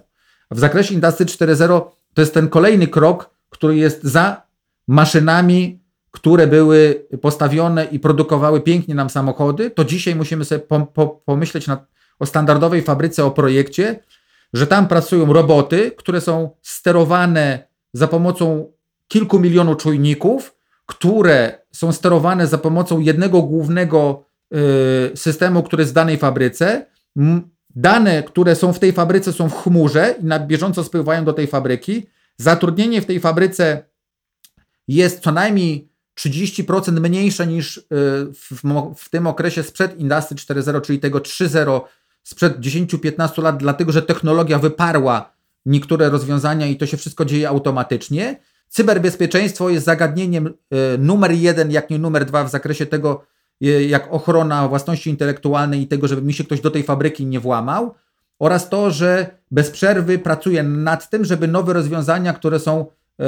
W 0.50 0.58
zakresie 0.58 0.94
Industry 0.94 1.26
4.0 1.26 1.82
to 2.14 2.22
jest 2.22 2.34
ten 2.34 2.48
kolejny 2.48 2.86
krok, 2.86 3.30
który 3.50 3.76
jest 3.76 4.04
za 4.04 4.42
maszynami, 4.88 5.80
które 6.10 6.46
były 6.46 7.06
postawione 7.20 7.84
i 7.84 7.98
produkowały 7.98 8.60
pięknie 8.60 8.94
nam 8.94 9.10
samochody, 9.10 9.70
to 9.70 9.84
dzisiaj 9.84 10.14
musimy 10.14 10.44
sobie 10.44 10.58
po, 10.58 10.80
po, 10.80 11.06
pomyśleć 11.06 11.66
o 12.18 12.26
standardowej 12.26 12.82
fabryce, 12.82 13.24
o 13.24 13.30
projekcie, 13.30 14.00
że 14.52 14.66
tam 14.66 14.88
pracują 14.88 15.32
roboty, 15.32 15.92
które 15.96 16.20
są 16.20 16.50
sterowane 16.62 17.68
za 17.92 18.08
pomocą 18.08 18.72
kilku 19.08 19.40
milionów 19.40 19.76
czujników, 19.76 20.54
które 20.86 21.58
są 21.72 21.92
sterowane 21.92 22.46
za 22.46 22.58
pomocą 22.58 23.00
jednego 23.00 23.42
głównego 23.42 24.24
y, 25.12 25.16
systemu, 25.16 25.62
który 25.62 25.82
jest 25.82 25.92
w 25.92 25.94
danej 25.94 26.16
fabryce. 26.16 26.86
Dane, 27.76 28.22
które 28.22 28.56
są 28.56 28.72
w 28.72 28.78
tej 28.78 28.92
fabryce, 28.92 29.32
są 29.32 29.48
w 29.48 29.62
chmurze 29.62 30.14
i 30.20 30.24
na 30.24 30.38
bieżąco 30.38 30.84
spływają 30.84 31.24
do 31.24 31.32
tej 31.32 31.46
fabryki. 31.46 32.06
Zatrudnienie 32.36 33.02
w 33.02 33.06
tej 33.06 33.20
fabryce 33.20 33.82
jest 34.88 35.20
co 35.20 35.32
najmniej 35.32 35.88
30% 36.18 37.00
mniejsze 37.00 37.46
niż 37.46 37.76
y, 37.76 37.82
w, 38.32 38.62
w, 38.96 39.10
tym 39.10 39.26
okresie 39.26 39.62
sprzed 39.62 39.98
Industry 39.98 40.36
4.0, 40.36 40.80
czyli 40.80 40.98
tego 40.98 41.18
3.0 41.18 41.80
sprzed 42.22 42.58
10-15 42.60 43.42
lat, 43.42 43.56
dlatego 43.56 43.92
że 43.92 44.02
technologia 44.02 44.58
wyparła 44.58 45.32
niektóre 45.66 46.10
rozwiązania 46.10 46.66
i 46.66 46.76
to 46.76 46.86
się 46.86 46.96
wszystko 46.96 47.24
dzieje 47.24 47.48
automatycznie. 47.48 48.40
Cyberbezpieczeństwo 48.68 49.70
jest 49.70 49.86
zagadnieniem 49.86 50.46
y, 50.46 50.52
numer 50.98 51.32
jeden, 51.32 51.70
jak 51.70 51.90
nie 51.90 51.98
numer 51.98 52.24
dwa 52.24 52.44
w 52.44 52.50
zakresie 52.50 52.86
tego, 52.86 53.26
jak 53.88 54.12
ochrona 54.12 54.68
własności 54.68 55.10
intelektualnej 55.10 55.80
i 55.80 55.86
tego, 55.86 56.08
żeby 56.08 56.22
mi 56.22 56.32
się 56.32 56.44
ktoś 56.44 56.60
do 56.60 56.70
tej 56.70 56.82
fabryki 56.82 57.26
nie 57.26 57.40
włamał. 57.40 57.94
Oraz 58.38 58.68
to, 58.68 58.90
że 58.90 59.38
bez 59.50 59.70
przerwy 59.70 60.18
pracuję 60.18 60.62
nad 60.62 61.10
tym, 61.10 61.24
żeby 61.24 61.48
nowe 61.48 61.72
rozwiązania, 61.72 62.32
które 62.32 62.58
są 62.58 62.86
yy, 63.18 63.26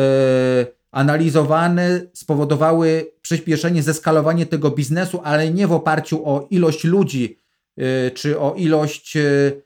analizowane, 0.90 2.00
spowodowały 2.12 3.12
przyspieszenie, 3.22 3.82
zeskalowanie 3.82 4.46
tego 4.46 4.70
biznesu, 4.70 5.20
ale 5.24 5.50
nie 5.50 5.66
w 5.66 5.72
oparciu 5.72 6.28
o 6.28 6.46
ilość 6.50 6.84
ludzi, 6.84 7.38
yy, 7.76 8.10
czy 8.14 8.40
o 8.40 8.54
ilość 8.54 9.14
yy, 9.14 9.62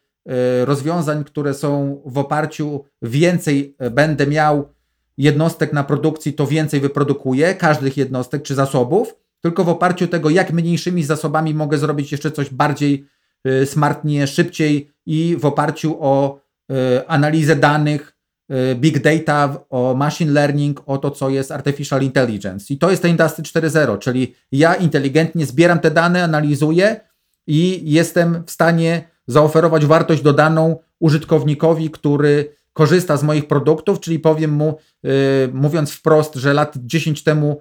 rozwiązań, 0.65 1.25
które 1.25 1.55
są 1.55 2.03
w 2.07 2.19
oparciu 2.19 2.85
więcej 3.03 3.77
będę 3.91 4.27
miał 4.27 4.69
jednostek 5.19 5.73
na 5.73 5.85
produkcji, 5.85 6.33
to 6.33 6.47
więcej 6.47 6.81
wyprodukuję, 6.81 7.55
każdych 7.55 7.97
jednostek 7.97 8.43
czy 8.43 8.55
zasobów, 8.55 9.15
tylko 9.41 9.65
w 9.65 9.69
oparciu 9.69 10.07
tego, 10.07 10.31
jak 10.31 10.53
mniejszymi 10.53 11.05
zasobami 11.05 11.55
mogę 11.55 11.79
zrobić 11.79 12.13
jeszcze 12.13 12.31
coś 12.31 12.51
bardziej 12.51 13.07
y, 13.47 13.67
smartnie, 13.67 14.27
szybciej 14.27 14.93
i 15.07 15.37
w 15.41 15.45
oparciu 15.45 15.97
o 16.01 16.41
y, 16.71 17.09
analizę 17.09 17.57
danych, 17.57 18.17
y, 18.73 18.75
big 18.75 18.99
data, 18.99 19.65
o 19.71 19.95
machine 19.95 20.33
learning, 20.33 20.83
o 20.87 20.99
to, 20.99 21.11
co 21.11 21.29
jest 21.29 21.53
artificial 21.53 22.03
intelligence. 22.03 22.75
I 22.75 22.79
to 22.79 22.91
jest 22.91 23.03
ta 23.03 23.09
Industry 23.09 23.45
4.0, 23.45 23.99
czyli 23.99 24.35
ja 24.53 24.75
inteligentnie 24.75 25.47
zbieram 25.47 25.79
te 25.79 25.91
dane, 25.91 26.25
analizuję 26.25 27.01
i 27.47 27.93
jestem 27.93 28.43
w 28.47 28.51
stanie 28.51 29.09
zaoferować 29.27 29.87
wartość 29.87 30.23
dodaną 30.23 30.79
użytkownikowi, 31.01 31.91
który 31.91 32.55
korzysta 32.73 33.17
z 33.17 33.23
moich 33.23 33.47
produktów, 33.47 34.01
czyli 34.01 34.19
powiem 34.19 34.51
mu, 34.51 34.79
yy, 35.03 35.11
mówiąc 35.53 35.93
wprost, 35.93 36.35
że 36.35 36.55
lat 36.55 36.75
10 36.77 37.25
temu 37.25 37.61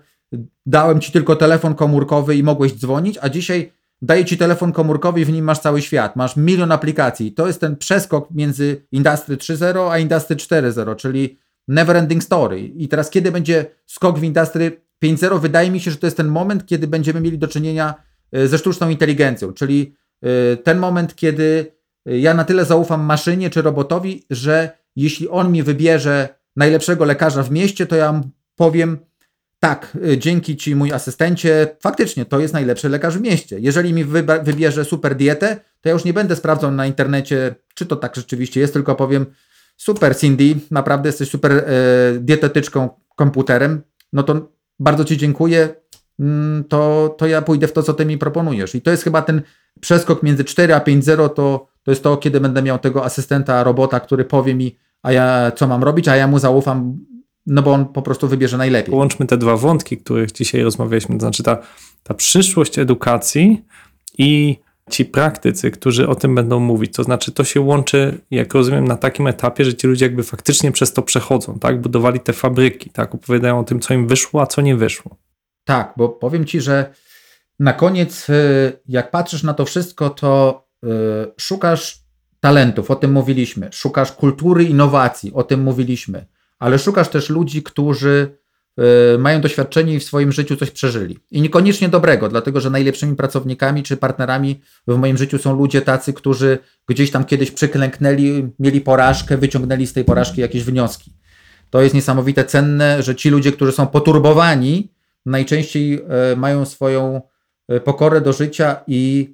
dałem 0.66 1.02
ci 1.02 1.12
tylko 1.12 1.36
telefon 1.36 1.76
komórkowy 1.76 2.36
i 2.36 2.44
mogłeś 2.44 2.74
dzwonić, 2.74 3.18
a 3.22 3.30
dzisiaj 3.30 3.72
daję 4.02 4.26
ci 4.26 4.38
telefon 4.38 4.72
komórkowy 4.72 5.22
i 5.22 5.26
w 5.26 5.32
nim 5.32 5.46
masz 5.46 5.60
cały 5.60 5.82
świat, 5.82 6.16
masz 6.16 6.36
milion 6.36 6.72
aplikacji. 6.72 7.32
To 7.32 7.48
jest 7.48 7.62
ten 7.62 7.78
przeskok 7.78 8.32
między 8.32 8.86
Industry 8.92 9.38
3.0 9.38 9.92
a 9.92 10.00
Industry 10.00 10.36
4.0, 10.36 10.96
czyli 10.96 11.38
never 11.68 11.98
ending 11.98 12.24
story. 12.24 12.62
I 12.62 12.88
teraz 12.88 13.10
kiedy 13.10 13.32
będzie 13.32 13.66
skok 13.86 14.20
w 14.20 14.24
Industry 14.24 14.82
5.0? 15.04 15.40
Wydaje 15.42 15.72
mi 15.72 15.80
się, 15.80 15.92
że 15.92 15.98
to 15.98 16.08
jest 16.08 16.18
ten 16.18 16.28
moment, 16.28 16.66
kiedy 16.66 16.88
będziemy 16.88 17.22
mieli 17.22 17.38
do 17.38 17.48
czynienia 17.48 17.94
y, 18.38 18.48
ze 18.48 18.58
sztuczną 18.58 18.90
inteligencją, 18.90 19.54
czyli 19.54 19.96
y, 20.26 20.58
ten 20.58 20.80
moment, 20.80 21.16
kiedy 21.16 21.72
y, 22.10 22.20
ja 22.20 22.34
na 22.34 22.44
tyle 22.44 22.66
zaufam 22.66 23.02
maszynie 23.02 23.50
czy 23.50 23.62
robotowi, 23.62 24.26
że 24.30 24.70
jeśli 24.96 25.30
on 25.30 25.52
mi 25.52 25.64
wybierze 25.64 26.30
najlepszego 26.56 27.06
lekarza 27.06 27.44
w 27.44 27.52
mieście, 27.52 27.86
to 27.86 27.96
ja 27.96 28.22
powiem, 28.56 28.98
tak, 29.60 29.98
y, 30.06 30.18
dzięki 30.18 30.58
Ci 30.58 30.76
mój 30.76 30.92
asystencie, 30.92 31.68
faktycznie 31.82 32.26
to 32.26 32.40
jest 32.40 32.54
najlepszy 32.54 32.90
lekarz 32.90 33.18
w 33.18 33.22
mieście. 33.22 33.60
Jeżeli 33.60 33.94
mi 33.94 34.06
wybierze 34.44 34.86
super 34.86 35.16
dietę, 35.16 35.56
to 35.82 35.90
ja 35.90 35.94
już 35.94 36.06
nie 36.06 36.14
będę 36.14 36.36
sprawdzał 36.36 36.72
na 36.72 36.86
internecie, 36.86 37.56
czy 37.76 37.86
to 37.86 37.96
tak 37.96 38.16
rzeczywiście 38.16 38.60
jest, 38.60 38.74
tylko 38.74 38.96
powiem, 38.96 39.26
super 39.78 40.18
Cindy, 40.18 40.56
naprawdę 40.72 41.10
jesteś 41.10 41.30
super 41.30 41.52
e, 41.52 41.64
dietetyczką, 42.20 42.90
komputerem, 43.16 43.82
no 44.14 44.24
to 44.24 44.52
bardzo 44.80 45.06
Ci 45.06 45.18
dziękuję, 45.18 45.70
mm, 46.20 46.64
to, 46.64 47.16
to 47.18 47.28
ja 47.28 47.42
pójdę 47.42 47.68
w 47.68 47.74
to, 47.74 47.84
co 47.84 47.94
Ty 47.94 48.06
mi 48.06 48.18
proponujesz. 48.18 48.76
I 48.76 48.82
to 48.82 48.92
jest 48.92 49.04
chyba 49.04 49.22
ten 49.22 49.42
przeskok 49.82 50.24
między 50.24 50.44
4 50.44 50.74
a 50.74 50.80
5.0, 50.80 51.30
to, 51.30 51.68
to 51.84 51.92
jest 51.92 52.04
to, 52.04 52.18
kiedy 52.18 52.40
będę 52.40 52.62
miał 52.62 52.80
tego 52.80 53.06
asystenta, 53.06 53.64
robota, 53.64 54.00
który 54.00 54.26
powie 54.26 54.56
mi, 54.56 54.78
a 55.04 55.12
ja 55.12 55.52
co 55.56 55.68
mam 55.68 55.84
robić, 55.84 56.08
a 56.08 56.16
ja 56.16 56.28
mu 56.28 56.40
zaufam, 56.40 56.98
no 57.50 57.62
bo 57.62 57.74
on 57.74 57.86
po 57.86 58.02
prostu 58.02 58.28
wybierze 58.28 58.58
najlepiej. 58.58 58.92
Połączmy 58.92 59.26
te 59.26 59.38
dwa 59.38 59.58
wątki, 59.58 59.98
których 59.98 60.32
dzisiaj 60.32 60.62
rozmawialiśmy, 60.62 61.16
to 61.16 61.22
znaczy 61.22 61.44
ta, 61.44 61.58
ta 62.04 62.14
przyszłość 62.14 62.80
edukacji 62.80 63.66
i 64.18 64.58
ci 64.90 65.06
praktycy, 65.06 65.72
którzy 65.72 66.08
o 66.08 66.16
tym 66.16 66.36
będą 66.36 66.60
mówić. 66.60 66.94
To 66.94 67.04
znaczy, 67.04 67.32
to 67.32 67.44
się 67.44 67.62
łączy, 67.62 68.22
jak 68.32 68.54
rozumiem, 68.54 68.88
na 68.88 68.96
takim 68.96 69.28
etapie, 69.28 69.66
że 69.66 69.74
ci 69.74 69.88
ludzie 69.88 70.06
jakby 70.06 70.24
faktycznie 70.24 70.72
przez 70.72 70.94
to 70.94 71.02
przechodzą, 71.02 71.60
tak? 71.60 71.82
Budowali 71.82 72.20
te 72.20 72.34
fabryki, 72.34 72.90
tak? 72.90 73.16
Opowiadają 73.16 73.60
o 73.60 73.64
tym, 73.64 73.80
co 73.80 73.94
im 73.94 74.08
wyszło, 74.08 74.42
a 74.42 74.48
co 74.48 74.62
nie 74.62 74.76
wyszło. 74.76 75.18
Tak, 75.66 75.94
bo 75.98 76.10
powiem 76.10 76.46
ci, 76.46 76.62
że 76.62 76.94
na 77.60 77.74
koniec, 77.74 78.30
y, 78.30 78.80
jak 78.88 79.12
patrzysz 79.12 79.44
na 79.44 79.54
to 79.54 79.66
wszystko, 79.66 80.10
to 80.10 80.64
yy, 80.84 80.90
szukasz 81.38 82.04
talentów, 82.40 82.92
o 82.92 82.96
tym 82.96 83.12
mówiliśmy. 83.12 83.70
Szukasz 83.72 84.12
kultury 84.12 84.64
innowacji, 84.64 85.34
o 85.34 85.44
tym 85.44 85.64
mówiliśmy. 85.64 86.26
Ale 86.60 86.80
szukasz 86.80 87.10
też 87.10 87.30
ludzi, 87.30 87.64
którzy 87.64 88.38
y, 89.16 89.18
mają 89.18 89.42
doświadczenie 89.42 89.94
i 89.94 90.00
w 90.00 90.04
swoim 90.04 90.32
życiu 90.32 90.56
coś 90.56 90.72
przeżyli. 90.72 91.20
I 91.32 91.42
niekoniecznie 91.42 91.90
dobrego, 91.90 92.30
dlatego 92.30 92.60
że 92.60 92.70
najlepszymi 92.70 93.16
pracownikami 93.16 93.84
czy 93.84 93.98
partnerami 93.98 94.62
w 94.88 94.98
moim 94.98 95.18
życiu 95.18 95.38
są 95.38 95.56
ludzie 95.56 95.82
tacy, 95.82 96.14
którzy 96.14 96.58
gdzieś 96.88 97.12
tam 97.12 97.26
kiedyś 97.26 97.52
przyklęknęli, 97.52 98.50
mieli 98.60 98.82
porażkę, 98.82 99.38
wyciągnęli 99.38 99.88
z 99.88 99.94
tej 99.94 100.06
porażki 100.06 100.42
jakieś 100.42 100.64
wnioski. 100.64 101.14
To 101.70 101.82
jest 101.82 101.96
niesamowite 101.96 102.46
cenne, 102.46 103.04
że 103.04 103.16
ci 103.16 103.30
ludzie, 103.30 103.52
którzy 103.52 103.72
są 103.72 103.88
poturbowani, 103.88 104.94
najczęściej 105.26 105.94
y, 106.34 106.36
mają 106.36 106.66
swoją 106.66 107.22
y, 107.72 107.80
pokorę 107.80 108.22
do 108.22 108.34
życia 108.34 108.84
i 108.88 109.34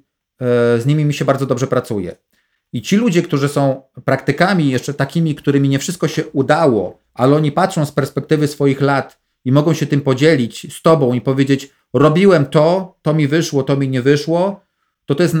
z 0.78 0.86
nimi 0.86 1.04
mi 1.04 1.14
się 1.14 1.24
bardzo 1.24 1.46
dobrze 1.46 1.66
pracuje. 1.66 2.16
I 2.72 2.82
ci 2.82 2.96
ludzie, 2.96 3.22
którzy 3.22 3.48
są 3.48 3.82
praktykami, 4.04 4.70
jeszcze 4.70 4.94
takimi, 4.94 5.34
którymi 5.34 5.68
nie 5.68 5.78
wszystko 5.78 6.08
się 6.08 6.26
udało, 6.26 7.05
ale 7.16 7.36
oni 7.36 7.52
patrzą 7.52 7.86
z 7.86 7.92
perspektywy 7.92 8.48
swoich 8.48 8.80
lat 8.80 9.18
i 9.44 9.52
mogą 9.52 9.74
się 9.74 9.86
tym 9.86 10.00
podzielić 10.00 10.74
z 10.74 10.82
tobą 10.82 11.12
i 11.12 11.20
powiedzieć: 11.20 11.70
Robiłem 11.94 12.46
to, 12.46 12.96
to 13.02 13.14
mi 13.14 13.28
wyszło, 13.28 13.62
to 13.62 13.76
mi 13.76 13.88
nie 13.88 14.02
wyszło, 14.02 14.60
to 15.06 15.14
to 15.14 15.22
jest 15.22 15.36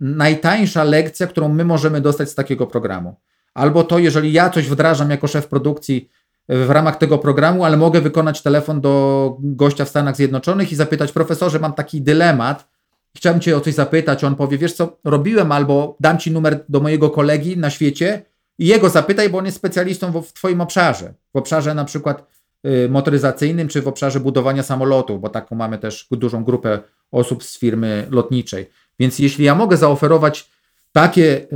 najtańsza 0.00 0.84
lekcja, 0.84 1.26
którą 1.26 1.48
my 1.48 1.64
możemy 1.64 2.00
dostać 2.00 2.30
z 2.30 2.34
takiego 2.34 2.66
programu. 2.66 3.16
Albo 3.54 3.84
to, 3.84 3.98
jeżeli 3.98 4.32
ja 4.32 4.50
coś 4.50 4.68
wdrażam 4.68 5.10
jako 5.10 5.26
szef 5.26 5.48
produkcji 5.48 6.10
w 6.48 6.70
ramach 6.70 6.96
tego 6.96 7.18
programu, 7.18 7.64
ale 7.64 7.76
mogę 7.76 8.00
wykonać 8.00 8.42
telefon 8.42 8.80
do 8.80 9.36
gościa 9.40 9.84
w 9.84 9.88
Stanach 9.88 10.16
Zjednoczonych 10.16 10.72
i 10.72 10.76
zapytać: 10.76 11.12
Profesorze, 11.12 11.58
mam 11.58 11.72
taki 11.72 12.02
dylemat. 12.02 12.68
Chciałbym 13.16 13.40
Cię 13.40 13.56
o 13.56 13.60
coś 13.60 13.74
zapytać, 13.74 14.24
on 14.24 14.36
powie, 14.36 14.58
wiesz 14.58 14.72
co, 14.72 14.98
robiłem 15.04 15.52
albo 15.52 15.96
dam 16.00 16.18
Ci 16.18 16.30
numer 16.30 16.64
do 16.68 16.80
mojego 16.80 17.10
kolegi 17.10 17.58
na 17.58 17.70
świecie 17.70 18.22
i 18.58 18.66
jego 18.66 18.88
zapytaj, 18.88 19.30
bo 19.30 19.38
on 19.38 19.44
jest 19.44 19.56
specjalistą 19.56 20.12
w, 20.12 20.26
w 20.26 20.32
Twoim 20.32 20.60
obszarze, 20.60 21.14
w 21.34 21.36
obszarze 21.36 21.74
na 21.74 21.84
przykład 21.84 22.26
y, 22.66 22.88
motoryzacyjnym, 22.88 23.68
czy 23.68 23.82
w 23.82 23.88
obszarze 23.88 24.20
budowania 24.20 24.62
samolotów, 24.62 25.20
bo 25.20 25.28
taką 25.28 25.56
mamy 25.56 25.78
też 25.78 26.06
dużą 26.10 26.44
grupę 26.44 26.78
osób 27.10 27.44
z 27.44 27.58
firmy 27.58 28.06
lotniczej. 28.10 28.70
Więc 28.98 29.18
jeśli 29.18 29.44
ja 29.44 29.54
mogę 29.54 29.76
zaoferować 29.76 30.50
takie, 30.92 31.46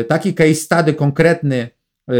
y, 0.00 0.04
taki 0.04 0.34
case 0.34 0.54
study 0.54 0.94
konkretny, 0.94 1.68
y, 2.10 2.12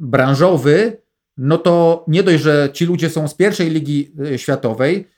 branżowy, 0.00 1.02
no 1.36 1.58
to 1.58 2.04
nie 2.08 2.22
dość, 2.22 2.42
że 2.42 2.68
ci 2.72 2.84
ludzie 2.84 3.10
są 3.10 3.28
z 3.28 3.34
pierwszej 3.34 3.70
ligi 3.70 4.12
światowej 4.36 5.08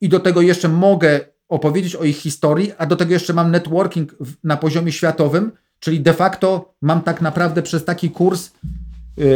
i 0.00 0.08
do 0.08 0.20
tego 0.20 0.40
jeszcze 0.40 0.68
mogę 0.68 1.20
opowiedzieć 1.48 1.96
o 1.96 2.04
ich 2.04 2.16
historii, 2.16 2.72
a 2.78 2.86
do 2.86 2.96
tego 2.96 3.12
jeszcze 3.12 3.32
mam 3.32 3.50
networking 3.50 4.14
na 4.44 4.56
poziomie 4.56 4.92
światowym, 4.92 5.52
czyli 5.80 6.00
de 6.00 6.14
facto 6.14 6.74
mam 6.82 7.02
tak 7.02 7.20
naprawdę 7.20 7.62
przez 7.62 7.84
taki 7.84 8.10
kurs 8.10 8.50
yy, 9.16 9.26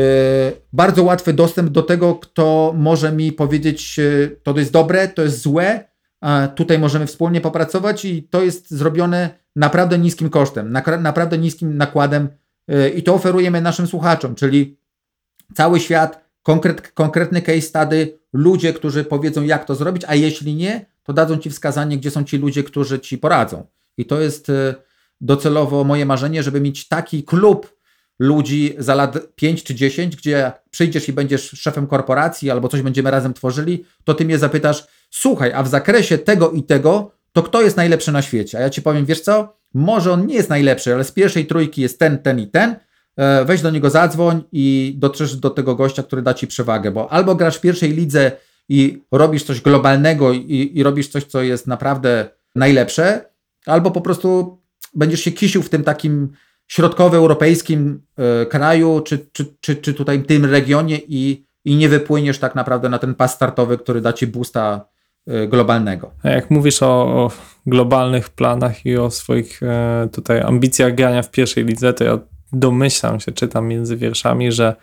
bardzo 0.72 1.02
łatwy 1.02 1.32
dostęp 1.32 1.70
do 1.70 1.82
tego, 1.82 2.14
kto 2.14 2.74
może 2.76 3.12
mi 3.12 3.32
powiedzieć, 3.32 3.98
yy, 3.98 4.36
to 4.42 4.58
jest 4.58 4.72
dobre, 4.72 5.08
to 5.08 5.22
jest 5.22 5.42
złe, 5.42 5.92
a 6.22 6.48
tutaj 6.48 6.78
możemy 6.78 7.06
wspólnie 7.06 7.40
popracować 7.40 8.04
i 8.04 8.22
to 8.22 8.42
jest 8.42 8.70
zrobione 8.70 9.30
naprawdę 9.56 9.98
niskim 9.98 10.30
kosztem, 10.30 10.72
na, 10.72 10.82
naprawdę 11.00 11.38
niskim 11.38 11.76
nakładem 11.76 12.28
y, 12.70 12.90
i 12.90 13.02
to 13.02 13.14
oferujemy 13.14 13.60
naszym 13.60 13.86
słuchaczom, 13.86 14.34
czyli 14.34 14.76
cały 15.54 15.80
świat, 15.80 16.24
konkret, 16.42 16.92
konkretny 16.92 17.42
case 17.42 17.60
study, 17.60 18.18
ludzie, 18.32 18.72
którzy 18.72 19.04
powiedzą, 19.04 19.42
jak 19.42 19.64
to 19.64 19.74
zrobić, 19.74 20.02
a 20.08 20.14
jeśli 20.14 20.54
nie, 20.54 20.86
to 21.02 21.12
dadzą 21.12 21.38
ci 21.38 21.50
wskazanie, 21.50 21.98
gdzie 21.98 22.10
są 22.10 22.24
ci 22.24 22.38
ludzie, 22.38 22.62
którzy 22.62 23.00
ci 23.00 23.18
poradzą. 23.18 23.66
I 23.96 24.06
to 24.06 24.20
jest 24.20 24.48
y, 24.48 24.74
docelowo 25.22 25.84
moje 25.84 26.06
marzenie, 26.06 26.42
żeby 26.42 26.60
mieć 26.60 26.88
taki 26.88 27.24
klub 27.24 27.82
ludzi 28.18 28.74
za 28.78 28.94
lat 28.94 29.18
5 29.34 29.62
czy 29.62 29.74
10, 29.74 30.16
gdzie 30.16 30.52
przyjdziesz 30.70 31.08
i 31.08 31.12
będziesz 31.12 31.50
szefem 31.50 31.86
korporacji 31.86 32.50
albo 32.50 32.68
coś 32.68 32.82
będziemy 32.82 33.10
razem 33.10 33.34
tworzyli, 33.34 33.84
to 34.04 34.14
ty 34.14 34.24
mnie 34.24 34.38
zapytasz, 34.38 34.86
słuchaj, 35.10 35.52
a 35.52 35.62
w 35.62 35.68
zakresie 35.68 36.18
tego 36.18 36.50
i 36.50 36.62
tego, 36.62 37.12
to 37.32 37.42
kto 37.42 37.62
jest 37.62 37.76
najlepszy 37.76 38.12
na 38.12 38.22
świecie? 38.22 38.58
A 38.58 38.60
ja 38.60 38.70
ci 38.70 38.82
powiem, 38.82 39.04
wiesz 39.06 39.20
co, 39.20 39.56
może 39.74 40.12
on 40.12 40.26
nie 40.26 40.34
jest 40.34 40.50
najlepszy, 40.50 40.94
ale 40.94 41.04
z 41.04 41.12
pierwszej 41.12 41.46
trójki 41.46 41.82
jest 41.82 41.98
ten, 41.98 42.18
ten 42.18 42.38
i 42.38 42.46
ten, 42.46 42.76
e, 43.16 43.44
weź 43.44 43.62
do 43.62 43.70
niego 43.70 43.90
zadzwoń 43.90 44.42
i 44.52 44.94
dotrzesz 44.98 45.36
do 45.36 45.50
tego 45.50 45.76
gościa, 45.76 46.02
który 46.02 46.22
da 46.22 46.34
ci 46.34 46.46
przewagę, 46.46 46.90
bo 46.90 47.12
albo 47.12 47.34
grasz 47.34 47.56
w 47.56 47.60
pierwszej 47.60 47.92
lidze 47.92 48.32
i 48.68 49.02
robisz 49.12 49.44
coś 49.44 49.60
globalnego 49.60 50.32
i, 50.32 50.70
i 50.74 50.82
robisz 50.82 51.08
coś, 51.08 51.24
co 51.24 51.42
jest 51.42 51.66
naprawdę 51.66 52.28
najlepsze, 52.54 53.24
albo 53.66 53.90
po 53.90 54.00
prostu 54.00 54.58
będziesz 54.94 55.20
się 55.20 55.32
kisił 55.32 55.62
w 55.62 55.68
tym 55.68 55.84
takim 55.84 56.32
środkowoeuropejskim 56.66 58.02
e, 58.16 58.46
kraju, 58.46 59.00
czy, 59.00 59.26
czy, 59.32 59.46
czy, 59.60 59.76
czy 59.76 59.94
tutaj 59.94 60.22
tym 60.22 60.44
regionie 60.44 60.98
i, 61.08 61.44
i 61.64 61.76
nie 61.76 61.88
wypłyniesz 61.88 62.38
tak 62.38 62.54
naprawdę 62.54 62.88
na 62.88 62.98
ten 62.98 63.14
pas 63.14 63.34
startowy, 63.34 63.78
który 63.78 64.00
da 64.00 64.12
ci 64.12 64.26
boosta 64.26 64.84
e, 65.26 65.48
globalnego. 65.48 66.10
A 66.22 66.30
jak 66.30 66.50
mówisz 66.50 66.82
o, 66.82 66.86
o 66.86 67.30
globalnych 67.66 68.30
planach 68.30 68.86
i 68.86 68.96
o 68.96 69.10
swoich 69.10 69.62
e, 69.62 70.08
tutaj 70.12 70.40
ambicjach 70.40 70.94
grania 70.94 71.22
w 71.22 71.30
pierwszej 71.30 71.64
lidze, 71.64 71.92
to 71.92 72.04
ja 72.04 72.18
domyślam 72.52 73.20
się, 73.20 73.32
czytam 73.32 73.68
między 73.68 73.96
wierszami, 73.96 74.52
że 74.52 74.76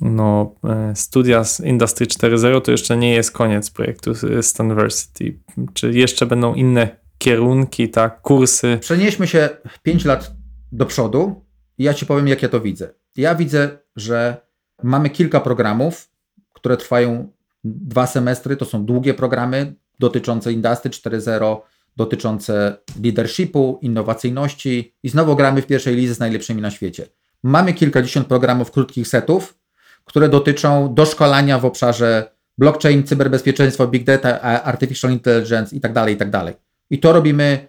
no, 0.00 0.54
studia 0.94 1.44
z 1.44 1.60
Industry 1.60 2.06
4.0 2.06 2.60
to 2.60 2.70
jeszcze 2.70 2.96
nie 2.96 3.14
jest 3.14 3.30
koniec 3.30 3.70
projektu 3.70 4.12
Stanversity. 4.42 5.38
Czy 5.74 5.92
jeszcze 5.92 6.26
będą 6.26 6.54
inne 6.54 7.01
kierunki, 7.22 7.88
tak, 7.88 8.20
kursy? 8.22 8.78
Przenieśmy 8.80 9.26
się 9.26 9.48
5 9.82 10.04
lat 10.04 10.32
do 10.72 10.86
przodu 10.86 11.44
i 11.78 11.84
ja 11.84 11.94
Ci 11.94 12.06
powiem, 12.06 12.28
jak 12.28 12.42
ja 12.42 12.48
to 12.48 12.60
widzę. 12.60 12.88
Ja 13.16 13.34
widzę, 13.34 13.78
że 13.96 14.36
mamy 14.82 15.10
kilka 15.10 15.40
programów, 15.40 16.10
które 16.52 16.76
trwają 16.76 17.32
dwa 17.64 18.06
semestry. 18.06 18.56
To 18.56 18.64
są 18.64 18.84
długie 18.84 19.14
programy 19.14 19.74
dotyczące 19.98 20.52
Industry 20.52 20.90
4.0, 20.90 21.56
dotyczące 21.96 22.76
leadershipu, 23.04 23.78
innowacyjności 23.82 24.94
i 25.02 25.08
znowu 25.08 25.36
gramy 25.36 25.62
w 25.62 25.66
pierwszej 25.66 25.96
lidze 25.96 26.14
z 26.14 26.18
najlepszymi 26.18 26.62
na 26.62 26.70
świecie. 26.70 27.06
Mamy 27.42 27.74
kilkadziesiąt 27.74 28.26
programów 28.26 28.70
krótkich 28.70 29.08
setów, 29.08 29.58
które 30.04 30.28
dotyczą 30.28 30.94
doszkolania 30.94 31.58
w 31.58 31.64
obszarze 31.64 32.32
blockchain, 32.58 33.02
cyberbezpieczeństwo, 33.04 33.86
big 33.86 34.04
data, 34.04 34.40
artificial 34.40 35.12
intelligence 35.12 35.74
itd., 35.74 35.94
tak 35.94 36.10
itd. 36.10 36.54
I 36.92 36.98
to 36.98 37.12
robimy 37.12 37.68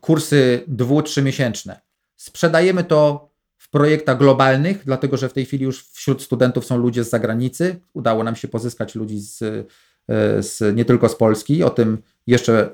kursy 0.00 0.64
dwu, 0.66 1.02
trzymiesięczne. 1.02 1.80
Sprzedajemy 2.16 2.84
to 2.84 3.30
w 3.56 3.70
projektach 3.70 4.18
globalnych, 4.18 4.82
dlatego 4.84 5.16
że 5.16 5.28
w 5.28 5.32
tej 5.32 5.44
chwili 5.44 5.64
już 5.64 5.84
wśród 5.88 6.22
studentów 6.22 6.66
są 6.66 6.78
ludzie 6.78 7.04
z 7.04 7.10
zagranicy. 7.10 7.80
Udało 7.94 8.24
nam 8.24 8.36
się 8.36 8.48
pozyskać 8.48 8.94
ludzi 8.94 9.20
z, 9.20 9.42
e, 9.42 10.42
z, 10.42 10.76
nie 10.76 10.84
tylko 10.84 11.08
z 11.08 11.16
Polski. 11.16 11.64
O 11.64 11.70
tym 11.70 11.98
jeszcze 12.26 12.70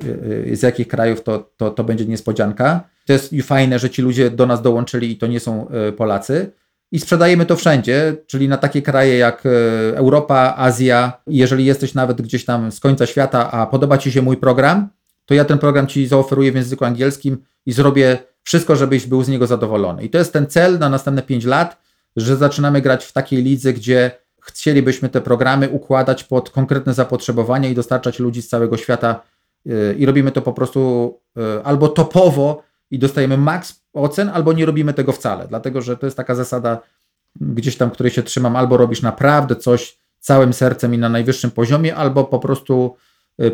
e, 0.47 0.53
e, 0.53 0.57
z 0.57 0.63
jakich 0.63 0.89
krajów 0.89 1.23
to, 1.23 1.51
to, 1.57 1.71
to 1.71 1.85
będzie 1.85 2.07
niespodzianka. 2.07 2.89
To 3.07 3.13
jest 3.13 3.35
fajne, 3.43 3.79
że 3.79 3.91
ci 3.91 4.03
ludzie 4.03 4.31
do 4.31 4.47
nas 4.47 4.63
dołączyli 4.63 5.11
i 5.11 5.19
to 5.19 5.27
nie 5.27 5.41
są 5.41 5.67
Polacy. 5.97 6.53
I 6.93 7.01
sprzedajemy 7.01 7.47
to 7.47 7.57
wszędzie, 7.57 8.17
czyli 8.27 8.49
na 8.49 8.57
takie 8.57 8.83
kraje 8.83 9.19
jak 9.19 9.43
Europa, 9.95 10.55
Azja. 10.57 11.23
Jeżeli 11.27 11.65
jesteś 11.65 11.95
nawet 11.95 12.23
gdzieś 12.23 12.45
tam 12.45 12.73
z 12.73 12.81
końca 12.81 13.07
świata, 13.07 13.51
a 13.51 13.67
podoba 13.67 13.99
Ci 13.99 14.13
się 14.13 14.23
mój 14.23 14.37
program, 14.37 14.89
to 15.25 15.35
ja 15.35 15.45
ten 15.45 15.59
program 15.59 15.87
Ci 15.87 16.07
zaoferuję 16.07 16.53
w 16.53 16.55
języku 16.55 16.85
angielskim 16.85 17.39
i 17.67 17.73
zrobię 17.73 18.19
wszystko, 18.43 18.77
żebyś 18.77 19.07
był 19.07 19.23
z 19.23 19.29
niego 19.29 19.47
zadowolony. 19.47 20.05
I 20.05 20.11
to 20.11 20.19
jest 20.19 20.33
ten 20.33 20.47
cel 20.47 20.79
na 20.79 20.89
następne 20.89 21.23
5 21.23 21.45
lat, 21.45 21.83
że 22.17 22.37
zaczynamy 22.37 22.81
grać 22.81 23.05
w 23.05 23.13
takiej 23.13 23.43
lidze, 23.43 23.73
gdzie 23.73 24.11
chcielibyśmy 24.43 25.09
te 25.09 25.21
programy 25.21 25.69
układać 25.69 26.25
pod 26.25 26.51
konkretne 26.51 26.95
zapotrzebowania 26.95 27.69
i 27.69 27.75
dostarczać 27.75 28.19
ludzi 28.19 28.43
z 28.43 28.49
całego 28.49 28.77
świata 28.77 29.21
y, 29.67 29.97
i 29.99 30.07
robimy 30.07 30.33
to 30.33 30.43
po 30.43 30.53
prostu 30.53 31.21
y, 31.39 31.65
albo 31.65 31.89
topowo 31.89 32.63
i 32.91 32.99
dostajemy 32.99 33.37
maks 33.37 33.83
ocen, 33.93 34.29
albo 34.29 34.53
nie 34.53 34.67
robimy 34.67 34.95
tego 34.95 35.13
wcale, 35.13 35.47
dlatego 35.49 35.83
że 35.83 35.97
to 35.97 36.07
jest 36.07 36.17
taka 36.17 36.35
zasada 36.35 36.81
gdzieś 37.41 37.77
tam, 37.77 37.91
której 37.91 38.13
się 38.13 38.23
trzymam, 38.23 38.57
albo 38.57 38.77
robisz 38.77 39.03
naprawdę 39.03 39.57
coś 39.57 39.99
całym 40.21 40.53
sercem 40.53 40.95
i 40.95 40.99
na 40.99 41.09
najwyższym 41.09 41.51
poziomie, 41.51 41.97
albo 41.97 42.25
po 42.25 42.39
prostu 42.39 42.97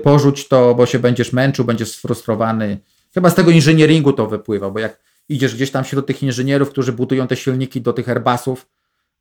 porzuć 0.03 0.49
to, 0.49 0.74
bo 0.74 0.87
się 0.87 0.99
będziesz 0.99 1.33
męczył, 1.33 1.64
będziesz 1.64 1.91
sfrustrowany 1.91 2.79
Chyba 3.14 3.31
z 3.31 3.35
tego 3.35 3.51
inżynieringu 3.51 4.12
to 4.12 4.26
wypływa, 4.26 4.70
bo 4.70 4.79
jak 4.79 5.01
idziesz 5.29 5.55
gdzieś 5.55 5.70
tam 5.70 5.85
wśród 5.85 6.07
tych 6.07 6.22
inżynierów, 6.22 6.70
którzy 6.70 6.93
budują 6.93 7.26
te 7.26 7.37
silniki 7.37 7.81
do 7.81 7.93
tych 7.93 8.09
Airbusów 8.09 8.68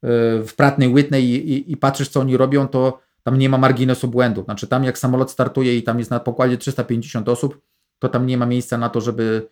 yy, 0.03 0.09
w 0.43 0.53
Pratnej 0.55 0.89
Whitney 0.89 1.23
i, 1.23 1.53
i, 1.53 1.71
i 1.71 1.77
patrzysz, 1.77 2.09
co 2.09 2.19
oni 2.19 2.37
robią, 2.37 2.67
to 2.67 2.99
tam 3.23 3.37
nie 3.37 3.49
ma 3.49 3.57
marginesu 3.57 4.07
błędu. 4.07 4.43
Znaczy 4.43 4.67
tam 4.67 4.83
jak 4.83 4.97
samolot 4.97 5.31
startuje 5.31 5.77
i 5.77 5.83
tam 5.83 5.99
jest 5.99 6.11
na 6.11 6.19
pokładzie 6.19 6.57
350 6.57 7.29
osób, 7.29 7.61
to 7.99 8.09
tam 8.09 8.25
nie 8.27 8.37
ma 8.37 8.45
miejsca 8.45 8.77
na 8.77 8.89
to, 8.89 9.01
żeby, 9.01 9.49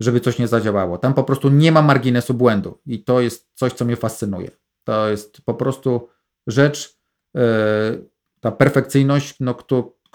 żeby 0.00 0.20
coś 0.20 0.38
nie 0.38 0.48
zadziałało. 0.48 0.98
Tam 0.98 1.14
po 1.14 1.24
prostu 1.24 1.48
nie 1.48 1.72
ma 1.72 1.82
marginesu 1.82 2.34
błędu 2.34 2.78
i 2.86 3.04
to 3.04 3.20
jest 3.20 3.48
coś, 3.54 3.72
co 3.72 3.84
mnie 3.84 3.96
fascynuje. 3.96 4.50
To 4.84 5.08
jest 5.08 5.40
po 5.44 5.54
prostu 5.54 6.08
rzecz, 6.46 6.98
yy, 7.34 7.40
ta 8.40 8.52
perfekcyjność, 8.52 9.34
no, 9.40 9.54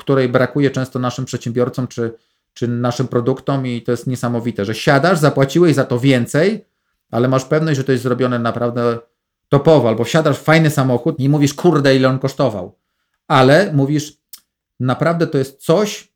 której 0.02 0.30
brakuje 0.30 0.72
często 0.72 1.00
naszym 1.00 1.26
przedsiębiorcom, 1.26 1.88
czy 1.88 2.14
czy 2.54 2.68
naszym 2.68 3.08
produktom 3.08 3.68
i 3.68 3.82
to 3.82 3.92
jest 3.92 4.08
niesamowite, 4.08 4.66
że 4.66 4.76
siadasz, 4.76 5.20
zapłaciłeś 5.20 5.76
za 5.76 5.86
to 5.86 6.00
więcej, 6.00 6.66
ale 7.12 7.28
masz 7.28 7.46
pewność, 7.46 7.78
że 7.78 7.84
to 7.84 7.92
jest 7.92 8.04
zrobione 8.04 8.40
naprawdę 8.40 9.00
topowo, 9.50 9.90
albo 9.90 10.04
wsiadasz 10.04 10.38
w 10.38 10.44
fajny 10.44 10.70
samochód 10.70 11.20
i 11.20 11.30
mówisz, 11.30 11.54
kurde, 11.54 11.96
ile 11.96 12.10
on 12.10 12.20
kosztował, 12.20 12.80
ale 13.28 13.74
mówisz, 13.74 14.18
naprawdę 14.80 15.28
to 15.28 15.38
jest 15.38 15.64
coś, 15.64 16.14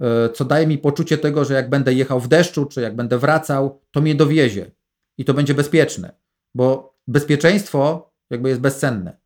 e, 0.00 0.28
co 0.28 0.44
daje 0.44 0.66
mi 0.66 0.78
poczucie 0.78 1.18
tego, 1.18 1.44
że 1.44 1.54
jak 1.54 1.70
będę 1.70 1.94
jechał 1.94 2.20
w 2.20 2.28
deszczu, 2.28 2.66
czy 2.66 2.80
jak 2.80 2.96
będę 2.96 3.18
wracał, 3.18 3.80
to 3.90 4.00
mnie 4.00 4.14
dowiezie 4.14 4.70
i 5.18 5.24
to 5.24 5.34
będzie 5.34 5.54
bezpieczne, 5.54 6.12
bo 6.54 6.96
bezpieczeństwo 7.06 8.10
jakby 8.30 8.48
jest 8.48 8.60
bezcenne. 8.60 9.16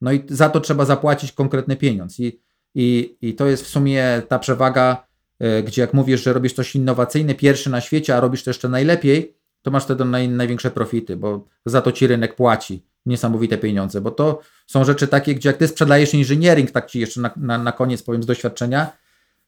No 0.00 0.12
i 0.12 0.24
za 0.28 0.48
to 0.48 0.60
trzeba 0.60 0.84
zapłacić 0.84 1.32
konkretny 1.32 1.76
pieniądz 1.76 2.20
i, 2.20 2.42
i, 2.74 3.16
i 3.22 3.34
to 3.34 3.46
jest 3.46 3.64
w 3.64 3.68
sumie 3.68 4.22
ta 4.28 4.38
przewaga, 4.38 5.06
E, 5.38 5.62
gdzie 5.62 5.82
jak 5.82 5.94
mówisz, 5.94 6.22
że 6.22 6.32
robisz 6.32 6.52
coś 6.52 6.74
innowacyjne, 6.74 7.34
pierwszy 7.34 7.70
na 7.70 7.80
świecie, 7.80 8.16
a 8.16 8.20
robisz 8.20 8.44
to 8.44 8.50
jeszcze 8.50 8.68
najlepiej, 8.68 9.34
to 9.62 9.70
masz 9.70 9.84
wtedy 9.84 10.04
naj, 10.04 10.28
największe 10.28 10.70
profity, 10.70 11.16
bo 11.16 11.46
za 11.66 11.82
to 11.82 11.92
ci 11.92 12.06
rynek 12.06 12.34
płaci 12.34 12.82
niesamowite 13.06 13.58
pieniądze, 13.58 14.00
bo 14.00 14.10
to 14.10 14.40
są 14.66 14.84
rzeczy 14.84 15.08
takie, 15.08 15.34
gdzie 15.34 15.48
jak 15.48 15.56
ty 15.56 15.68
sprzedajesz 15.68 16.14
inżyniering, 16.14 16.70
tak 16.70 16.86
ci 16.86 17.00
jeszcze 17.00 17.20
na, 17.20 17.30
na, 17.36 17.58
na 17.58 17.72
koniec 17.72 18.02
powiem 18.02 18.22
z 18.22 18.26
doświadczenia, 18.26 18.92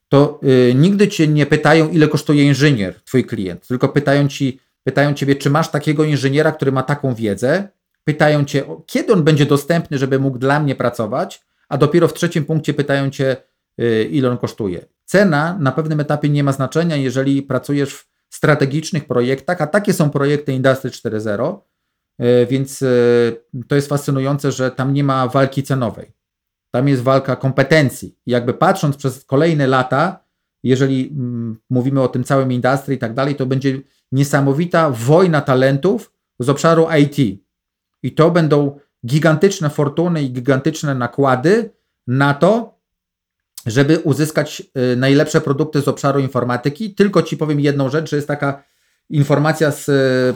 to 0.08 0.40
yy, 0.42 0.74
nigdy 0.74 1.08
cię 1.08 1.28
nie 1.28 1.46
pytają, 1.46 1.88
ile 1.88 2.08
kosztuje 2.08 2.44
inżynier, 2.44 3.00
twój 3.04 3.24
klient, 3.24 3.66
tylko 3.66 3.88
pytają 3.88 4.28
ci, 4.28 4.60
pytają 4.84 5.14
ciebie, 5.14 5.34
czy 5.34 5.50
masz 5.50 5.68
takiego 5.68 6.04
inżyniera, 6.04 6.52
który 6.52 6.72
ma 6.72 6.82
taką 6.82 7.14
wiedzę, 7.14 7.68
pytają 8.04 8.44
cię, 8.44 8.64
kiedy 8.86 9.12
on 9.12 9.22
będzie 9.22 9.46
dostępny, 9.46 9.98
żeby 9.98 10.18
mógł 10.18 10.38
dla 10.38 10.60
mnie 10.60 10.74
pracować, 10.74 11.44
a 11.68 11.78
dopiero 11.78 12.08
w 12.08 12.14
trzecim 12.14 12.44
punkcie 12.44 12.74
pytają 12.74 13.10
cię, 13.10 13.36
yy, 13.78 14.04
ile 14.04 14.30
on 14.30 14.38
kosztuje. 14.38 14.86
Cena 15.04 15.58
na 15.60 15.72
pewnym 15.72 16.00
etapie 16.00 16.28
nie 16.28 16.44
ma 16.44 16.52
znaczenia, 16.52 16.96
jeżeli 16.96 17.42
pracujesz 17.42 17.94
w 17.94 18.06
strategicznych 18.30 19.06
projektach, 19.06 19.62
a 19.62 19.66
takie 19.66 19.92
są 19.92 20.10
projekty 20.10 20.52
Industry 20.52 20.90
4.0, 20.90 21.58
e, 22.18 22.46
więc 22.46 22.82
e, 22.82 22.86
to 23.68 23.74
jest 23.74 23.88
fascynujące, 23.88 24.52
że 24.52 24.70
tam 24.70 24.94
nie 24.94 25.04
ma 25.04 25.28
walki 25.28 25.62
cenowej. 25.62 26.12
Tam 26.70 26.88
jest 26.88 27.02
walka 27.02 27.36
kompetencji. 27.36 28.18
Jakby 28.26 28.54
patrząc 28.54 28.96
przez 28.96 29.24
kolejne 29.24 29.66
lata, 29.66 30.24
jeżeli 30.62 31.08
mm, 31.08 31.56
mówimy 31.70 32.02
o 32.02 32.08
tym 32.08 32.24
całym 32.24 32.52
industry 32.52 32.94
i 32.94 32.98
tak 32.98 33.14
dalej, 33.14 33.34
to 33.34 33.46
będzie 33.46 33.80
niesamowita 34.12 34.90
wojna 34.90 35.40
talentów 35.40 36.12
z 36.38 36.48
obszaru 36.48 36.86
IT. 37.00 37.40
I 38.02 38.12
to 38.12 38.30
będą 38.30 38.78
gigantyczne 39.06 39.70
fortuny 39.70 40.22
i 40.22 40.32
gigantyczne 40.32 40.94
nakłady 40.94 41.70
na 42.06 42.34
to, 42.34 42.76
żeby 43.66 43.98
uzyskać 43.98 44.62
y, 44.92 44.96
najlepsze 44.96 45.40
produkty 45.40 45.80
z 45.82 45.88
obszaru 45.88 46.20
informatyki. 46.20 46.94
Tylko 46.94 47.22
Ci 47.22 47.36
powiem 47.36 47.60
jedną 47.60 47.90
rzecz, 47.90 48.10
że 48.10 48.16
jest 48.16 48.28
taka 48.28 48.64
informacja 49.10 49.72
z 49.72 49.88
y, 49.88 50.34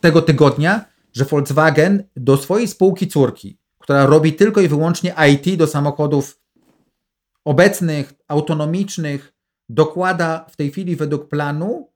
tego 0.00 0.22
tygodnia, 0.22 0.84
że 1.12 1.24
Volkswagen 1.24 2.04
do 2.16 2.36
swojej 2.36 2.68
spółki 2.68 3.08
córki, 3.08 3.58
która 3.78 4.06
robi 4.06 4.32
tylko 4.32 4.60
i 4.60 4.68
wyłącznie 4.68 5.14
IT 5.32 5.58
do 5.58 5.66
samochodów 5.66 6.40
obecnych, 7.44 8.14
autonomicznych, 8.28 9.32
dokłada 9.68 10.46
w 10.50 10.56
tej 10.56 10.70
chwili 10.70 10.96
według 10.96 11.28
planu 11.28 11.92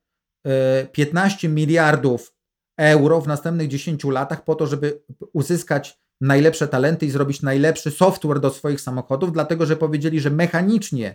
15 0.93 1.47
y, 1.47 1.51
miliardów 1.51 2.32
euro 2.77 3.21
w 3.21 3.29
następnych 3.29 3.69
10 3.69 4.05
latach 4.05 4.45
po 4.45 4.55
to, 4.55 4.67
żeby 4.67 5.03
uzyskać 5.33 5.99
najlepsze 6.21 6.69
talenty 6.69 7.07
i 7.07 7.11
zrobić 7.11 7.43
najlepszy 7.43 7.91
software 7.91 8.41
do 8.41 8.51
swoich 8.51 8.81
samochodów, 8.81 9.33
dlatego 9.33 9.67
że 9.67 9.77
powiedzieli, 9.77 10.21
że 10.21 10.31
mechanicznie 10.31 11.15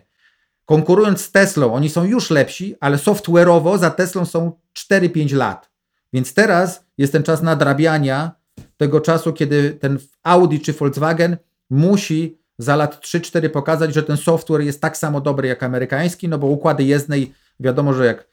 konkurując 0.64 1.20
z 1.20 1.32
Teslą, 1.32 1.74
oni 1.74 1.88
są 1.88 2.04
już 2.04 2.30
lepsi, 2.30 2.76
ale 2.80 2.96
software'owo 2.96 3.78
za 3.78 3.90
Teslą 3.90 4.24
są 4.24 4.52
4-5 4.92 5.36
lat. 5.36 5.70
Więc 6.12 6.34
teraz 6.34 6.84
jest 6.98 7.12
ten 7.12 7.22
czas 7.22 7.42
nadrabiania 7.42 8.32
tego 8.76 9.00
czasu, 9.00 9.32
kiedy 9.32 9.70
ten 9.70 9.98
Audi 10.22 10.60
czy 10.60 10.72
Volkswagen 10.72 11.36
musi 11.70 12.38
za 12.58 12.76
lat 12.76 13.00
3-4 13.00 13.48
pokazać, 13.48 13.94
że 13.94 14.02
ten 14.02 14.16
software 14.16 14.60
jest 14.60 14.80
tak 14.80 14.96
samo 14.96 15.20
dobry 15.20 15.48
jak 15.48 15.62
amerykański, 15.62 16.28
no 16.28 16.38
bo 16.38 16.46
układy 16.46 16.84
jezdnej, 16.84 17.34
wiadomo, 17.60 17.94
że 17.94 18.06
jak 18.06 18.28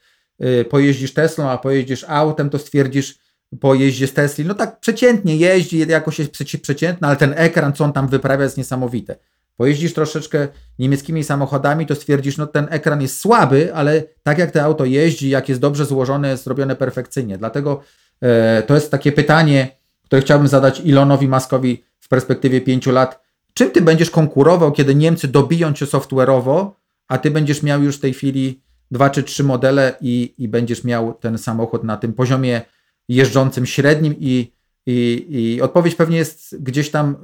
pojeździsz 0.70 1.14
Teslą, 1.14 1.50
a 1.50 1.58
pojeździsz 1.58 2.04
autem, 2.08 2.50
to 2.50 2.58
stwierdzisz 2.58 3.18
po 3.60 3.74
jeździe 3.74 4.06
z 4.06 4.12
Tesli, 4.12 4.44
no 4.44 4.54
tak 4.54 4.80
przeciętnie 4.80 5.36
jeździ, 5.36 5.78
jakoś 5.78 6.18
jest 6.18 6.32
przeciętny, 6.62 7.06
ale 7.08 7.16
ten 7.16 7.34
ekran, 7.36 7.72
co 7.72 7.84
on 7.84 7.92
tam 7.92 8.08
wyprawia, 8.08 8.44
jest 8.44 8.56
niesamowite. 8.56 9.16
Pojeździsz 9.56 9.94
troszeczkę 9.94 10.48
niemieckimi 10.78 11.24
samochodami, 11.24 11.86
to 11.86 11.94
stwierdzisz, 11.94 12.36
no 12.36 12.46
ten 12.46 12.66
ekran 12.70 13.02
jest 13.02 13.20
słaby, 13.20 13.74
ale 13.74 14.02
tak 14.22 14.38
jak 14.38 14.50
to 14.50 14.62
auto 14.62 14.84
jeździ, 14.84 15.28
jak 15.28 15.48
jest 15.48 15.60
dobrze 15.60 15.86
złożone, 15.86 16.30
jest 16.30 16.44
zrobione 16.44 16.76
perfekcyjnie. 16.76 17.38
Dlatego 17.38 17.82
e, 18.20 18.62
to 18.62 18.74
jest 18.74 18.90
takie 18.90 19.12
pytanie, 19.12 19.76
które 20.04 20.22
chciałbym 20.22 20.48
zadać 20.48 20.80
Elonowi 20.80 21.28
Muskowi 21.28 21.84
w 22.00 22.08
perspektywie 22.08 22.60
pięciu 22.60 22.92
lat. 22.92 23.20
Czym 23.54 23.70
ty 23.70 23.80
będziesz 23.80 24.10
konkurował, 24.10 24.72
kiedy 24.72 24.94
Niemcy 24.94 25.28
dobiją 25.28 25.72
cię 25.72 25.86
software'owo, 25.86 26.70
a 27.08 27.18
ty 27.18 27.30
będziesz 27.30 27.62
miał 27.62 27.82
już 27.82 27.96
w 27.96 28.00
tej 28.00 28.14
chwili 28.14 28.62
dwa 28.90 29.10
czy 29.10 29.22
trzy 29.22 29.44
modele 29.44 29.94
i, 30.00 30.34
i 30.38 30.48
będziesz 30.48 30.84
miał 30.84 31.14
ten 31.14 31.38
samochód 31.38 31.84
na 31.84 31.96
tym 31.96 32.12
poziomie 32.12 32.62
jeżdżącym 33.08 33.66
średnim 33.66 34.14
i, 34.18 34.52
i, 34.86 35.26
i 35.28 35.62
odpowiedź 35.62 35.94
pewnie 35.94 36.16
jest 36.16 36.62
gdzieś 36.62 36.90
tam 36.90 37.10
y, 37.10 37.16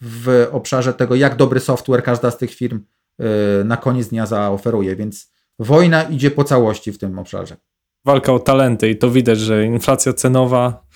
w 0.00 0.48
obszarze 0.52 0.94
tego, 0.94 1.14
jak 1.14 1.36
dobry 1.36 1.60
software 1.60 2.02
każda 2.02 2.30
z 2.30 2.38
tych 2.38 2.54
firm 2.54 2.80
y, 2.80 3.64
na 3.64 3.76
koniec 3.76 4.08
dnia 4.08 4.26
zaoferuje, 4.26 4.96
więc 4.96 5.32
wojna 5.58 6.02
idzie 6.02 6.30
po 6.30 6.44
całości 6.44 6.92
w 6.92 6.98
tym 6.98 7.18
obszarze. 7.18 7.56
Walka 8.04 8.32
o 8.32 8.38
talenty 8.38 8.90
i 8.90 8.96
to 8.96 9.10
widać, 9.10 9.38
że 9.38 9.64
inflacja 9.64 10.12
cenowa 10.12 10.86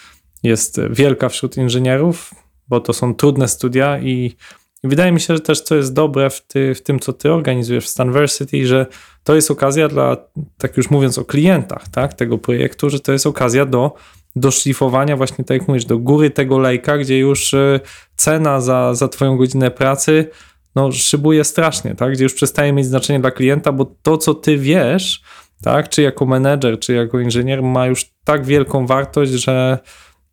jest 0.42 0.80
wielka 0.90 1.28
wśród 1.28 1.56
inżynierów, 1.56 2.34
bo 2.68 2.80
to 2.80 2.92
są 2.92 3.14
trudne 3.14 3.48
studia 3.48 3.98
i 3.98 4.36
i 4.82 4.88
wydaje 4.88 5.12
mi 5.12 5.20
się, 5.20 5.34
że 5.34 5.40
też 5.40 5.60
co 5.60 5.76
jest 5.76 5.94
dobre 5.94 6.30
w, 6.30 6.46
ty, 6.46 6.74
w, 6.74 6.82
tym, 6.82 7.00
co 7.00 7.12
ty 7.12 7.32
organizujesz 7.32 7.84
w 7.84 7.88
Stanversity, 7.88 8.66
że 8.66 8.86
to 9.24 9.34
jest 9.34 9.50
okazja 9.50 9.88
dla, 9.88 10.16
tak 10.58 10.76
już 10.76 10.90
mówiąc 10.90 11.18
o 11.18 11.24
klientach 11.24 11.88
tak, 11.88 12.14
tego 12.14 12.38
projektu, 12.38 12.90
że 12.90 13.00
to 13.00 13.12
jest 13.12 13.26
okazja 13.26 13.66
do 13.66 13.94
do 14.36 14.50
szlifowania 14.50 15.16
właśnie, 15.16 15.44
tak 15.44 15.58
jak 15.58 15.68
mówisz, 15.68 15.84
do 15.84 15.98
góry 15.98 16.30
tego 16.30 16.58
lejka, 16.58 16.98
gdzie 16.98 17.18
już 17.18 17.54
e, 17.54 17.80
cena 18.16 18.60
za, 18.60 18.94
za 18.94 19.08
twoją 19.08 19.36
godzinę 19.36 19.70
pracy 19.70 20.30
no, 20.74 20.92
szybuje 20.92 21.44
strasznie, 21.44 21.94
tak? 21.94 22.12
gdzie 22.12 22.24
już 22.24 22.34
przestaje 22.34 22.72
mieć 22.72 22.86
znaczenie 22.86 23.20
dla 23.20 23.30
klienta, 23.30 23.72
bo 23.72 23.94
to, 24.02 24.18
co 24.18 24.34
ty 24.34 24.58
wiesz, 24.58 25.22
tak? 25.62 25.88
czy 25.88 26.02
jako 26.02 26.26
menedżer, 26.26 26.78
czy 26.78 26.92
jako 26.94 27.20
inżynier, 27.20 27.62
ma 27.62 27.86
już 27.86 28.10
tak 28.24 28.44
wielką 28.44 28.86
wartość, 28.86 29.32
że 29.32 29.78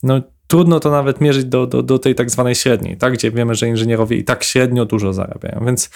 no, 0.04 0.22
trudno 0.48 0.80
to 0.80 0.92
nawet 0.92 1.22
mierzyć 1.22 1.46
do, 1.46 1.68
do, 1.68 1.84
do 1.84 2.00
tej 2.00 2.16
tak 2.16 2.32
zwanej 2.32 2.56
średniej, 2.56 2.98
tak? 2.98 3.14
gdzie 3.14 3.32
wiemy, 3.32 3.56
że 3.56 3.68
inżynierowie 3.68 4.18
i 4.18 4.24
tak 4.24 4.44
średnio 4.44 4.86
dużo 4.86 5.14
zarabiają. 5.14 5.66
Więc 5.66 5.90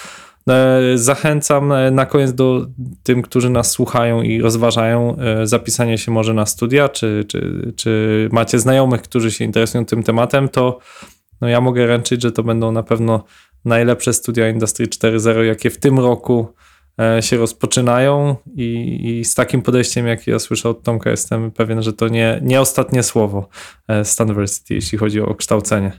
e, 0.49 0.81
zachęcam 0.95 1.71
e, 1.71 1.91
na 1.91 2.05
koniec 2.05 2.33
do 2.33 2.67
tym, 3.03 3.21
którzy 3.21 3.49
nas 3.49 3.71
słuchają 3.71 4.21
i 4.21 4.41
rozważają 4.41 5.17
e, 5.17 5.47
zapisanie 5.47 5.97
się 5.97 6.11
może 6.11 6.33
na 6.33 6.45
studia, 6.45 6.89
czy, 6.89 7.25
czy, 7.27 7.71
czy 7.75 8.29
macie 8.31 8.59
znajomych, 8.59 9.01
którzy 9.01 9.31
się 9.31 9.45
interesują 9.45 9.85
tym 9.85 10.03
tematem, 10.03 10.49
to 10.49 10.79
no 11.41 11.47
ja 11.47 11.61
mogę 11.61 11.87
ręczyć, 11.87 12.21
że 12.21 12.31
to 12.31 12.43
będą 12.43 12.71
na 12.71 12.83
pewno 12.83 13.23
najlepsze 13.65 14.13
studia 14.13 14.49
Industry 14.49 14.87
4.0, 14.87 15.41
jakie 15.41 15.69
w 15.69 15.77
tym 15.77 15.99
roku 15.99 16.53
się 17.21 17.37
rozpoczynają 17.37 18.35
i, 18.55 18.99
i, 19.19 19.25
z 19.25 19.35
takim 19.35 19.61
podejściem, 19.61 20.07
jak 20.07 20.27
ja 20.27 20.39
słyszę 20.39 20.69
od 20.69 20.83
Tomka, 20.83 21.09
jestem 21.09 21.51
pewien, 21.51 21.83
że 21.83 21.93
to 21.93 22.07
nie, 22.07 22.39
nie 22.43 22.61
ostatnie 22.61 23.03
słowo 23.03 23.49
e, 23.87 24.05
Stanversity, 24.05 24.73
jeśli 24.73 24.97
chodzi 24.97 25.21
o 25.21 25.35
kształcenie. 25.35 25.91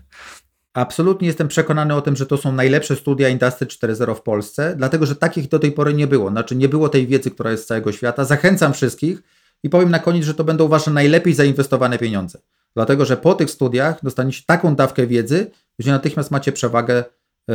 Absolutnie 0.74 1.28
jestem 1.28 1.48
przekonany 1.48 1.94
o 1.94 2.02
tym, 2.02 2.16
że 2.16 2.26
to 2.26 2.36
są 2.36 2.52
najlepsze 2.52 2.96
studia 2.96 3.28
Industry 3.28 3.66
4.0 3.66 4.14
w 4.14 4.22
Polsce, 4.22 4.74
dlatego 4.76 5.06
że 5.06 5.16
takich 5.16 5.48
do 5.48 5.58
tej 5.58 5.72
pory 5.72 5.94
nie 5.94 6.06
było. 6.06 6.30
Znaczy 6.30 6.56
nie 6.56 6.68
było 6.68 6.88
tej 6.88 7.06
wiedzy, 7.06 7.30
która 7.30 7.50
jest 7.50 7.64
z 7.64 7.66
całego 7.66 7.92
świata. 7.92 8.24
Zachęcam 8.24 8.72
wszystkich 8.72 9.22
i 9.62 9.70
powiem 9.70 9.90
na 9.90 9.98
koniec, 9.98 10.24
że 10.24 10.34
to 10.34 10.44
będą 10.44 10.68
wasze 10.68 10.90
najlepiej 10.90 11.34
zainwestowane 11.34 11.98
pieniądze. 11.98 12.38
Dlatego, 12.74 13.04
że 13.04 13.16
po 13.16 13.34
tych 13.34 13.50
studiach 13.50 13.98
dostaniecie 14.02 14.42
taką 14.46 14.74
dawkę 14.74 15.06
wiedzy, 15.06 15.50
że 15.78 15.90
natychmiast 15.90 16.30
macie 16.30 16.52
przewagę 16.52 17.04
yy, 17.48 17.54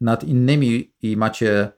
nad 0.00 0.24
innymi 0.24 0.92
i 1.02 1.16
macie 1.16 1.68
E, 1.68 1.77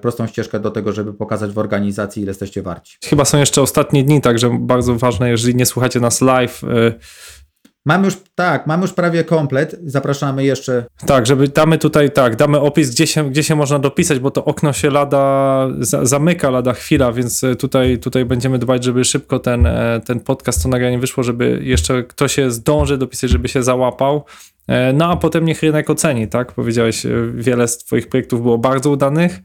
prostą 0.00 0.26
ścieżkę 0.26 0.60
do 0.60 0.70
tego, 0.70 0.92
żeby 0.92 1.14
pokazać 1.14 1.50
w 1.52 1.58
organizacji, 1.58 2.22
ile 2.22 2.30
jesteście 2.30 2.62
warci. 2.62 2.96
Chyba 3.04 3.24
są 3.24 3.38
jeszcze 3.38 3.62
ostatnie 3.62 4.04
dni, 4.04 4.20
także 4.20 4.58
bardzo 4.60 4.96
ważne, 4.96 5.30
jeżeli 5.30 5.54
nie 5.54 5.66
słuchacie 5.66 6.00
nas 6.00 6.20
live. 6.20 6.64
E, 6.64 6.94
mamy 7.84 8.04
już, 8.04 8.16
tak, 8.36 8.66
mamy 8.66 8.82
już 8.82 8.92
prawie 8.92 9.24
komplet. 9.24 9.76
Zapraszamy 9.84 10.44
jeszcze. 10.44 10.84
Tak, 11.06 11.26
żeby 11.26 11.48
damy 11.48 11.78
tutaj, 11.78 12.10
tak, 12.10 12.36
damy 12.36 12.60
opis, 12.60 12.90
gdzie 12.90 13.06
się, 13.06 13.30
gdzie 13.30 13.42
się 13.42 13.56
można 13.56 13.78
dopisać, 13.78 14.18
bo 14.18 14.30
to 14.30 14.44
okno 14.44 14.72
się 14.72 14.90
lada, 14.90 15.66
za, 15.78 16.04
zamyka 16.04 16.50
lada 16.50 16.72
chwila, 16.72 17.12
więc 17.12 17.44
e, 17.44 17.56
tutaj, 17.56 17.98
tutaj 17.98 18.24
będziemy 18.24 18.58
dbać, 18.58 18.84
żeby 18.84 19.04
szybko 19.04 19.38
ten, 19.38 19.68
ten 20.04 20.20
podcast, 20.20 20.62
to 20.62 20.68
nagranie 20.68 20.98
wyszło, 20.98 21.22
żeby 21.22 21.60
jeszcze 21.62 22.02
ktoś 22.02 22.34
się 22.34 22.50
zdąży 22.50 22.98
dopisać, 22.98 23.30
żeby 23.30 23.48
się 23.48 23.62
załapał. 23.62 24.24
E, 24.68 24.92
no 24.92 25.10
a 25.10 25.16
potem 25.16 25.44
niech 25.44 25.62
rynek 25.62 25.90
oceni, 25.90 26.28
tak? 26.28 26.52
Powiedziałeś, 26.52 27.06
e, 27.06 27.10
wiele 27.34 27.68
z 27.68 27.78
Twoich 27.78 28.08
projektów 28.08 28.42
było 28.42 28.58
bardzo 28.58 28.90
udanych, 28.90 29.38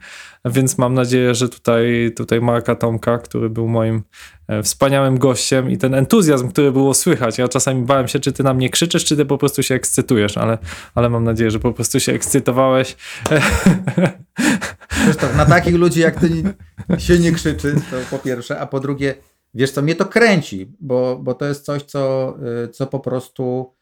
więc 0.46 0.78
mam 0.78 0.94
nadzieję, 0.94 1.36
że 1.36 1.50
tutaj, 1.50 2.12
tutaj 2.16 2.42
Marka 2.42 2.76
Tomka, 2.76 3.18
który 3.18 3.50
był 3.50 3.68
moim 3.68 4.04
e, 4.48 4.64
wspaniałym 4.64 5.18
gościem 5.18 5.72
i 5.72 5.78
ten 5.78 5.94
entuzjazm, 5.94 6.50
który 6.50 6.72
było 6.72 6.94
słychać. 6.94 7.38
Ja 7.38 7.48
czasami 7.48 7.86
bałem 7.86 8.08
się, 8.08 8.20
czy 8.20 8.32
ty 8.32 8.44
na 8.44 8.54
mnie 8.54 8.70
krzyczysz, 8.70 8.81
czy 8.88 9.18
ty 9.18 9.26
po 9.26 9.38
prostu 9.38 9.64
się 9.64 9.76
ekscytujesz, 9.76 10.38
ale, 10.38 10.58
ale 10.96 11.10
mam 11.10 11.24
nadzieję, 11.24 11.52
że 11.52 11.60
po 11.60 11.74
prostu 11.74 12.00
się 12.00 12.14
ekscytowałeś. 12.14 12.96
Zresztą 15.06 15.36
na 15.38 15.46
takich 15.46 15.76
ludzi 15.76 16.00
jak 16.00 16.20
ty 16.20 16.30
się 16.98 17.20
nie 17.20 17.32
krzyczy, 17.32 17.76
to 17.92 18.18
po 18.18 18.24
pierwsze, 18.24 18.60
a 18.60 18.66
po 18.66 18.80
drugie, 18.80 19.16
wiesz 19.54 19.72
co, 19.72 19.82
mnie 19.82 19.96
to 19.96 20.06
kręci, 20.06 20.72
bo, 20.80 21.20
bo 21.24 21.34
to 21.34 21.46
jest 21.46 21.66
coś, 21.66 21.84
co, 21.84 22.38
co 22.72 22.88
po 22.88 23.00
prostu 23.00 23.74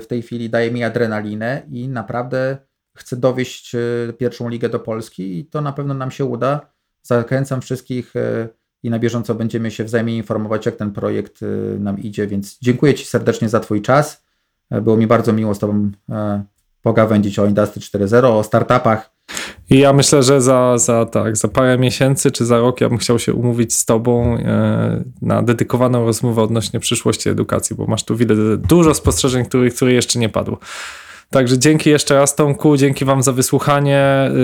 w 0.00 0.04
tej 0.08 0.22
chwili 0.22 0.50
daje 0.50 0.70
mi 0.70 0.84
adrenalinę 0.84 1.62
i 1.70 1.88
naprawdę 1.88 2.58
chcę 2.98 3.16
dowieść 3.16 3.74
e, 3.74 4.12
pierwszą 4.12 4.48
ligę 4.48 4.68
do 4.68 4.80
Polski 4.80 5.38
i 5.38 5.46
to 5.46 5.60
na 5.60 5.72
pewno 5.72 5.94
nam 5.94 6.10
się 6.10 6.24
uda. 6.24 6.72
Zachęcam 7.02 7.60
wszystkich 7.60 8.16
i 8.82 8.90
na 8.90 8.98
bieżąco 8.98 9.34
będziemy 9.34 9.70
się 9.70 9.84
wzajemnie 9.84 10.16
informować, 10.16 10.66
jak 10.66 10.76
ten 10.76 10.90
projekt 10.90 11.40
e, 11.42 11.78
nam 11.78 11.98
idzie, 11.98 12.26
więc 12.26 12.58
dziękuję 12.62 12.94
Ci 12.94 13.04
serdecznie 13.04 13.48
za 13.48 13.60
Twój 13.60 13.82
czas. 13.82 14.24
Było 14.82 14.96
mi 14.96 15.06
bardzo 15.06 15.32
miło 15.32 15.54
z 15.54 15.58
Tobą 15.58 15.90
pogawędzić 16.82 17.38
o 17.38 17.46
Industry 17.46 17.82
4.0, 17.82 18.24
o 18.24 18.42
startupach 18.44 19.18
i 19.70 19.78
ja 19.78 19.92
myślę, 19.92 20.22
że 20.22 20.40
za, 20.40 20.78
za, 20.78 21.06
tak, 21.06 21.36
za 21.36 21.48
parę 21.48 21.78
miesięcy 21.78 22.30
czy 22.30 22.44
za 22.44 22.58
rok 22.58 22.80
ja 22.80 22.88
bym 22.88 22.98
chciał 22.98 23.18
się 23.18 23.34
umówić 23.34 23.74
z 23.74 23.84
Tobą 23.84 24.36
e, 24.36 25.04
na 25.22 25.42
dedykowaną 25.42 26.04
rozmowę 26.04 26.42
odnośnie 26.42 26.80
przyszłości 26.80 27.28
edukacji, 27.28 27.76
bo 27.76 27.86
masz 27.86 28.04
tu 28.04 28.16
wiele, 28.16 28.56
dużo 28.56 28.94
spostrzeżeń, 28.94 29.44
które, 29.44 29.70
które 29.70 29.92
jeszcze 29.92 30.18
nie 30.18 30.28
padło. 30.28 30.58
Także 31.30 31.58
dzięki 31.58 31.90
jeszcze 31.90 32.14
raz 32.14 32.34
Tomku, 32.34 32.76
dzięki 32.76 33.04
Wam 33.04 33.22
za 33.22 33.32
wysłuchanie. 33.32 33.98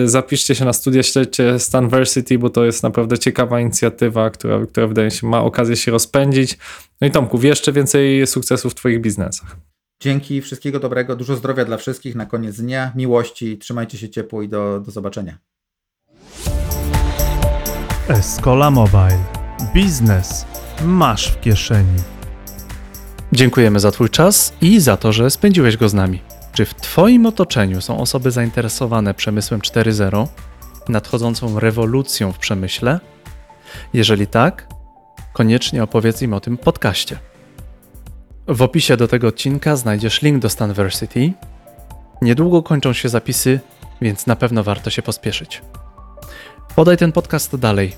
E, 0.04 0.08
zapiszcie 0.08 0.54
się 0.54 0.64
na 0.64 0.72
studia, 0.72 1.02
śledźcie 1.02 1.58
Stanversity, 1.58 2.38
bo 2.38 2.50
to 2.50 2.64
jest 2.64 2.82
naprawdę 2.82 3.18
ciekawa 3.18 3.60
inicjatywa, 3.60 4.30
która, 4.30 4.66
która 4.66 4.86
wydaje 4.86 5.10
się 5.10 5.26
ma 5.26 5.42
okazję 5.42 5.76
się 5.76 5.90
rozpędzić. 5.90 6.58
No 7.00 7.06
i 7.06 7.10
Tomku, 7.10 7.42
jeszcze 7.42 7.72
więcej 7.72 8.26
sukcesów 8.26 8.72
w 8.72 8.74
Twoich 8.74 9.00
biznesach. 9.00 9.56
Dzięki, 10.02 10.40
wszystkiego 10.40 10.80
dobrego, 10.80 11.16
dużo 11.16 11.36
zdrowia 11.36 11.64
dla 11.64 11.76
wszystkich 11.76 12.14
na 12.14 12.26
koniec 12.26 12.56
dnia, 12.56 12.92
miłości, 12.96 13.58
trzymajcie 13.58 13.98
się 13.98 14.08
ciepło 14.08 14.42
i 14.42 14.48
do, 14.48 14.80
do 14.80 14.90
zobaczenia. 14.90 15.38
Escola 18.08 18.70
Mobile. 18.70 19.24
Biznes 19.74 20.46
masz 20.84 21.32
w 21.32 21.40
kieszeni. 21.40 21.98
Dziękujemy 23.32 23.80
za 23.80 23.90
Twój 23.90 24.10
czas 24.10 24.54
i 24.60 24.80
za 24.80 24.96
to, 24.96 25.12
że 25.12 25.30
spędziłeś 25.30 25.76
go 25.76 25.88
z 25.88 25.94
nami. 25.94 26.33
Czy 26.54 26.64
w 26.64 26.74
Twoim 26.74 27.26
otoczeniu 27.26 27.80
są 27.80 27.98
osoby 27.98 28.30
zainteresowane 28.30 29.14
przemysłem 29.14 29.60
4.0, 29.60 30.26
nadchodzącą 30.88 31.60
rewolucją 31.60 32.32
w 32.32 32.38
przemyśle? 32.38 33.00
Jeżeli 33.92 34.26
tak, 34.26 34.68
koniecznie 35.32 35.82
opowiedz 35.82 36.22
im 36.22 36.34
o 36.34 36.40
tym 36.40 36.58
podcaście. 36.58 37.18
W 38.48 38.62
opisie 38.62 38.96
do 38.96 39.08
tego 39.08 39.28
odcinka 39.28 39.76
znajdziesz 39.76 40.22
link 40.22 40.42
do 40.42 40.48
Stanversity. 40.50 41.32
Niedługo 42.22 42.62
kończą 42.62 42.92
się 42.92 43.08
zapisy, 43.08 43.60
więc 44.00 44.26
na 44.26 44.36
pewno 44.36 44.64
warto 44.64 44.90
się 44.90 45.02
pospieszyć. 45.02 45.62
Podaj 46.76 46.96
ten 46.96 47.12
podcast 47.12 47.56
dalej, 47.56 47.92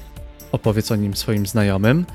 opowiedz 0.53 0.93
o 0.93 0.97
nim 0.97 1.17
swoim 1.17 1.47
znajomym, 1.47 2.07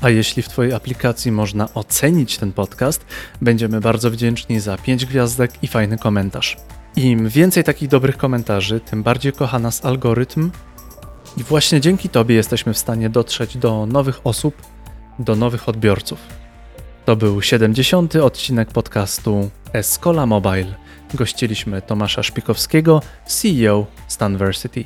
A 0.00 0.10
jeśli 0.10 0.42
w 0.42 0.48
Twojej 0.48 0.72
aplikacji 0.72 1.32
można 1.32 1.74
ocenić 1.74 2.38
ten 2.38 2.52
podcast, 2.52 3.04
będziemy 3.42 3.80
bardzo 3.80 4.10
wdzięczni 4.10 4.60
za 4.60 4.76
5 4.76 5.06
gwiazdek 5.06 5.52
i 5.62 5.68
fajny 5.68 5.98
komentarz. 5.98 6.56
Im 6.96 7.28
więcej 7.28 7.64
takich 7.64 7.88
dobrych 7.88 8.16
komentarzy, 8.16 8.80
tym 8.80 9.02
bardziej 9.02 9.32
kocha 9.32 9.58
nas 9.58 9.84
algorytm 9.84 10.50
i 11.36 11.42
właśnie 11.42 11.80
dzięki 11.80 12.08
Tobie 12.08 12.34
jesteśmy 12.34 12.74
w 12.74 12.78
stanie 12.78 13.10
dotrzeć 13.10 13.56
do 13.56 13.86
nowych 13.86 14.20
osób, 14.24 14.62
do 15.18 15.36
nowych 15.36 15.68
odbiorców. 15.68 16.18
To 17.04 17.16
był 17.16 17.42
70. 17.42 18.16
odcinek 18.16 18.68
podcastu 18.68 19.50
Escola 19.72 20.26
Mobile. 20.26 20.74
Gościliśmy 21.14 21.82
Tomasza 21.82 22.22
Szpikowskiego, 22.22 23.02
CEO 23.26 23.86
Stanversity. 24.08 24.84